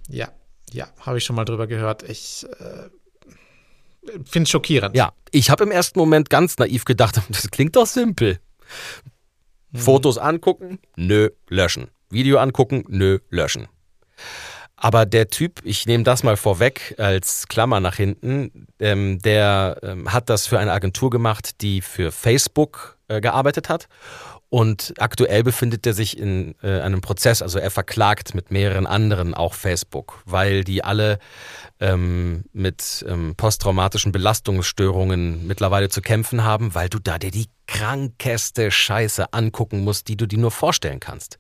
ja, 0.08 0.30
ja, 0.72 0.88
habe 1.02 1.18
ich 1.20 1.24
schon 1.26 1.36
mal 1.36 1.46
drüber 1.46 1.68
gehört. 1.68 2.02
Ich 2.10 2.46
äh, 2.60 2.90
finde 4.26 4.43
es 4.43 4.49
schockierend. 4.49 4.95
Ja, 4.95 5.14
ich 5.32 5.49
habe 5.49 5.64
im 5.64 5.72
ersten 5.72 5.99
Moment 5.99 6.30
ganz 6.30 6.57
naiv 6.57 6.86
gedacht, 6.86 7.22
das 7.30 7.49
klingt 7.51 7.76
doch 7.76 7.86
simpel. 7.88 8.39
Fotos 9.74 10.18
angucken, 10.18 10.80
nö, 10.95 11.30
löschen. 11.47 11.89
Video 12.10 12.39
angucken, 12.39 12.86
nö, 12.88 13.20
löschen. 13.30 13.68
Aber 14.76 15.05
der 15.05 15.28
Typ, 15.28 15.60
ich 15.64 15.86
nehme 15.86 16.05
das 16.05 16.24
mal 16.24 16.38
vorweg 16.38 16.95
als 16.97 17.47
Klammer 17.49 17.82
nach 17.82 17.95
hinten, 17.95 18.68
ähm, 18.80 19.20
der 19.20 19.78
ähm, 19.84 20.12
hat 20.14 20.30
das 20.30 20.47
für 20.47 20.57
eine 20.57 20.72
Agentur 20.72 21.10
gemacht, 21.10 21.62
die 21.62 21.82
für 21.82 22.14
Facebook 22.14 22.97
äh, 23.10 23.20
gearbeitet 23.20 23.68
hat. 23.68 23.89
Und 24.50 24.95
aktuell 24.97 25.43
befindet 25.43 25.86
er 25.86 25.93
sich 25.93 26.18
in 26.18 26.56
äh, 26.64 26.82
einem 26.82 27.02
Prozess, 27.02 27.43
also 27.43 27.60
er 27.60 27.70
verklagt 27.70 28.34
mit 28.34 28.50
mehreren 28.50 28.88
anderen 28.88 29.36
auch 29.36 29.54
Facebook, 29.54 30.24
weil 30.26 30.64
die 30.64 30.84
alle 30.84 31.20
ähm, 31.80 32.45
mit 32.52 33.06
ähm, 33.08 33.36
posttraumatischen 33.36 34.12
Belastungsstörungen 34.12 35.45
mittlerweile 35.45 35.89
zu 35.89 36.02
kämpfen 36.02 36.43
haben, 36.43 36.74
weil 36.74 36.89
du 36.89 36.97
da 36.97 37.20
dir 37.20 37.30
die 37.30 37.45
krankeste 37.68 38.72
Scheiße 38.72 39.34
angucken 39.34 39.84
musst, 39.84 40.08
die 40.08 40.18
du 40.18 40.26
dir 40.26 40.39
nur 40.39 40.52
vorstellen 40.52 41.00
kannst. 41.00 41.38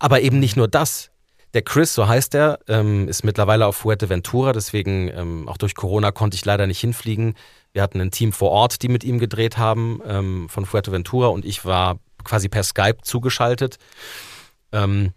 Aber 0.00 0.20
eben 0.20 0.40
nicht 0.40 0.56
nur 0.56 0.66
das. 0.66 1.10
Der 1.54 1.62
Chris, 1.62 1.94
so 1.94 2.08
heißt 2.08 2.34
er, 2.34 2.58
ähm, 2.66 3.06
ist 3.08 3.24
mittlerweile 3.24 3.66
auf 3.66 3.76
Fuerteventura, 3.76 4.52
deswegen 4.52 5.08
ähm, 5.08 5.48
auch 5.48 5.58
durch 5.58 5.74
Corona 5.74 6.10
konnte 6.10 6.34
ich 6.34 6.44
leider 6.44 6.66
nicht 6.66 6.80
hinfliegen. 6.80 7.34
Wir 7.72 7.82
hatten 7.82 8.00
ein 8.00 8.10
Team 8.10 8.32
vor 8.32 8.50
Ort, 8.50 8.82
die 8.82 8.88
mit 8.88 9.04
ihm 9.04 9.18
gedreht 9.18 9.58
haben 9.58 10.00
ähm, 10.06 10.48
von 10.48 10.66
Fuerteventura 10.66 11.28
und 11.28 11.44
ich 11.44 11.64
war 11.64 11.98
quasi 12.22 12.48
per 12.48 12.62
Skype 12.62 12.98
zugeschaltet. 13.02 13.78
Ähm, 14.72 15.12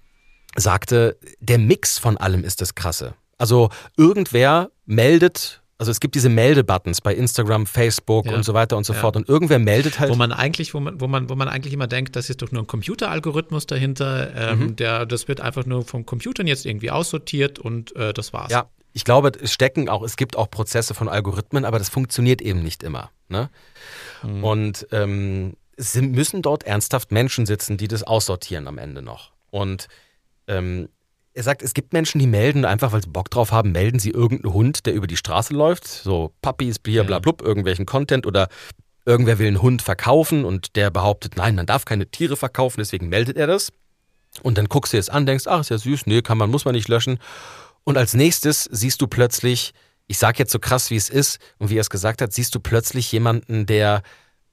sagte, 0.55 1.17
der 1.39 1.57
Mix 1.57 1.99
von 1.99 2.17
allem 2.17 2.43
ist 2.43 2.61
das 2.61 2.75
Krasse. 2.75 3.13
Also 3.37 3.69
irgendwer 3.97 4.69
meldet, 4.85 5.61
also 5.77 5.91
es 5.91 5.99
gibt 5.99 6.15
diese 6.15 6.29
Meldebuttons 6.29 7.01
bei 7.01 7.13
Instagram, 7.13 7.65
Facebook 7.65 8.25
Ja. 8.27 8.33
und 8.35 8.43
so 8.43 8.53
weiter 8.53 8.77
und 8.77 8.85
so 8.85 8.93
Ja. 8.93 8.99
fort 8.99 9.17
und 9.17 9.27
irgendwer 9.27 9.59
meldet 9.59 9.99
halt. 9.99 10.09
Wo 10.11 10.15
man 10.15 10.31
eigentlich, 10.31 10.73
wo 10.73 10.79
man, 10.79 11.01
wo 11.01 11.07
man, 11.07 11.29
wo 11.29 11.35
man 11.35 11.49
eigentlich 11.49 11.73
immer 11.73 11.87
denkt, 11.87 12.15
das 12.15 12.29
ist 12.29 12.41
doch 12.41 12.51
nur 12.51 12.63
ein 12.63 12.67
Computeralgorithmus 12.67 13.65
dahinter. 13.65 14.33
Ähm, 14.35 14.59
Mhm. 14.59 14.75
der, 14.77 15.05
das 15.05 15.27
wird 15.27 15.41
einfach 15.41 15.65
nur 15.65 15.83
vom 15.83 16.05
Computern 16.05 16.47
jetzt 16.47 16.65
irgendwie 16.65 16.91
aussortiert 16.91 17.59
und 17.59 17.93
äh, 17.97 18.13
das 18.13 18.31
war's. 18.31 18.51
Ja, 18.51 18.69
ich 18.93 19.03
glaube, 19.03 19.33
es 19.41 19.51
stecken 19.51 19.89
auch, 19.89 20.03
es 20.03 20.15
gibt 20.15 20.37
auch 20.37 20.49
Prozesse 20.49 20.93
von 20.93 21.09
Algorithmen, 21.09 21.65
aber 21.65 21.79
das 21.79 21.89
funktioniert 21.89 22.41
eben 22.41 22.63
nicht 22.63 22.81
immer. 22.81 23.11
Ne? 23.27 23.49
Und 24.23 24.87
ähm, 24.93 25.57
es 25.77 25.95
müssen 25.95 26.41
dort 26.41 26.63
ernsthaft 26.63 27.11
Menschen 27.11 27.45
sitzen, 27.45 27.77
die 27.77 27.87
das 27.87 28.03
aussortieren 28.03 28.67
am 28.67 28.77
Ende 28.77 29.01
noch. 29.01 29.31
Und 29.51 29.87
ähm, 30.47 30.89
er 31.33 31.43
sagt, 31.43 31.61
es 31.61 31.73
gibt 31.73 31.91
Menschen, 31.91 32.19
die 32.19 32.27
melden 32.27 32.63
einfach, 32.63 32.93
weil 32.93 33.01
sie 33.03 33.09
Bock 33.09 33.29
drauf 33.29 33.51
haben, 33.51 33.73
melden 33.73 33.99
sie 33.99 34.11
irgendeinen 34.11 34.53
Hund, 34.53 34.85
der 34.85 34.93
über 34.93 35.07
die 35.07 35.17
Straße 35.17 35.53
läuft, 35.53 35.85
so 35.85 36.33
Puppies, 36.41 36.79
Bier, 36.79 37.03
bla, 37.03 37.17
Ja. 37.17 37.19
blub, 37.19 37.41
irgendwelchen 37.41 37.85
Content 37.85 38.25
oder 38.25 38.47
irgendwer 39.05 39.37
will 39.37 39.47
einen 39.47 39.61
Hund 39.61 39.81
verkaufen 39.81 40.45
und 40.45 40.75
der 40.77 40.89
behauptet, 40.91 41.35
nein, 41.35 41.55
man 41.55 41.65
darf 41.65 41.85
keine 41.85 42.07
Tiere 42.07 42.37
verkaufen, 42.37 42.79
deswegen 42.79 43.09
meldet 43.09 43.37
er 43.37 43.47
das. 43.47 43.71
Und 44.41 44.57
dann 44.57 44.67
guckst 44.67 44.93
du 44.93 44.97
es 44.97 45.09
an, 45.09 45.25
denkst, 45.25 45.45
ach, 45.47 45.61
ist 45.61 45.69
ja 45.69 45.77
süß, 45.77 46.05
nee, 46.07 46.21
kann 46.21 46.37
man, 46.37 46.49
muss 46.49 46.65
man 46.65 46.73
nicht 46.73 46.87
löschen. 46.87 47.19
Und 47.83 47.97
als 47.97 48.13
nächstes 48.13 48.63
siehst 48.71 49.01
du 49.01 49.07
plötzlich, 49.07 49.73
ich 50.07 50.17
sag 50.17 50.39
jetzt 50.39 50.51
so 50.51 50.59
krass, 50.59 50.89
wie 50.89 50.95
es 50.95 51.09
ist 51.09 51.39
und 51.59 51.69
wie 51.69 51.77
er 51.77 51.81
es 51.81 51.89
gesagt 51.89 52.21
hat, 52.21 52.33
siehst 52.33 52.55
du 52.55 52.59
plötzlich 52.59 53.11
jemanden, 53.11 53.65
der 53.65 54.01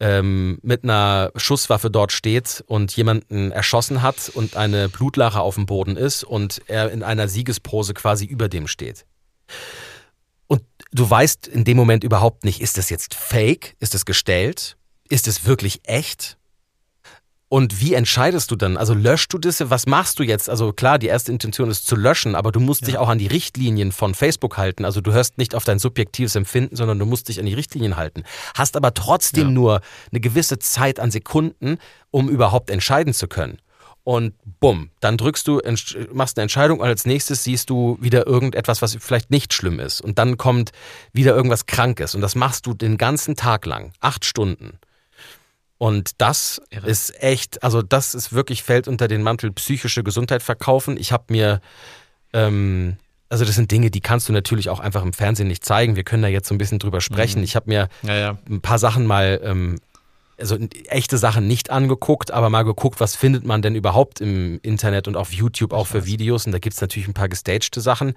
ähm, 0.02 0.58
mit 0.62 0.82
einer 0.82 1.30
Schusswaffe 1.36 1.88
dort 1.88 2.10
steht 2.10 2.64
und 2.66 2.94
jemanden 2.96 3.52
erschossen 3.52 4.02
hat 4.02 4.32
und 4.34 4.56
eine 4.56 4.88
Blutlache 4.88 5.40
auf 5.40 5.54
dem 5.54 5.64
Boden 5.64 5.96
ist 5.96 6.24
und 6.24 6.60
er 6.66 6.90
in 6.90 7.04
einer 7.04 7.28
Siegespose 7.28 7.94
quasi 7.94 8.24
über 8.24 8.48
dem 8.48 8.66
steht. 8.66 9.06
Und 10.48 10.64
du 10.90 11.08
weißt 11.08 11.46
in 11.46 11.62
dem 11.62 11.76
Moment 11.76 12.02
überhaupt 12.02 12.44
nicht, 12.44 12.60
ist 12.60 12.78
das 12.78 12.90
jetzt 12.90 13.14
fake? 13.14 13.76
Ist 13.78 13.94
das 13.94 14.04
gestellt? 14.04 14.76
Ist 15.08 15.28
es 15.28 15.46
wirklich 15.46 15.80
echt? 15.84 16.36
Und 17.52 17.82
wie 17.82 17.92
entscheidest 17.92 18.50
du 18.50 18.56
dann? 18.56 18.78
Also 18.78 18.94
löscht 18.94 19.30
du 19.34 19.36
das? 19.36 19.68
Was 19.68 19.84
machst 19.84 20.18
du 20.18 20.22
jetzt? 20.22 20.48
Also 20.48 20.72
klar, 20.72 20.98
die 20.98 21.08
erste 21.08 21.30
Intention 21.32 21.68
ist 21.70 21.86
zu 21.86 21.96
löschen, 21.96 22.34
aber 22.34 22.50
du 22.50 22.60
musst 22.60 22.86
dich 22.86 22.96
auch 22.96 23.10
an 23.10 23.18
die 23.18 23.26
Richtlinien 23.26 23.92
von 23.92 24.14
Facebook 24.14 24.56
halten. 24.56 24.86
Also 24.86 25.02
du 25.02 25.12
hörst 25.12 25.36
nicht 25.36 25.54
auf 25.54 25.64
dein 25.64 25.78
subjektives 25.78 26.34
Empfinden, 26.34 26.76
sondern 26.76 26.98
du 26.98 27.04
musst 27.04 27.28
dich 27.28 27.38
an 27.38 27.44
die 27.44 27.52
Richtlinien 27.52 27.98
halten. 27.98 28.22
Hast 28.54 28.74
aber 28.74 28.94
trotzdem 28.94 29.48
Ja. 29.48 29.50
nur 29.50 29.80
eine 30.10 30.20
gewisse 30.20 30.60
Zeit 30.60 30.98
an 30.98 31.10
Sekunden, 31.10 31.76
um 32.10 32.30
überhaupt 32.30 32.70
entscheiden 32.70 33.12
zu 33.12 33.28
können. 33.28 33.58
Und 34.02 34.32
bumm, 34.58 34.88
dann 35.00 35.18
drückst 35.18 35.46
du, 35.46 35.60
machst 36.10 36.38
eine 36.38 36.44
Entscheidung 36.44 36.80
und 36.80 36.86
als 36.86 37.04
nächstes 37.04 37.44
siehst 37.44 37.68
du 37.68 37.98
wieder 38.00 38.26
irgendetwas, 38.26 38.80
was 38.80 38.96
vielleicht 38.98 39.30
nicht 39.30 39.52
schlimm 39.52 39.78
ist. 39.78 40.00
Und 40.00 40.18
dann 40.18 40.38
kommt 40.38 40.72
wieder 41.12 41.36
irgendwas 41.36 41.66
Krankes. 41.66 42.14
Und 42.14 42.22
das 42.22 42.34
machst 42.34 42.64
du 42.64 42.72
den 42.72 42.96
ganzen 42.96 43.36
Tag 43.36 43.66
lang. 43.66 43.92
Acht 44.00 44.24
Stunden. 44.24 44.78
Und 45.82 46.12
das 46.18 46.62
Irre. 46.70 46.86
ist 46.86 47.20
echt, 47.20 47.64
also 47.64 47.82
das 47.82 48.14
ist 48.14 48.32
wirklich, 48.32 48.62
fällt 48.62 48.86
unter 48.86 49.08
den 49.08 49.20
Mantel 49.20 49.50
psychische 49.50 50.04
Gesundheit 50.04 50.40
verkaufen. 50.40 50.96
Ich 50.96 51.10
habe 51.10 51.24
mir, 51.30 51.60
ähm, 52.32 52.98
also 53.28 53.44
das 53.44 53.56
sind 53.56 53.72
Dinge, 53.72 53.90
die 53.90 54.00
kannst 54.00 54.28
du 54.28 54.32
natürlich 54.32 54.68
auch 54.68 54.78
einfach 54.78 55.02
im 55.02 55.12
Fernsehen 55.12 55.48
nicht 55.48 55.64
zeigen. 55.64 55.96
Wir 55.96 56.04
können 56.04 56.22
da 56.22 56.28
jetzt 56.28 56.46
so 56.46 56.54
ein 56.54 56.58
bisschen 56.58 56.78
drüber 56.78 57.00
sprechen. 57.00 57.38
Mhm. 57.38 57.44
Ich 57.44 57.56
habe 57.56 57.68
mir 57.68 57.88
Ja, 58.04 58.14
ja. 58.14 58.38
ein 58.48 58.60
paar 58.60 58.78
Sachen 58.78 59.06
mal, 59.06 59.40
ähm, 59.42 59.80
also 60.38 60.56
echte 60.86 61.18
Sachen 61.18 61.48
nicht 61.48 61.70
angeguckt, 61.70 62.30
aber 62.30 62.48
mal 62.48 62.62
geguckt, 62.62 63.00
was 63.00 63.16
findet 63.16 63.44
man 63.44 63.60
denn 63.60 63.74
überhaupt 63.74 64.20
im 64.20 64.60
Internet 64.62 65.08
und 65.08 65.16
auf 65.16 65.32
YouTube 65.32 65.72
auch 65.72 65.88
für 65.88 66.06
Videos. 66.06 66.46
Und 66.46 66.52
da 66.52 66.60
gibt 66.60 66.74
es 66.74 66.80
natürlich 66.80 67.08
ein 67.08 67.14
paar 67.14 67.28
gestagte 67.28 67.80
Sachen. 67.80 68.14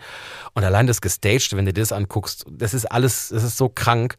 Und 0.54 0.64
allein 0.64 0.86
das 0.86 1.02
gestagte, 1.02 1.58
wenn 1.58 1.66
du 1.66 1.74
dir 1.74 1.82
das 1.82 1.92
anguckst, 1.92 2.46
das 2.48 2.76
ist 2.76 2.86
alles, 2.92 3.30
das 3.30 3.42
ist 3.42 3.58
so 3.58 3.70
krank. 3.70 4.18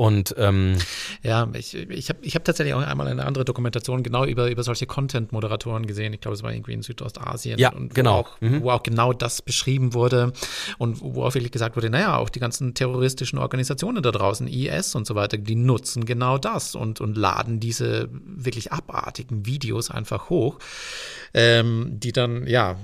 Und 0.00 0.34
ähm, 0.38 0.78
Ja, 1.22 1.46
ich, 1.52 1.74
ich 1.74 2.08
habe 2.08 2.20
ich 2.22 2.34
hab 2.34 2.42
tatsächlich 2.42 2.72
auch 2.72 2.80
einmal 2.80 3.06
eine 3.06 3.26
andere 3.26 3.44
Dokumentation 3.44 4.02
genau 4.02 4.24
über, 4.24 4.50
über 4.50 4.62
solche 4.62 4.86
Content-Moderatoren 4.86 5.84
gesehen. 5.84 6.14
Ich 6.14 6.22
glaube, 6.22 6.36
es 6.36 6.42
war 6.42 6.54
irgendwie 6.54 6.72
in 6.72 6.80
Südostasien. 6.80 7.58
Ja, 7.58 7.70
und 7.74 7.90
wo 7.90 7.94
genau. 7.94 8.20
Auch, 8.20 8.40
Mhm. 8.40 8.62
Wo 8.62 8.70
auch 8.70 8.82
genau 8.82 9.12
das 9.12 9.42
beschrieben 9.42 9.92
wurde 9.92 10.32
und 10.78 11.02
wo 11.02 11.24
auch 11.24 11.34
wirklich 11.34 11.52
gesagt 11.52 11.76
wurde, 11.76 11.90
naja, 11.90 12.16
auch 12.16 12.30
die 12.30 12.40
ganzen 12.40 12.72
terroristischen 12.72 13.38
Organisationen 13.38 14.02
da 14.02 14.10
draußen, 14.10 14.48
IS 14.48 14.94
und 14.94 15.06
so 15.06 15.14
weiter, 15.16 15.36
die 15.36 15.54
nutzen 15.54 16.06
genau 16.06 16.38
das 16.38 16.74
und, 16.74 17.02
und 17.02 17.18
laden 17.18 17.60
diese 17.60 18.08
wirklich 18.10 18.72
abartigen 18.72 19.44
Videos 19.44 19.90
einfach 19.90 20.30
hoch, 20.30 20.60
ähm, 21.34 22.00
die 22.00 22.12
dann, 22.12 22.46
ja, 22.46 22.76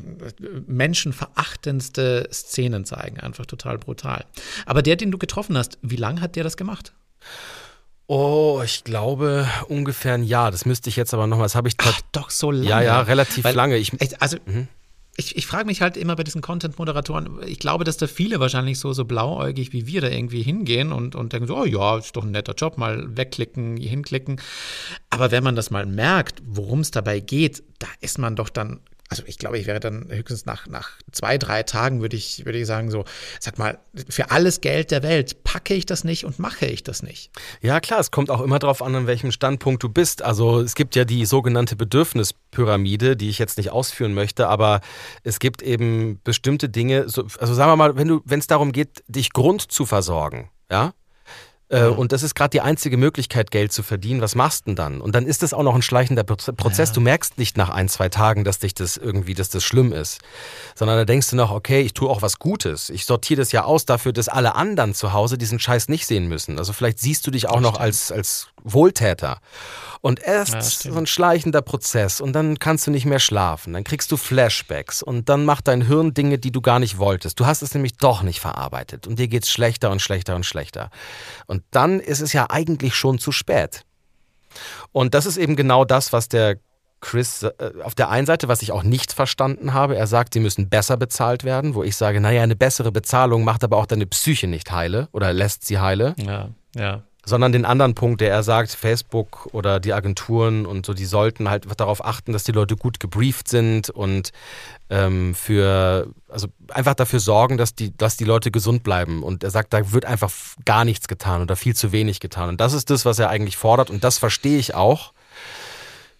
menschenverachtendste 0.67 2.29
Szenen 2.31 2.85
zeigen. 2.85 3.21
Einfach 3.21 3.47
total 3.47 3.79
brutal. 3.79 4.27
Aber 4.67 4.83
der, 4.83 4.97
den 4.97 5.11
du 5.11 5.17
getroffen 5.17 5.57
hast, 5.57 5.79
wie 5.81 5.97
lange 5.97 6.21
hat 6.21 6.37
der 6.37 6.45
das 6.45 6.59
gemacht? 6.59 6.93
Oh, 8.09 8.61
ich 8.64 8.85
glaube 8.85 9.49
ungefähr 9.68 10.14
ein 10.14 10.22
Jahr. 10.22 10.51
Das 10.53 10.64
müsste 10.64 10.89
ich 10.89 10.97
jetzt 10.97 11.12
aber 11.12 11.27
nochmal, 11.27 11.47
das 11.47 11.57
habe 11.57 11.68
ich 11.68 11.74
Ach, 11.79 12.01
doch 12.12 12.31
so 12.31 12.51
lange. 12.53 12.68
ja, 12.68 12.81
ja, 12.83 13.01
relativ 13.01 13.43
Weil- 13.45 13.55
lange. 13.57 13.77
Ich, 13.79 14.01
Echt, 14.01 14.22
also, 14.22 14.37
ich, 15.16 15.37
ich 15.37 15.47
frage 15.47 15.64
mich 15.66 15.81
halt 15.81 15.97
immer 15.97 16.14
bei 16.14 16.22
diesen 16.22 16.41
Content-Moderatoren, 16.41 17.41
ich 17.47 17.59
glaube, 17.59 17.83
dass 17.85 17.97
da 17.97 18.07
viele 18.07 18.39
wahrscheinlich 18.39 18.79
so, 18.79 18.93
so 18.93 19.05
blauäugig 19.07 19.72
wie 19.72 19.87
wir 19.89 20.03
da 20.03 20.09
irgendwie 20.09 20.43
hingehen 20.43 20.93
und, 20.93 21.16
und 21.16 21.33
denken 21.33 21.49
so, 21.49 21.57
oh 21.57 21.64
ja, 21.64 21.99
ist 21.99 22.14
doch 22.14 22.22
ein 22.22 22.31
netter 22.31 22.55
Job, 22.55 22.79
mal 22.79 23.16
wegklicken, 23.16 23.77
hinklicken. 23.77 24.41
Aber 25.11 25.33
wenn 25.33 25.43
man 25.43 25.57
das 25.57 25.70
mal 25.70 25.87
merkt, 25.87 26.43
worum 26.47 26.81
es 26.81 26.93
dabei 26.93 27.18
geht, 27.18 27.64
da 27.81 27.89
ist 28.01 28.18
man 28.18 28.37
doch 28.37 28.51
dann 28.51 28.81
also 29.09 29.22
ich 29.26 29.38
glaube, 29.38 29.59
ich 29.59 29.66
wäre 29.66 29.80
dann 29.80 30.09
höchstens 30.11 30.46
nach, 30.46 30.66
nach 30.66 30.90
zwei, 31.12 31.38
drei 31.38 31.62
Tagen, 31.62 32.00
würde 32.00 32.16
ich, 32.16 32.44
würde 32.44 32.59
ich 32.59 32.66
sagen, 32.66 32.90
so, 32.90 33.04
sag 33.38 33.59
mal, 33.59 33.78
für 34.09 34.30
alles 34.30 34.61
Geld 34.61 34.90
der 34.90 35.02
Welt 35.02 35.44
packe 35.44 35.74
ich 35.74 35.86
das 35.86 36.02
nicht 36.02 36.24
und 36.24 36.38
mache 36.38 36.66
ich 36.66 36.82
das 36.82 37.02
nicht. 37.02 37.30
Ja, 37.61 37.80
klar, 37.80 38.00
es 38.00 38.11
kommt 38.11 38.30
auch 38.30 38.40
immer 38.40 38.59
darauf 38.59 38.82
an, 38.82 38.94
an 38.94 39.07
welchem 39.07 39.30
Standpunkt 39.30 39.82
du 39.82 39.88
bist. 39.88 40.22
Also 40.22 40.61
es 40.61 40.74
gibt 40.74 40.96
ja 40.96 41.04
die 41.04 41.24
sogenannte 41.24 41.76
Bedürfnispyramide, 41.76 43.16
die 43.16 43.28
ich 43.28 43.38
jetzt 43.38 43.59
nicht 43.59 43.70
ausführen 43.70 44.14
möchte, 44.14 44.48
aber 44.48 44.80
es 45.22 45.38
gibt 45.38 45.62
eben 45.62 46.20
bestimmte 46.24 46.68
Dinge, 46.68 47.02
also 47.02 47.26
sagen 47.28 47.70
wir 47.70 47.76
mal, 47.76 47.96
wenn 47.96 48.09
du, 48.09 48.22
wenn 48.24 48.40
es 48.40 48.48
darum 48.48 48.72
geht, 48.72 49.04
dich 49.07 49.32
Grund 49.32 49.70
zu 49.70 49.86
versorgen, 49.86 50.50
ja, 50.70 50.92
äh, 51.69 51.87
und 51.87 52.12
das 52.12 52.23
ist 52.23 52.35
gerade 52.35 52.51
die 52.51 52.61
einzige 52.61 52.97
Möglichkeit, 52.97 53.51
Geld 53.51 53.73
zu 53.73 53.83
verdienen. 53.83 54.21
Was 54.21 54.35
machst 54.35 54.67
du 54.67 54.71
denn 54.71 54.77
dann? 54.77 55.01
Und 55.01 55.14
dann 55.14 55.27
ist 55.27 55.43
das 55.43 55.53
auch 55.53 55.62
noch 55.62 55.75
ein 55.75 55.83
schleichender 55.83 56.23
Prozess. 56.23 56.91
Ja. 56.91 56.95
Du 56.95 57.01
merkst 57.01 57.39
nicht 57.39 57.57
nach 57.57 57.71
ein, 57.71 57.89
zwei 57.89 58.09
Tagen, 58.09 58.45
dass 58.45 58.61
dich 58.61 58.75
das 58.75 58.97
irgendwie, 58.97 59.35
dass 59.35 59.49
das 59.49 59.64
schlimm 59.64 59.93
ist. 59.93 60.21
Sondern 60.75 60.97
da 60.97 61.05
denkst 61.05 61.31
du 61.31 61.37
noch, 61.37 61.51
okay, 61.51 61.81
ich 61.81 61.93
tue 61.93 62.09
auch 62.09 62.23
was 62.23 62.39
Gutes. 62.39 62.91
Ich 62.91 63.05
sortiere 63.05 63.41
das 63.41 63.51
ja 63.53 63.64
aus 63.64 63.85
dafür, 63.85 64.12
dass 64.12 64.29
alle 64.29 64.55
anderen 64.55 64.95
zu 64.95 65.12
Hause 65.12 65.39
diesen 65.39 65.59
Scheiß 65.59 65.89
nicht 65.89 66.07
sehen 66.07 66.29
müssen. 66.29 66.59
Also 66.59 66.73
vielleicht 66.73 67.01
siehst 67.01 67.27
du 67.27 67.31
dich 67.33 67.49
auch 67.49 67.55
das 67.55 67.62
noch 67.62 67.81
als, 67.81 68.12
als 68.12 68.49
Wohltäter. 68.67 69.39
Und 70.01 70.21
erst 70.21 70.85
ja, 70.85 70.93
so 70.93 70.99
ein 70.99 71.07
schleichender 71.07 71.62
Prozess 71.62 72.21
und 72.21 72.33
dann 72.33 72.59
kannst 72.59 72.87
du 72.87 72.91
nicht 72.91 73.07
mehr 73.07 73.19
schlafen. 73.19 73.73
Dann 73.73 73.85
kriegst 73.85 74.12
du 74.12 74.17
Flashbacks 74.17 75.03
und 75.03 75.29
dann 75.29 75.45
macht 75.45 75.69
dein 75.69 75.83
Hirn 75.83 76.14
Dinge, 76.14 76.39
die 76.39 76.53
du 76.53 76.61
gar 76.61 76.79
nicht 76.79 76.99
wolltest. 76.99 77.41
Du 77.41 77.47
hast 77.47 77.62
es 77.62 77.75
nämlich 77.75 77.97
doch 77.97 78.23
nicht 78.23 78.41
verarbeitet 78.41 79.07
und 79.07 79.19
dir 79.19 79.29
geht's 79.29 79.51
schlechter 79.51 79.91
und 79.91 80.03
schlechter 80.03 80.37
und 80.37 80.45
schlechter. 80.45 80.91
Und 81.47 81.62
dann 81.71 82.01
ist 82.01 82.21
es 82.21 82.33
ja 82.33 82.51
eigentlich 82.51 82.95
schon 82.95 83.19
zu 83.19 83.33
spät. 83.33 83.83
Und 84.93 85.14
das 85.14 85.27
ist 85.27 85.37
eben 85.37 85.57
genau 85.57 85.85
das, 85.85 86.12
was 86.12 86.29
der 86.29 86.59
Chris 87.01 87.43
äh, 87.43 87.53
auf 87.83 87.95
der 87.95 88.09
einen 88.09 88.27
Seite, 88.27 88.49
was 88.49 88.62
ich 88.62 88.73
auch 88.73 88.83
nicht 88.83 89.12
verstanden 89.12 89.75
habe, 89.75 89.97
er 89.97 90.07
sagt, 90.07 90.35
sie 90.35 90.41
müssen 90.41 90.69
besser 90.69 90.97
bezahlt 90.97 91.45
werden, 91.45 91.75
wo 91.75 91.83
ich 91.83 91.95
sage, 91.95 92.21
naja, 92.21 92.43
eine 92.43 92.57
bessere 92.57 92.91
Bezahlung 92.91 93.45
macht 93.45 93.64
aber 93.64 93.77
auch 93.77 93.87
deine 93.87 94.07
Psyche 94.07 94.47
nicht 94.47 94.73
heile 94.73 95.09
oder 95.12 95.33
lässt 95.33 95.67
sie 95.67 95.79
heile. 95.79 96.14
Ja, 96.19 96.51
ja 96.75 97.03
sondern 97.27 97.51
den 97.51 97.64
anderen 97.64 97.95
Punkt, 97.97 98.20
der 98.20 98.31
er 98.31 98.45
sagt, 98.45 98.70
Facebook 98.70 99.49
oder 99.53 99.81
die 99.81 99.93
Agenturen 99.93 100.64
und 100.64 100.87
so, 100.87 100.95
die 100.95 101.05
sollten 101.05 101.51
halt 101.51 101.66
darauf 101.77 102.05
achten, 102.05 102.33
dass 102.33 102.45
die 102.45 102.53
Leute 102.53 102.77
gut 102.77 103.01
gebrieft 103.01 103.49
sind 103.49 103.91
und 103.91 104.31
ähm, 104.91 105.35
für, 105.35 106.09
also 106.29 106.47
einfach 106.68 106.95
dafür 106.95 107.18
sorgen, 107.18 107.59
dass 107.59 107.74
die, 107.74 107.95
dass 107.97 108.16
die 108.16 108.24
Leute 108.24 108.53
gesund 108.53 108.85
bleiben. 108.85 109.24
Und 109.24 109.43
er 109.43 109.51
sagt, 109.51 109.72
da 109.72 109.93
wird 109.93 110.05
einfach 110.05 110.33
gar 110.64 110.85
nichts 110.85 111.09
getan 111.09 111.43
oder 111.43 111.57
viel 111.57 111.74
zu 111.74 111.91
wenig 111.91 112.20
getan. 112.20 112.49
Und 112.49 112.61
das 112.61 112.72
ist 112.72 112.91
das, 112.91 113.05
was 113.05 113.18
er 113.18 113.29
eigentlich 113.29 113.57
fordert 113.57 113.91
und 113.91 114.05
das 114.05 114.18
verstehe 114.18 114.59
ich 114.59 114.77
auch, 114.77 115.12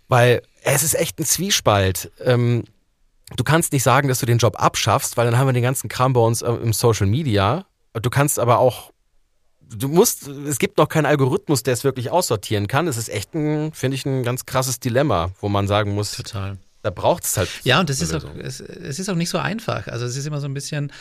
weil 0.09 0.43
es 0.65 0.83
ist 0.83 0.95
echt 0.95 1.21
ein 1.21 1.25
Zwiespalt. 1.25 2.11
Ähm, 2.21 2.65
du 3.37 3.45
kannst 3.45 3.73
nicht 3.73 3.85
sagen, 3.85 4.09
dass 4.09 4.19
du 4.19 4.27
den 4.27 4.39
Job 4.39 4.61
abschaffst, 4.61 5.17
weil 5.17 5.27
dann 5.27 5.39
haben 5.39 5.47
wir 5.47 5.53
den 5.53 5.63
ganzen 5.63 5.89
Kram 5.89 6.15
bei 6.15 6.21
uns 6.21 6.43
äh, 6.43 6.51
im 6.51 6.73
Social 6.73 7.07
Media. 7.07 7.65
Du 7.95 8.11
kannst 8.11 8.41
aber 8.41 8.59
auch 8.59 8.91
du 9.75 9.89
musst, 9.89 10.29
es 10.29 10.59
gibt 10.59 10.79
noch 10.79 10.89
keinen 10.89 11.07
Algorithmus, 11.07 11.63
der 11.63 11.75
es 11.75 11.85
wirklich 11.85 12.11
aussortieren 12.11 12.67
kann. 12.67 12.89
Es 12.89 12.97
ist 12.97 13.09
echt 13.09 13.35
ein, 13.35 13.73
finde 13.73 13.97
ich, 13.97 14.07
ein 14.07 14.23
ganz 14.23 14.47
krasses 14.47 14.81
Dilemma, 14.81 15.31
wo 15.41 15.49
man 15.49 15.67
sagen 15.67 15.95
muss, 15.95 16.13
total. 16.13 16.59
Da 16.83 16.91
braucht 16.91 17.25
es 17.25 17.37
halt. 17.37 17.49
Ja, 17.65 17.81
und 17.81 17.91
das 17.91 18.01
ist 18.01 18.15
auch, 18.15 18.25
es, 18.39 18.61
es, 18.61 19.01
ist 19.01 19.09
auch 19.09 19.17
nicht 19.17 19.31
so 19.31 19.39
einfach. 19.39 19.89
Also 19.89 20.07
es 20.07 20.17
ist 20.17 20.25
immer 20.25 20.41
so 20.41 20.47
ein 20.47 20.55
bisschen, 20.55 20.93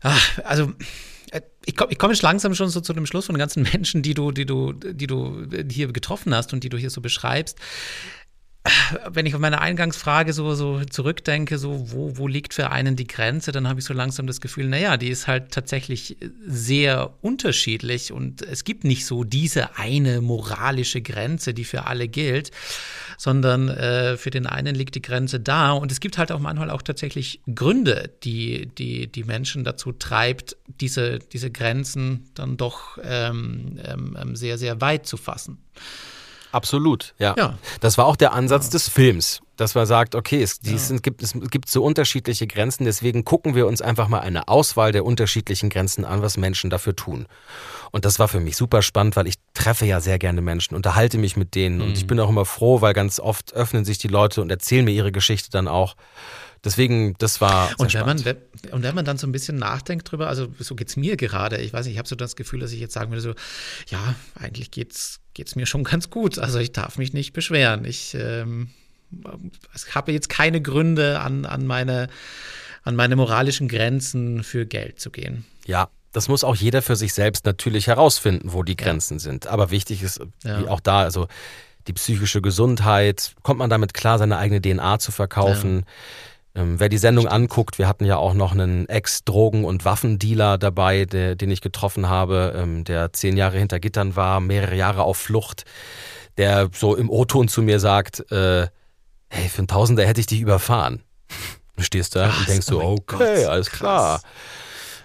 ach, 0.00 0.38
also 0.44 0.72
äh, 1.32 1.40
ich 1.64 1.74
komme 1.74 1.90
ich 1.90 1.98
komm 1.98 2.10
jetzt 2.10 2.22
langsam 2.22 2.54
schon 2.54 2.68
so 2.68 2.80
zu 2.80 2.92
dem 2.92 3.06
Schluss 3.06 3.26
von 3.26 3.34
den 3.34 3.40
ganzen 3.40 3.62
Menschen, 3.72 4.02
die 4.02 4.14
du, 4.14 4.30
die 4.30 4.46
du, 4.46 4.72
die 4.72 5.08
du 5.08 5.48
hier 5.68 5.92
getroffen 5.92 6.34
hast 6.34 6.52
und 6.52 6.62
die 6.62 6.68
du 6.68 6.76
hier 6.76 6.90
so 6.90 7.00
beschreibst 7.00 7.58
wenn 9.10 9.26
ich 9.26 9.34
auf 9.34 9.40
meine 9.40 9.60
Eingangsfrage 9.60 10.32
so, 10.32 10.54
so 10.54 10.84
zurückdenke, 10.84 11.58
so 11.58 11.90
wo, 11.90 12.16
wo 12.16 12.28
liegt 12.28 12.54
für 12.54 12.70
einen 12.70 12.94
die 12.94 13.06
Grenze, 13.06 13.50
dann 13.50 13.68
habe 13.68 13.80
ich 13.80 13.86
so 13.86 13.94
langsam 13.94 14.26
das 14.26 14.40
Gefühl, 14.40 14.68
naja, 14.68 14.96
die 14.96 15.08
ist 15.08 15.26
halt 15.26 15.50
tatsächlich 15.50 16.16
sehr 16.46 17.12
unterschiedlich 17.22 18.12
und 18.12 18.42
es 18.42 18.64
gibt 18.64 18.84
nicht 18.84 19.04
so 19.04 19.24
diese 19.24 19.76
eine 19.76 20.20
moralische 20.20 21.02
Grenze, 21.02 21.54
die 21.54 21.64
für 21.64 21.86
alle 21.86 22.06
gilt, 22.06 22.52
sondern 23.18 23.68
äh, 23.68 24.16
für 24.16 24.30
den 24.30 24.46
einen 24.46 24.76
liegt 24.76 24.94
die 24.94 25.02
Grenze 25.02 25.40
da 25.40 25.72
und 25.72 25.90
es 25.90 25.98
gibt 25.98 26.16
halt 26.16 26.30
auch 26.30 26.40
manchmal 26.40 26.70
auch 26.70 26.82
tatsächlich 26.82 27.40
Gründe, 27.52 28.10
die 28.22 28.66
die, 28.78 29.10
die 29.10 29.24
Menschen 29.24 29.64
dazu 29.64 29.92
treibt, 29.92 30.56
diese, 30.80 31.18
diese 31.18 31.50
Grenzen 31.50 32.30
dann 32.34 32.56
doch 32.56 32.98
ähm, 33.02 33.80
ähm, 33.84 34.36
sehr, 34.36 34.56
sehr 34.56 34.80
weit 34.80 35.06
zu 35.06 35.16
fassen. 35.16 35.58
Absolut, 36.52 37.14
ja. 37.18 37.34
ja. 37.36 37.58
Das 37.80 37.98
war 37.98 38.06
auch 38.06 38.16
der 38.16 38.34
Ansatz 38.34 38.66
ja. 38.66 38.72
des 38.72 38.88
Films, 38.88 39.40
dass 39.56 39.74
man 39.74 39.86
sagt, 39.86 40.14
okay, 40.14 40.42
es, 40.42 40.60
ja. 40.62 40.76
sind, 40.76 41.02
gibt, 41.02 41.22
es 41.22 41.32
gibt 41.50 41.68
so 41.68 41.82
unterschiedliche 41.82 42.46
Grenzen, 42.46 42.84
deswegen 42.84 43.24
gucken 43.24 43.54
wir 43.54 43.66
uns 43.66 43.80
einfach 43.80 44.06
mal 44.08 44.20
eine 44.20 44.48
Auswahl 44.48 44.92
der 44.92 45.04
unterschiedlichen 45.04 45.70
Grenzen 45.70 46.04
an, 46.04 46.20
was 46.22 46.36
Menschen 46.36 46.68
dafür 46.68 46.94
tun. 46.94 47.26
Und 47.90 48.04
das 48.04 48.18
war 48.18 48.28
für 48.28 48.40
mich 48.40 48.56
super 48.56 48.82
spannend, 48.82 49.16
weil 49.16 49.26
ich 49.26 49.36
treffe 49.54 49.86
ja 49.86 50.00
sehr 50.00 50.18
gerne 50.18 50.42
Menschen, 50.42 50.74
unterhalte 50.74 51.18
mich 51.18 51.36
mit 51.36 51.54
denen 51.54 51.76
mhm. 51.76 51.82
und 51.84 51.92
ich 51.92 52.04
mhm. 52.04 52.08
bin 52.08 52.20
auch 52.20 52.28
immer 52.28 52.44
froh, 52.44 52.82
weil 52.82 52.92
ganz 52.92 53.18
oft 53.18 53.54
öffnen 53.54 53.84
sich 53.84 53.98
die 53.98 54.08
Leute 54.08 54.42
und 54.42 54.50
erzählen 54.50 54.84
mir 54.84 54.92
ihre 54.92 55.12
Geschichte 55.12 55.50
dann 55.50 55.68
auch. 55.68 55.96
Deswegen, 56.64 57.14
das 57.18 57.40
war. 57.40 57.70
Und 57.78 57.92
wenn, 57.92 58.06
man, 58.06 58.18
und 58.70 58.82
wenn 58.84 58.94
man 58.94 59.04
dann 59.04 59.18
so 59.18 59.26
ein 59.26 59.32
bisschen 59.32 59.56
nachdenkt 59.56 60.10
drüber, 60.10 60.28
also 60.28 60.46
so 60.60 60.76
geht 60.76 60.88
es 60.88 60.96
mir 60.96 61.16
gerade, 61.16 61.56
ich 61.58 61.72
weiß 61.72 61.86
nicht, 61.86 61.94
ich 61.94 61.98
habe 61.98 62.08
so 62.08 62.14
das 62.14 62.36
Gefühl, 62.36 62.60
dass 62.60 62.70
ich 62.70 62.78
jetzt 62.78 62.94
sagen 62.94 63.10
würde, 63.10 63.20
so, 63.20 63.34
ja, 63.88 64.14
eigentlich 64.38 64.70
geht's, 64.70 65.18
geht's 65.34 65.56
mir 65.56 65.66
schon 65.66 65.82
ganz 65.82 66.08
gut. 66.08 66.38
Also 66.38 66.60
ich 66.60 66.70
darf 66.70 66.98
mich 66.98 67.12
nicht 67.12 67.32
beschweren. 67.32 67.84
Ich 67.84 68.14
ähm, 68.14 68.70
habe 69.92 70.12
jetzt 70.12 70.28
keine 70.28 70.62
Gründe, 70.62 71.18
an, 71.18 71.46
an, 71.46 71.66
meine, 71.66 72.08
an 72.84 72.94
meine 72.94 73.16
moralischen 73.16 73.66
Grenzen 73.66 74.44
für 74.44 74.64
Geld 74.64 75.00
zu 75.00 75.10
gehen. 75.10 75.44
Ja, 75.66 75.88
das 76.12 76.28
muss 76.28 76.44
auch 76.44 76.54
jeder 76.54 76.80
für 76.80 76.94
sich 76.94 77.12
selbst 77.12 77.44
natürlich 77.44 77.88
herausfinden, 77.88 78.52
wo 78.52 78.62
die 78.62 78.76
Grenzen 78.76 79.14
ja. 79.14 79.20
sind. 79.20 79.48
Aber 79.48 79.72
wichtig 79.72 80.04
ist, 80.04 80.20
ja. 80.44 80.68
auch 80.68 80.80
da, 80.80 81.00
also 81.00 81.26
die 81.88 81.92
psychische 81.94 82.40
Gesundheit, 82.40 83.34
kommt 83.42 83.58
man 83.58 83.68
damit 83.68 83.94
klar, 83.94 84.18
seine 84.18 84.38
eigene 84.38 84.62
DNA 84.62 85.00
zu 85.00 85.10
verkaufen? 85.10 85.80
Ja 85.80 85.86
ähm, 86.54 86.78
wer 86.78 86.88
die 86.88 86.98
Sendung 86.98 87.26
anguckt, 87.26 87.78
wir 87.78 87.88
hatten 87.88 88.04
ja 88.04 88.16
auch 88.16 88.34
noch 88.34 88.52
einen 88.52 88.88
Ex-Drogen- 88.88 89.64
und 89.64 89.84
Waffendealer 89.84 90.58
dabei, 90.58 91.06
der, 91.06 91.34
den 91.34 91.50
ich 91.50 91.60
getroffen 91.62 92.08
habe, 92.08 92.54
ähm, 92.56 92.84
der 92.84 93.12
zehn 93.12 93.36
Jahre 93.36 93.58
hinter 93.58 93.80
Gittern 93.80 94.16
war, 94.16 94.40
mehrere 94.40 94.76
Jahre 94.76 95.02
auf 95.02 95.16
Flucht, 95.16 95.64
der 96.36 96.68
so 96.74 96.94
im 96.94 97.08
O-Ton 97.08 97.48
zu 97.48 97.62
mir 97.62 97.80
sagt, 97.80 98.30
äh, 98.30 98.68
hey, 99.28 99.48
für 99.48 99.58
einen 99.58 99.68
Tausender 99.68 100.06
hätte 100.06 100.20
ich 100.20 100.26
dich 100.26 100.40
überfahren. 100.40 101.02
Du 101.76 101.82
stehst 101.82 102.14
da 102.16 102.28
krass, 102.28 102.38
und 102.40 102.48
denkst 102.48 102.66
so, 102.66 102.82
oh 102.82 102.96
okay, 103.00 103.42
Gott, 103.42 103.46
alles 103.48 103.70
krass. 103.70 103.78
klar. 103.78 104.20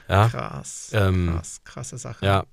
Ja, 0.09 0.29
krass, 0.29 0.89
ähm, 0.93 1.33
krass, 1.33 1.61
krasse 1.63 1.97
Sache. 1.97 2.25
Ja, 2.25 2.43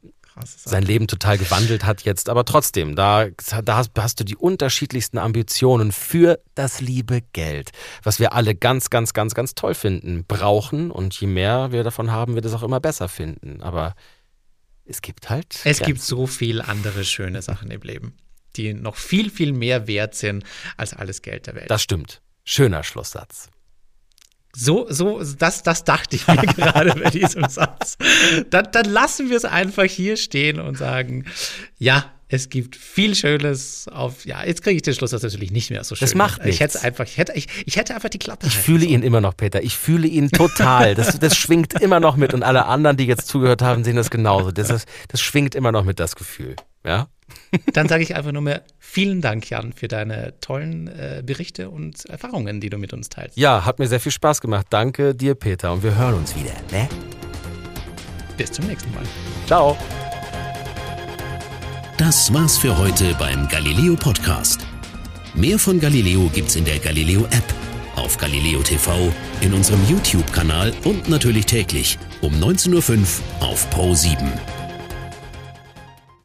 sein 0.43 0.83
Leben 0.83 1.07
total 1.07 1.39
gewandelt 1.39 1.85
hat 1.85 2.03
jetzt. 2.03 2.29
Aber 2.29 2.45
trotzdem, 2.45 2.97
da, 2.97 3.29
da 3.65 3.77
hast, 3.77 3.93
hast, 3.97 4.21
du 4.21 4.25
die 4.25 4.37
unterschiedlichsten 4.37 5.19
Ambitionen 5.19 5.93
für 5.93 6.41
das 6.55 6.81
liebe 6.81 7.23
Geld, 7.33 7.71
was 8.03 8.19
wir 8.19 8.33
alle 8.33 8.55
ganz, 8.55 8.91
ganz, 8.91 9.13
ganz, 9.13 9.35
ganz 9.35 9.55
toll 9.55 9.75
finden, 9.75 10.25
brauchen. 10.27 10.91
Und 10.91 11.19
je 11.21 11.27
mehr 11.27 11.73
wir 11.73 11.85
davon 11.85 12.11
haben, 12.11 12.35
wird 12.35 12.45
es 12.45 12.53
auch 12.53 12.63
immer 12.63 12.81
besser 12.81 13.09
finden. 13.09 13.63
Aber 13.63 13.95
es 14.85 15.03
gibt 15.03 15.31
halt. 15.31 15.55
Es 15.55 15.63
Grenzen. 15.63 15.87
gibt 15.87 16.03
so 16.03 16.27
viele 16.27 16.67
andere 16.67 17.05
schöne 17.05 17.41
Sachen 17.43 17.71
im 17.71 17.81
Leben, 17.83 18.17
die 18.57 18.75
noch 18.75 18.97
viel, 18.97 19.31
viel 19.31 19.53
mehr 19.53 19.87
wert 19.87 20.15
sind 20.15 20.45
als 20.77 20.95
alles 20.95 21.23
Geld 21.23 21.47
der 21.47 21.55
Welt. 21.55 21.71
Das 21.71 21.83
stimmt. 21.83 22.21
Schöner 22.45 22.83
Schlusssatz. 22.83 23.51
So, 24.57 24.87
so, 24.89 25.21
das, 25.39 25.63
das 25.63 25.85
dachte 25.85 26.17
ich 26.17 26.27
mir 26.27 26.37
gerade 26.57 26.95
bei 26.95 27.11
diesem 27.11 27.49
Satz. 27.49 27.97
Dann, 28.51 28.69
dann 28.73 28.87
lassen 28.87 29.31
wir 29.31 29.37
es 29.37 29.45
einfach 29.45 29.85
hier 29.85 30.17
stehen 30.17 30.61
und 30.61 30.79
sagen, 30.79 31.25
ja, 31.79 32.11
es 32.29 32.49
gibt 32.49 32.77
viel 32.77 33.15
Schönes 33.15 33.87
auf, 33.89 34.25
ja, 34.25 34.45
jetzt 34.45 34.63
kriege 34.63 34.77
ich 34.77 34.83
den 34.83 34.95
Schluss 34.95 35.11
das 35.11 35.23
natürlich 35.23 35.51
nicht 35.51 35.71
mehr 35.71 35.85
so 35.85 35.95
schön. 35.95 36.07
Das 36.07 36.15
macht 36.15 36.45
nichts. 36.45 36.57
Ich 36.57 36.61
hätte 36.61 36.83
einfach, 36.83 37.05
ich 37.05 37.19
hätte, 37.19 37.33
ich, 37.35 37.49
ich 37.67 37.77
hätte 37.77 37.95
einfach 37.95 38.09
die 38.09 38.19
Klappe. 38.19 38.47
Ich 38.47 38.57
fühle 38.57 38.87
ihn 38.87 39.03
immer 39.03 39.21
noch, 39.21 39.37
Peter. 39.37 39.63
Ich 39.63 39.77
fühle 39.77 40.09
ihn 40.09 40.29
total. 40.31 40.95
Das, 40.95 41.19
das 41.19 41.37
schwingt 41.37 41.81
immer 41.81 42.01
noch 42.01 42.17
mit 42.17 42.35
und 42.35 42.43
alle 42.43 42.67
anderen, 42.67 42.97
die 42.97 43.07
jetzt 43.07 43.29
zugehört 43.29 43.63
haben, 43.63 43.85
sehen 43.85 43.97
das 43.97 44.11
genauso. 44.11 44.53
Das, 44.53 44.71
ist, 44.71 44.89
das 45.09 45.21
schwingt 45.21 45.55
immer 45.55 45.73
noch 45.73 45.85
mit, 45.85 46.01
das 46.01 46.17
Gefühl. 46.17 46.57
Ja? 46.85 47.09
Dann 47.73 47.89
sage 47.89 48.03
ich 48.03 48.15
einfach 48.15 48.33
nur 48.33 48.43
mehr 48.43 48.63
vielen 48.79 49.21
Dank, 49.21 49.49
Jan, 49.49 49.73
für 49.73 49.89
deine 49.89 50.35
tollen 50.41 50.89
äh, 50.89 51.23
Berichte 51.25 51.71
und 51.71 52.05
Erfahrungen, 52.07 52.61
die 52.61 52.71
du 52.71 52.79
mit 52.79 52.93
uns 52.93 53.09
teilst. 53.09 53.37
Ja, 53.37 53.65
hat 53.65 53.79
mir 53.79 53.87
sehr 53.87 54.01
viel 54.01 54.13
Spaß 54.13 54.41
gemacht. 54.41 54.67
Danke 54.71 55.15
dir, 55.15 55.35
Peter. 55.35 55.73
Und 55.73 55.83
wir 55.83 55.97
hören 55.97 56.15
uns 56.15 56.35
wieder. 56.37 56.53
Ne? 56.71 56.89
Bis 58.37 58.53
zum 58.53 58.67
nächsten 58.67 58.93
Mal. 58.95 59.05
Ciao. 59.47 59.77
Das 61.97 62.33
war's 62.35 62.59
für 62.59 62.77
heute 62.77 63.15
beim 63.19 63.49
Galileo 63.49 63.95
Podcast. 63.95 64.67
Mehr 65.35 65.59
von 65.59 65.81
Galileo 65.81 66.29
gibt's 66.33 66.57
in 66.57 66.65
der 66.65 66.79
Galileo 66.79 67.25
App 67.27 67.55
auf 67.97 68.19
Galileo 68.19 68.61
TV, 68.63 69.13
in 69.41 69.55
unserem 69.55 69.81
YouTube-Kanal 69.89 70.73
und 70.85 71.09
natürlich 71.09 71.47
täglich 71.47 71.99
um 72.21 72.35
19.05 72.35 72.99
Uhr 73.41 73.47
auf 73.47 73.69
Pro 73.71 73.95
7. 73.95 74.64